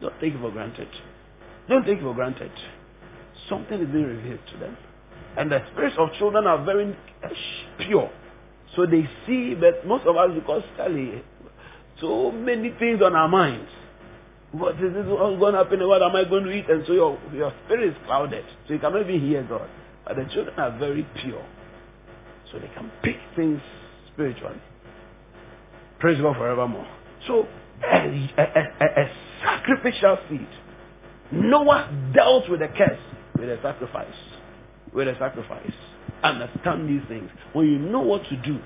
[0.00, 0.88] don't take it for granted.
[1.68, 2.50] Don't take it for granted.
[3.48, 4.76] Something is being revealed to them.
[5.36, 6.96] And the spirits of children are very
[7.78, 8.10] pure.
[8.76, 11.22] So they see, but most of us, because Charlie,
[12.00, 13.70] so many things on our minds.
[14.52, 15.86] What is this what's going to happen?
[15.88, 16.68] What am I going to eat?
[16.68, 18.44] And so your, your spirit is clouded.
[18.66, 19.68] So you cannot even hear God.
[20.04, 21.44] But the children are very pure.
[22.50, 23.60] So they can pick things
[24.12, 24.60] spiritually.
[25.98, 26.86] Praise God forevermore.
[27.26, 27.46] So
[27.82, 29.10] a, a, a, a
[29.42, 30.48] sacrificial seed.
[31.30, 33.00] Noah dealt with the curse
[33.38, 34.14] with a sacrifice.
[34.92, 35.72] With a sacrifice.
[36.22, 37.30] Understand these things.
[37.52, 38.60] When you know what to do,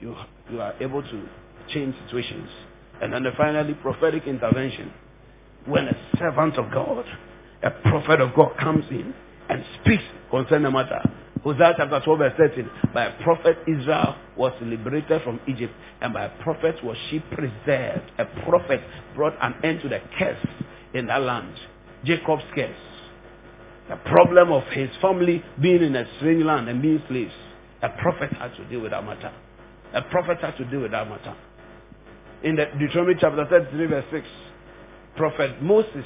[0.00, 0.14] you,
[0.50, 1.28] you are able to
[1.68, 2.48] change situations.
[3.02, 4.92] And then finally, prophetic intervention.
[5.66, 7.04] When a servant of God,
[7.62, 9.14] a prophet of God comes in
[9.48, 11.00] and speaks concerning the matter.
[11.42, 12.70] Hosea chapter 12 verse 13.
[12.94, 18.10] By a prophet Israel was liberated from Egypt and by a prophet was she preserved.
[18.18, 18.80] A prophet
[19.14, 20.46] brought an end to the curse
[20.94, 21.54] in that land.
[22.04, 22.74] Jacob's curse.
[23.90, 27.34] The problem of his family being in a strange land and being slaves.
[27.82, 29.30] A prophet had to deal with that matter.
[29.92, 31.36] A prophet had to deal with that matter.
[32.42, 34.26] In the Deuteronomy chapter 33 verse 6,
[35.16, 36.04] Prophet Moses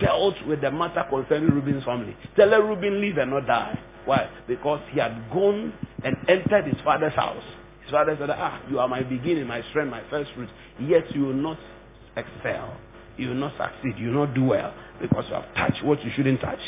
[0.00, 2.16] dealt with the matter concerning Reuben's family.
[2.36, 3.78] Tell Reuben live and not die.
[4.04, 4.28] Why?
[4.48, 5.72] Because he had gone
[6.04, 7.42] and entered his father's house.
[7.82, 10.48] His father said, Ah, you are my beginning, my strength, my first fruit.
[10.80, 11.58] Yet you will not
[12.16, 12.76] excel.
[13.16, 13.98] You will not succeed.
[13.98, 16.60] You will not do well because you have touched what you shouldn't touch.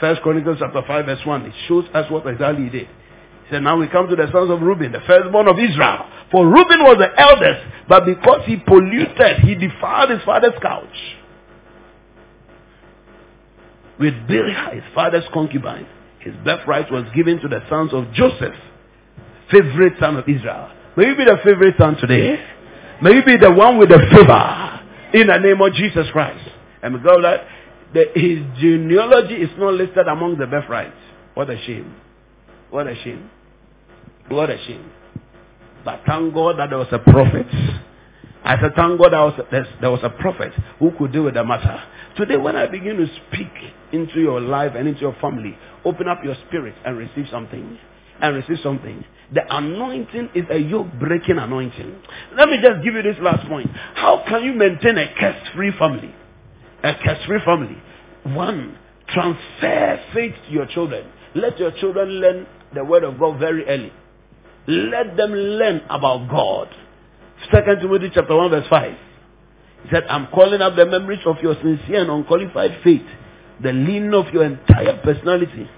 [0.00, 1.42] First Chronicles chapter 5 verse 1.
[1.42, 2.86] It shows us what exactly he did.
[2.88, 6.06] He said, now we come to the sons of Reuben, the firstborn of Israel.
[6.30, 10.88] For Reuben was the eldest, but because he polluted, he defiled his father's couch.
[13.98, 15.86] With Bilhah, his father's concubine,
[16.20, 18.54] his birthright was given to the sons of Joseph,
[19.50, 20.70] favorite son of Israel.
[20.96, 22.36] May you be the favorite son today.
[23.02, 24.80] May you be the one with the favor
[25.12, 26.48] in the name of Jesus Christ.
[26.82, 27.46] And God that
[27.92, 30.96] the, his genealogy is not listed among the birthrights.
[31.34, 31.94] What a shame.
[32.70, 33.30] What a shame.
[34.28, 34.90] What a shame.
[35.84, 37.46] But thank God that there was a prophet.
[38.44, 39.40] I said, thank God there was,
[39.80, 41.82] there was a prophet who could deal with the matter.
[42.16, 43.48] Today, when I begin to speak
[43.92, 47.78] into your life and into your family, open up your spirit and receive something.
[48.20, 49.04] And receive something.
[49.32, 52.02] The anointing is a yoke breaking anointing.
[52.36, 53.70] Let me just give you this last point.
[53.94, 56.14] How can you maintain a curse free family?
[56.82, 57.76] A curse free family.
[58.24, 61.10] One, transfer faith to your children.
[61.34, 63.92] Let your children learn the word of God very early.
[64.68, 66.68] Let them learn about God.
[67.52, 68.96] Second Timothy chapter 1 verse 5.
[69.84, 73.06] He said, I'm calling up the memories of your sincere and unqualified faith,
[73.62, 75.68] the lean of your entire personality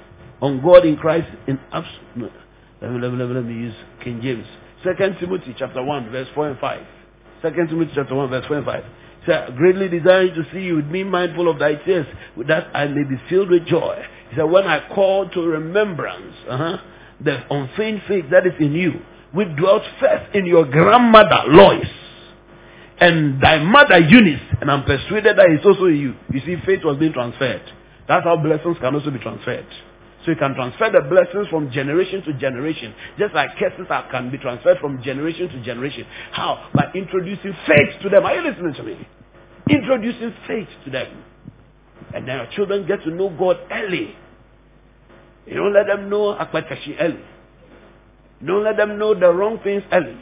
[0.40, 2.32] on God in Christ in absolute.
[2.80, 3.74] Let me, let me, let me use
[4.04, 4.46] King James.
[4.84, 6.86] Second Timothy chapter 1 verse 4 and 5.
[7.42, 8.84] Second Timothy chapter 1 verse 4 and 5.
[8.84, 12.06] He said, greatly desiring to see you with me mindful of thy tears,
[12.46, 14.00] that I may be filled with joy.
[14.30, 16.78] He said, when I call to remembrance, uh-huh,
[17.24, 19.00] the unfeigned faith that is in you,
[19.36, 21.86] which dwelt first in your grandmother Lois
[22.98, 26.14] and thy mother Eunice, and I'm persuaded that it's also you.
[26.32, 27.62] You see, faith was being transferred.
[28.08, 29.66] That's how blessings can also be transferred.
[30.24, 34.30] So you can transfer the blessings from generation to generation, just like curses are, can
[34.30, 36.06] be transferred from generation to generation.
[36.32, 36.70] How?
[36.74, 38.24] By introducing faith to them.
[38.24, 39.06] Are you listening to me?
[39.68, 41.22] Introducing faith to them.
[42.14, 44.16] And then our children get to know God early.
[45.46, 47.22] You don't let them know Akpeteshie early.
[48.44, 50.18] Don't let them know the wrong things early.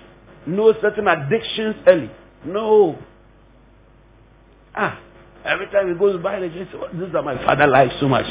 [0.47, 2.11] Know certain addictions early.
[2.45, 2.99] No.
[4.75, 5.01] Ah,
[5.45, 8.27] every time he goes by, they just say, this is my father likes so much.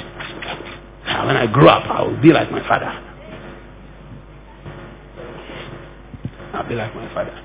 [1.06, 3.10] Ah, when I grow up, I will be like my father.
[6.54, 7.42] I'll be like my father.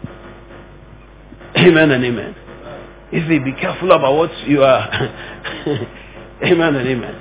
[1.56, 2.36] Amen and amen.
[3.10, 4.86] You see, be careful about what you are.
[6.44, 7.14] amen and amen.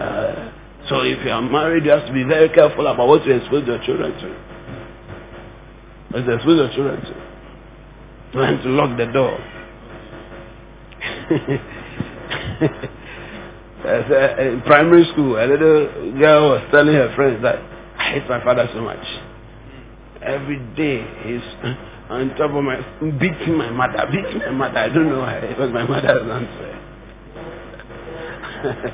[0.00, 0.52] Uh,
[0.88, 3.66] so if you are married, you have to be very careful about what you expose
[3.66, 4.28] your children to.
[6.10, 7.14] What you expose your children to.
[8.38, 9.38] Learn to lock the door.
[13.86, 17.56] in primary school, a little girl was telling her friends that
[17.98, 19.04] I hate my father so much.
[20.22, 21.42] Every day he's
[22.10, 22.76] on top of my
[23.18, 24.78] beating my mother, beating my mother.
[24.78, 25.40] I don't know why.
[25.58, 26.82] Was my mother's answer.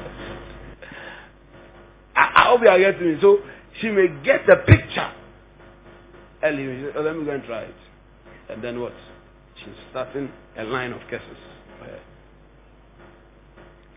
[2.14, 3.18] I, I hope you are getting me.
[3.20, 3.38] So
[3.80, 5.12] she may get the picture.
[6.44, 7.74] Oh, let me go and try it.
[8.50, 8.92] And then what?
[9.58, 11.36] She's starting a line of curses.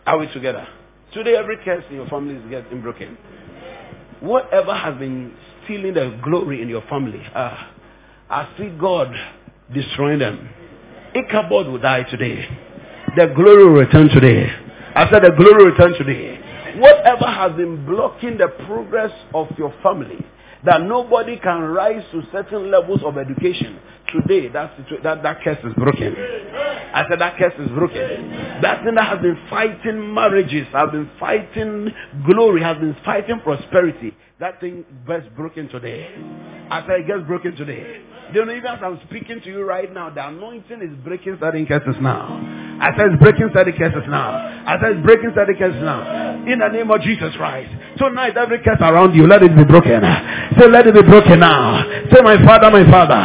[0.06, 0.68] Are we together?
[1.14, 3.18] Today, every curse in your family is getting broken.
[4.20, 5.34] Whatever has been
[5.64, 7.72] stealing the glory in your family, ah,
[8.30, 9.12] I see God
[9.74, 10.48] destroying them.
[11.16, 12.48] Ichabod will die today.
[13.16, 14.48] The glory will return today.
[14.94, 16.40] I said the glory will return today.
[16.80, 20.26] Whatever has been blocking the progress of your family,
[20.66, 23.80] that nobody can rise to certain levels of education.
[24.12, 26.16] Today, that, that, that curse is broken.
[26.16, 28.32] I said that curse is broken.
[28.62, 31.90] That thing that has been fighting marriages, has been fighting
[32.26, 34.16] glory, has been fighting prosperity.
[34.40, 36.08] That thing gets broken today.
[36.70, 38.02] I said it gets broken today.
[38.36, 41.66] You know, even as I'm speaking to you right now, the anointing is breaking certain
[41.66, 42.36] curses now.
[42.82, 44.36] I said it's breaking certain curses now.
[44.68, 46.44] I said it's breaking certain curses now.
[46.44, 47.72] In the name of Jesus Christ.
[47.96, 50.04] Tonight, every curse around you, let it be broken.
[50.60, 51.88] Say, let it be broken now.
[52.12, 53.16] Say, my father, my father.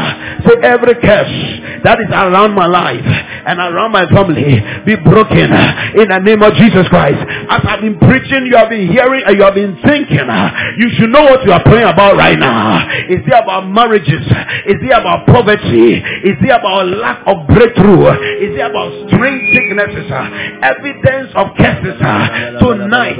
[0.46, 5.50] Say, every curse that is around my life and around my family be broken
[5.98, 7.18] in the name of Jesus Christ.
[7.50, 10.30] As I've been preaching, you have been hearing and you have been thinking.
[10.78, 12.86] You should know what you are praying about right now.
[13.10, 14.22] Is it about marriages?
[14.70, 15.98] Is it about poverty?
[15.98, 18.12] Is it about lack of breakthrough?
[18.44, 20.06] Is it about strange sicknesses?
[20.62, 21.96] Evidence of curses
[22.60, 23.16] tonight.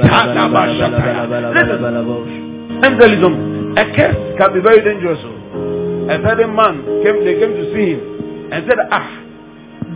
[1.59, 1.81] Listen,
[3.19, 3.51] you.
[3.71, 5.19] A curse can be very dangerous.
[6.11, 9.07] A certain man came, they came to see him and said, Ah,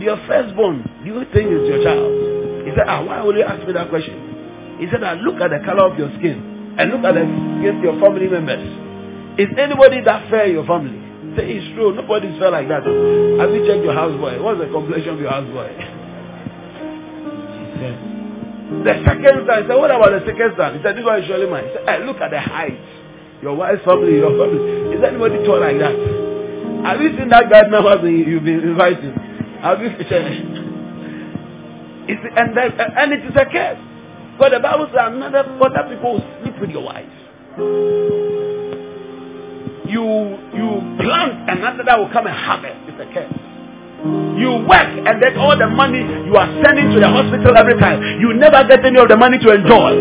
[0.00, 2.64] your firstborn, do you think is your child?
[2.64, 4.78] He said, Ah, why would you ask me that question?
[4.80, 7.76] He said, Ah, look at the color of your skin and look at the skin
[7.76, 8.64] of your family members.
[9.38, 11.05] Is anybody that fair your family?
[11.36, 11.94] Say it's true.
[11.94, 12.82] Nobody's fair like that.
[12.82, 14.40] Have you checked your houseboy?
[14.42, 15.68] What's the complexion of your houseboy?
[18.66, 20.76] The second son, he said, What about the second son?
[20.76, 21.68] He said, This one is surely mine.
[21.68, 22.80] He said, hey, look at the height.
[23.42, 24.96] Your wife's family, your family.
[24.96, 25.94] Is anybody tall like that?
[26.88, 29.12] Have you seen that guy now you've been inviting?
[29.60, 29.88] Have you
[32.08, 33.78] it's, and, then, and it is a curse.
[34.38, 37.06] But the Bible says another other people will sleep with your wife.
[39.88, 40.04] You
[40.54, 40.68] you
[41.00, 42.76] plant another that will come and harvest.
[42.90, 43.32] It's a curse.
[44.36, 48.20] You work and then all the money you are sending to the hospital every time,
[48.20, 49.96] you never get any of the money to enjoy.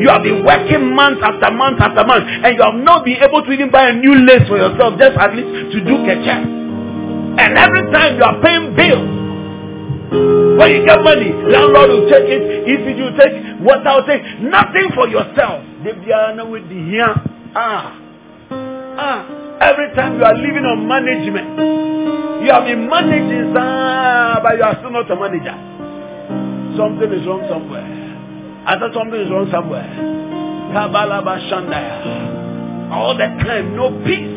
[0.00, 3.42] You have been working month after month after month, and you have not been able
[3.42, 6.44] to even buy a new lace for yourself, just at least to do ketchup.
[7.40, 9.08] And every time you are paying bills,
[10.60, 13.34] when you get money, landlord will take it, ECG will take,
[13.64, 15.64] water will take, nothing for yourself.
[17.56, 18.05] Ah,
[18.98, 19.20] ah.
[19.60, 24.76] Every time you are living on management, you have been managing, ah, but you are
[24.78, 25.56] still not a manager.
[26.76, 27.88] Something is wrong somewhere.
[28.68, 29.88] I thought something is wrong somewhere.
[30.76, 32.92] Kabalaba Shandaya.
[32.92, 34.36] All the time, no peace.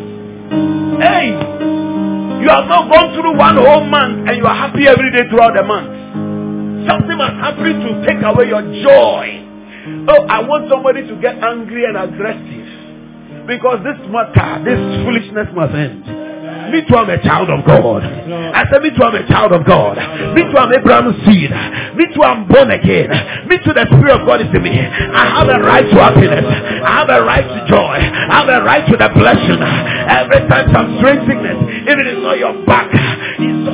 [1.03, 1.35] Hey,
[2.41, 5.53] you have not gone through one whole month and you are happy every day throughout
[5.55, 6.87] the month.
[6.87, 9.45] Something must happen to take away your joy.
[10.07, 12.68] Oh, I want somebody to get angry and aggressive.
[13.49, 16.05] Because this matter, this foolishness must end.
[16.69, 18.05] Me too, I'm a child of God.
[18.05, 19.97] I said, Me too, I'm a child of God.
[20.37, 21.49] Me too, I'm Abraham's seed.
[21.97, 23.09] Me too, I'm born again.
[23.49, 24.77] Me too, the Spirit of God is in me.
[24.77, 26.45] I have a right to happiness.
[26.45, 27.97] I have a right to joy.
[27.97, 29.57] I have a right to the blessing.
[29.57, 31.57] Every time some strange sickness,
[31.89, 33.73] if it is not your back, it's so.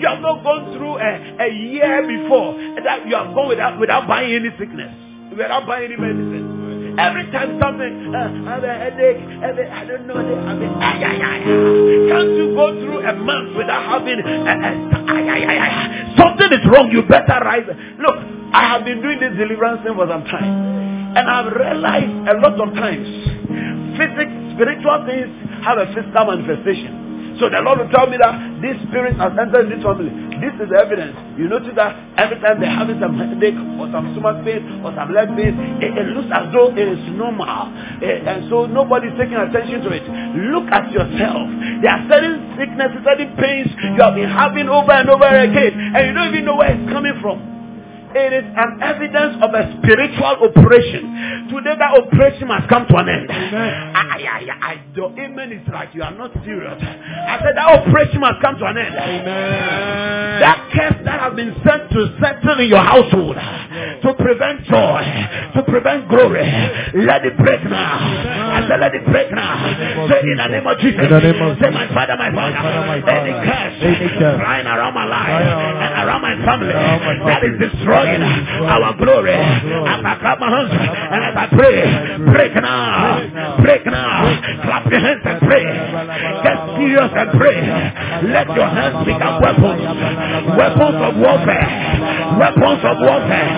[0.00, 1.12] You have not gone through a,
[1.44, 4.90] a year before that you have gone without without buying any sickness,
[5.30, 6.51] without buying any medicine.
[6.98, 11.00] Every time something, uh, I have a headache, headache, I don't know, I mean, ay,
[11.00, 12.08] ay, ay, ay.
[12.12, 14.70] Can't you go through a month without having, a, a,
[15.08, 16.14] ay, ay, ay, ay.
[16.20, 17.64] something is wrong, you better rise.
[17.96, 18.16] Look,
[18.52, 22.60] I have been doing this deliverance thing for some time, and I've realized a lot
[22.60, 23.08] of times,
[23.96, 25.32] physics, spiritual things
[25.64, 27.11] have a physical manifestation.
[27.40, 30.12] So the Lord will tell me that this spirit has entered this family.
[30.42, 31.14] This is evidence.
[31.38, 35.14] You notice that every time they're having some headache or some stomach pain or some
[35.14, 37.70] leg pain, it, it looks as though it is normal.
[38.02, 40.04] Eh, and so nobody's taking attention to it.
[40.50, 41.46] Look at yourself.
[41.80, 46.00] There are certain sicknesses, certain pains you have been having over and over again, and
[46.06, 47.51] you don't even know where it's coming from.
[48.14, 51.48] It is an evidence of a spiritual operation.
[51.48, 53.28] Today that operation must come to an end.
[53.32, 56.76] I, I, I, the amen is like you are not serious.
[56.76, 58.92] I said that operation must come to an end.
[58.92, 60.40] Amen.
[60.44, 65.00] That curse that has been sent to settle in your household, to prevent joy,
[65.56, 66.44] to prevent glory,
[67.00, 67.96] let it break now.
[68.52, 69.72] I said let it break now.
[70.08, 71.00] Say in the name of Jesus.
[71.00, 72.60] In the name of Say my father, my father,
[73.08, 73.76] any curse
[74.36, 78.01] flying around my life and around my family that is family.
[78.02, 78.22] Destroying
[78.66, 79.34] our glory.
[79.34, 81.82] As I clap my hands and as I pray,
[82.32, 84.22] break now, break now.
[84.62, 85.64] Clap your hands and pray.
[86.42, 87.60] Get serious and pray.
[88.30, 89.82] Let your hands become weapons,
[90.58, 91.68] weapons of warfare,
[92.38, 93.50] weapons of warfare.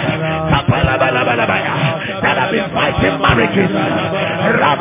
[2.25, 4.79] That have been fighting marriages, that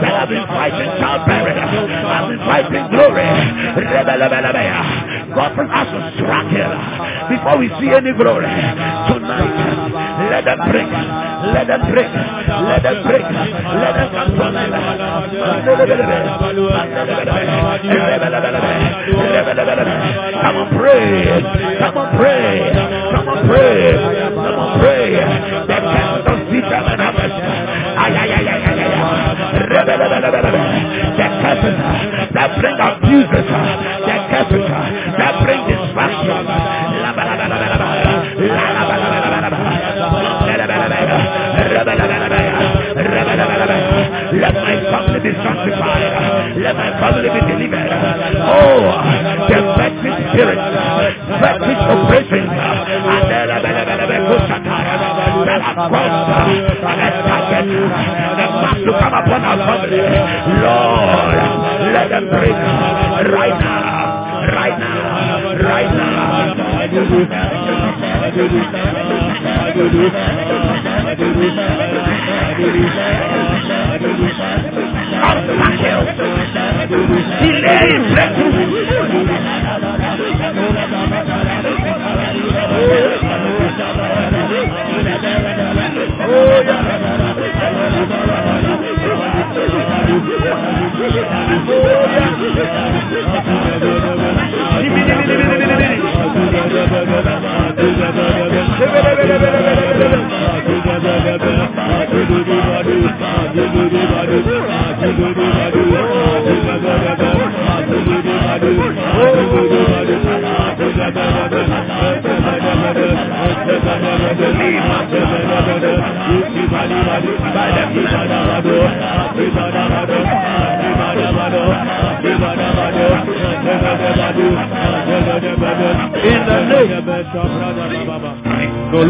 [0.00, 3.28] have been fighting childbearing, have been fighting glory.
[5.30, 6.74] God from us strike here
[7.30, 8.46] before we see any glory
[9.08, 9.70] tonight.
[10.30, 10.88] Let them break.
[11.54, 12.10] Let them break.
[12.10, 13.24] Let them break.
[13.24, 14.54] Let them come from
[20.40, 21.42] Come on, pray.
[21.78, 22.72] Come on, pray.
[23.10, 23.92] Come on, pray.
[24.34, 25.10] Come on, pray.
[25.70, 27.36] The curse of Satan and harvest.
[28.00, 28.90] Ay, ay, ay, ay, ay, ay.
[31.40, 31.76] Curses
[32.34, 33.46] that bring abuses.
[33.48, 34.66] The curses
[35.18, 36.44] that bring distraction.
[44.40, 46.56] Let my family be sanctified.
[46.56, 47.90] Let my family be delivered.
[48.40, 48.80] Oh,
[49.50, 50.60] the fetish spirit,
[51.40, 53.99] fetish oppression, and
[58.36, 59.98] the mark to come upon our family.
[60.60, 61.36] Lord,
[61.94, 62.56] let them break
[63.32, 66.54] right now, right now, right now.
[82.72, 84.39] Oh,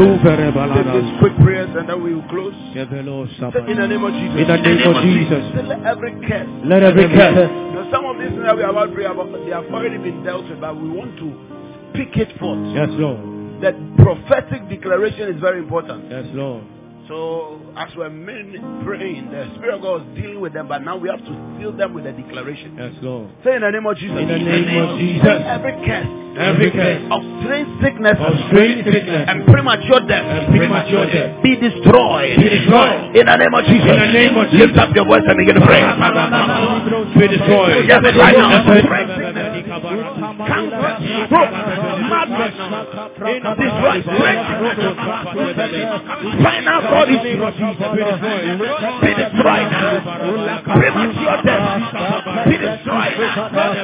[0.00, 2.54] This quick prayers and then we will close.
[2.72, 3.02] In the
[3.86, 4.40] name of Jesus.
[4.40, 5.44] In the name of Jesus.
[5.68, 6.48] Let every curse.
[6.64, 7.50] Let every curse.
[7.76, 9.98] Now, some of these things that we are about to pray about, they have already
[9.98, 11.28] been dealt with, but we want to
[11.92, 12.58] pick it forth.
[12.72, 13.62] Yes, Lord.
[13.62, 16.10] That prophetic declaration is very important.
[16.10, 16.64] Yes, Lord.
[17.06, 20.96] So as we're men praying, the Spirit of God is dealing with them, but now
[20.96, 22.76] we have to fill them with a declaration.
[22.78, 23.28] Yes, Lord.
[23.44, 24.16] Say in the name of Jesus.
[24.16, 25.26] In the name of Jesus.
[25.26, 31.06] Every curse Every curse of strange sickness of strange sickness and premature death and premature
[31.10, 32.38] death be destroyed.
[32.38, 33.16] be destroyed.
[33.18, 33.90] In the name of Jesus.
[33.90, 35.82] In the name of Lift up your voice and begin to pray.
[37.18, 37.90] Be destroyed.
[37.90, 38.62] Yes, right now.
[38.62, 39.66] Strange sickness,
[40.46, 40.94] cancer,
[41.26, 41.50] stroke,
[46.38, 47.38] spinal cord issue,
[49.00, 50.00] be destroyed now.
[50.64, 53.18] Premature death, be destroyed
[53.52, 53.74] now.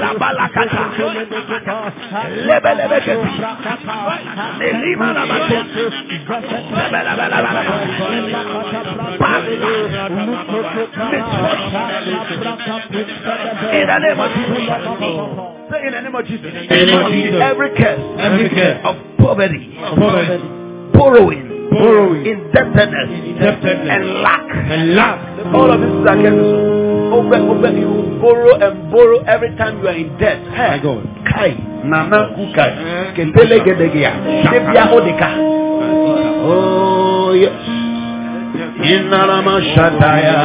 [0.00, 0.82] La balakata,
[2.46, 3.14] lebelebeke,
[4.58, 5.58] nelima la bate,
[13.72, 15.39] in the name of.
[15.70, 16.46] Say in the name of Jesus.
[16.46, 17.40] In the name of Jesus.
[17.40, 20.42] Every curse Every curse of poverty, poverty,
[20.92, 24.42] borrowing, borrowing, indebtedness, indebtedness, and lack.
[24.50, 25.18] and lack.
[25.54, 26.80] All of this is against us.
[27.10, 30.42] Over, over, you borrow and borrow every time you are in debt.
[30.46, 31.06] My God.
[31.30, 33.14] Kai, nana kukai, eh?
[33.14, 34.12] kentele gedegia,
[34.50, 35.28] debia odeka.
[36.42, 37.79] Oh yes.
[38.60, 40.38] Inalama shataya.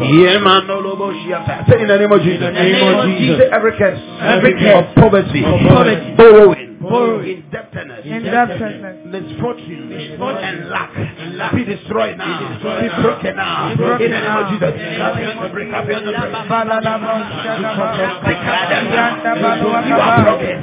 [0.00, 1.68] Yemanolobo shiata.
[1.68, 2.48] Say in the name of Jesus.
[2.48, 3.38] In the name of Jesus.
[3.38, 4.00] Say every curse.
[4.20, 5.44] Every curse of poverty.
[5.44, 6.63] of poverty, Borrowing.
[6.90, 8.04] Borrowing, Indebtedness.
[8.04, 8.96] Indebtedness.
[9.06, 9.92] Misfortune.
[9.92, 11.54] And lack.
[11.54, 12.58] Be destroyed now.
[12.80, 13.72] Be broken now.
[13.72, 14.74] In the name of Jesus.
[15.52, 16.34] Break up your break.
[18.24, 19.18] Declare them now.
[19.84, 20.56] You are broken.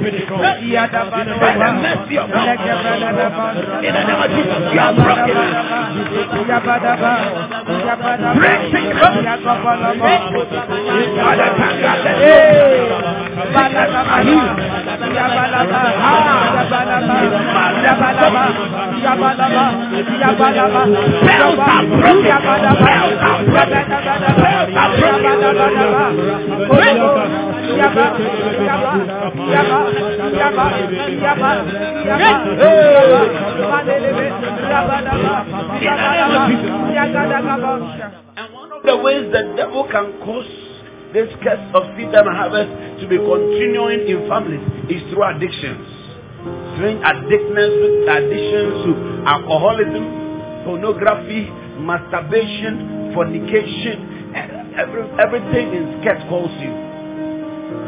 [1.40, 2.46] By the mercy of God.
[3.82, 4.60] In the name of Jesus.
[4.72, 5.36] You are broken.
[8.36, 9.12] Break sickness.
[13.52, 16.11] By the time you are
[38.34, 40.46] And one of the ways the devil can cause
[41.12, 45.91] this curse of seed and harvest to be continuing in families is through addictions.
[46.76, 48.90] Strange addictions, addictions to
[49.26, 50.04] alcoholism,
[50.64, 51.50] pornography,
[51.80, 54.32] masturbation, fornication,
[54.76, 56.72] every, everything in scat calls you.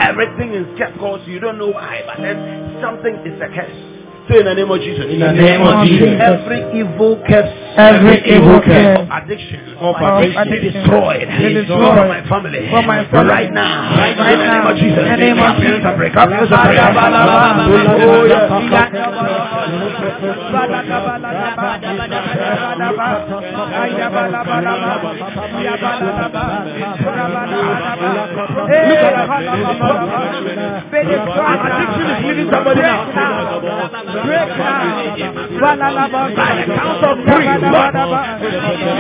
[0.00, 1.34] Everything in scat calls you.
[1.34, 3.80] You don't know why, but then something is a curse.
[4.28, 5.04] Say in the name of Jesus.
[5.04, 6.16] In the name of Jesus.
[6.16, 11.94] Every evil curse Every evil curse of addiction of be addiction oh, destroyed be destroyed
[11.94, 12.70] from my family.
[12.70, 13.28] from my family.
[13.30, 13.96] Right now.
[13.96, 14.98] Right in the name of Jesus.
[15.04, 15.88] In the name of Clap your hands Jesus.
[15.88, 16.10] and pray.
[16.10, 16.74] Clap your hands and pray.
[18.04, 18.48] Oh, yeah.
[31.44, 32.98] Addiction is leaving somebody now.
[36.34, 37.46] By the count of three.
[37.46, 38.93] One.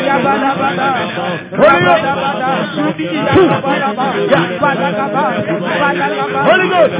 [6.44, 6.94] Holy Ghost.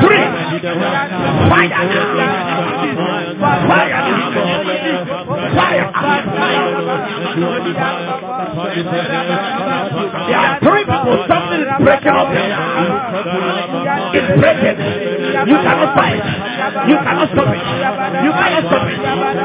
[0.00, 0.24] Three.
[1.48, 2.16] Fire now.
[3.68, 3.96] Fire
[9.06, 11.16] There are three people.
[11.28, 12.28] Something is breaking up.
[14.14, 14.76] It's breaking.
[15.46, 16.22] You cannot fight.
[16.88, 17.62] You cannot stop it.
[18.24, 18.98] You cannot stop it.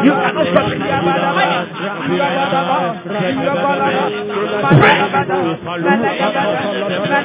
[0.06, 1.81] You cannot stop it.
[1.82, 1.88] In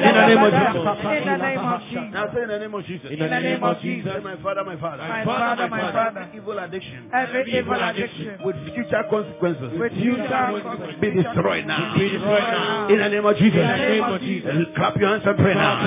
[0.07, 2.09] the name of Jesus.
[2.11, 3.11] Now say in the name of Jesus.
[3.11, 4.13] In the name of Jesus.
[4.13, 5.03] Say, my father, my father.
[5.07, 6.29] My father, my father.
[6.35, 7.09] Evil addiction.
[7.13, 9.79] Every evil addiction With future consequences.
[9.79, 11.93] with future consequences Be destroyed now.
[11.95, 12.87] be destroyed now.
[12.89, 13.61] In the name of Jesus.
[13.61, 14.55] In the name of Jesus.
[14.75, 15.85] Clap your hands and pray now.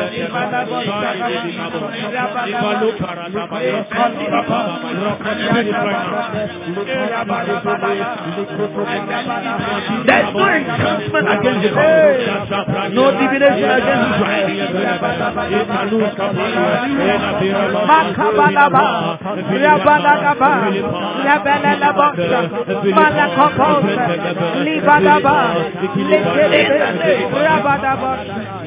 [10.07, 11.75] There's no enchantment against you.
[12.93, 15.21] No divination against
[17.89, 19.19] Makabalaba,
[19.65, 20.51] Rabadagaba,
[21.25, 22.09] Labelelaba,
[22.97, 23.85] Malakokos,
[24.65, 25.37] Libadaba,
[27.45, 28.60] Rabadaba.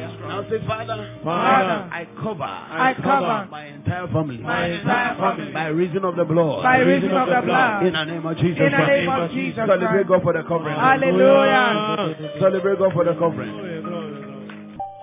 [0.44, 5.66] Now say, Father, Father, I cover, I cover my entire family, my entire family by
[5.68, 6.62] reason of the blood.
[6.62, 7.86] by reason of the blood.
[7.86, 8.58] In the name of Jesus.
[8.60, 9.22] In the name Christ.
[9.24, 10.76] of Jesus Celebrate God for the covering.
[10.76, 12.16] Hallelujah.
[12.40, 13.54] Celebrate God for the covering.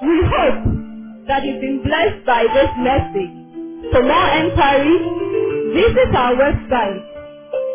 [0.01, 0.63] We hope
[1.27, 3.31] that you've been blessed by this message.
[3.91, 5.01] For more inquiries,
[5.73, 7.01] visit our website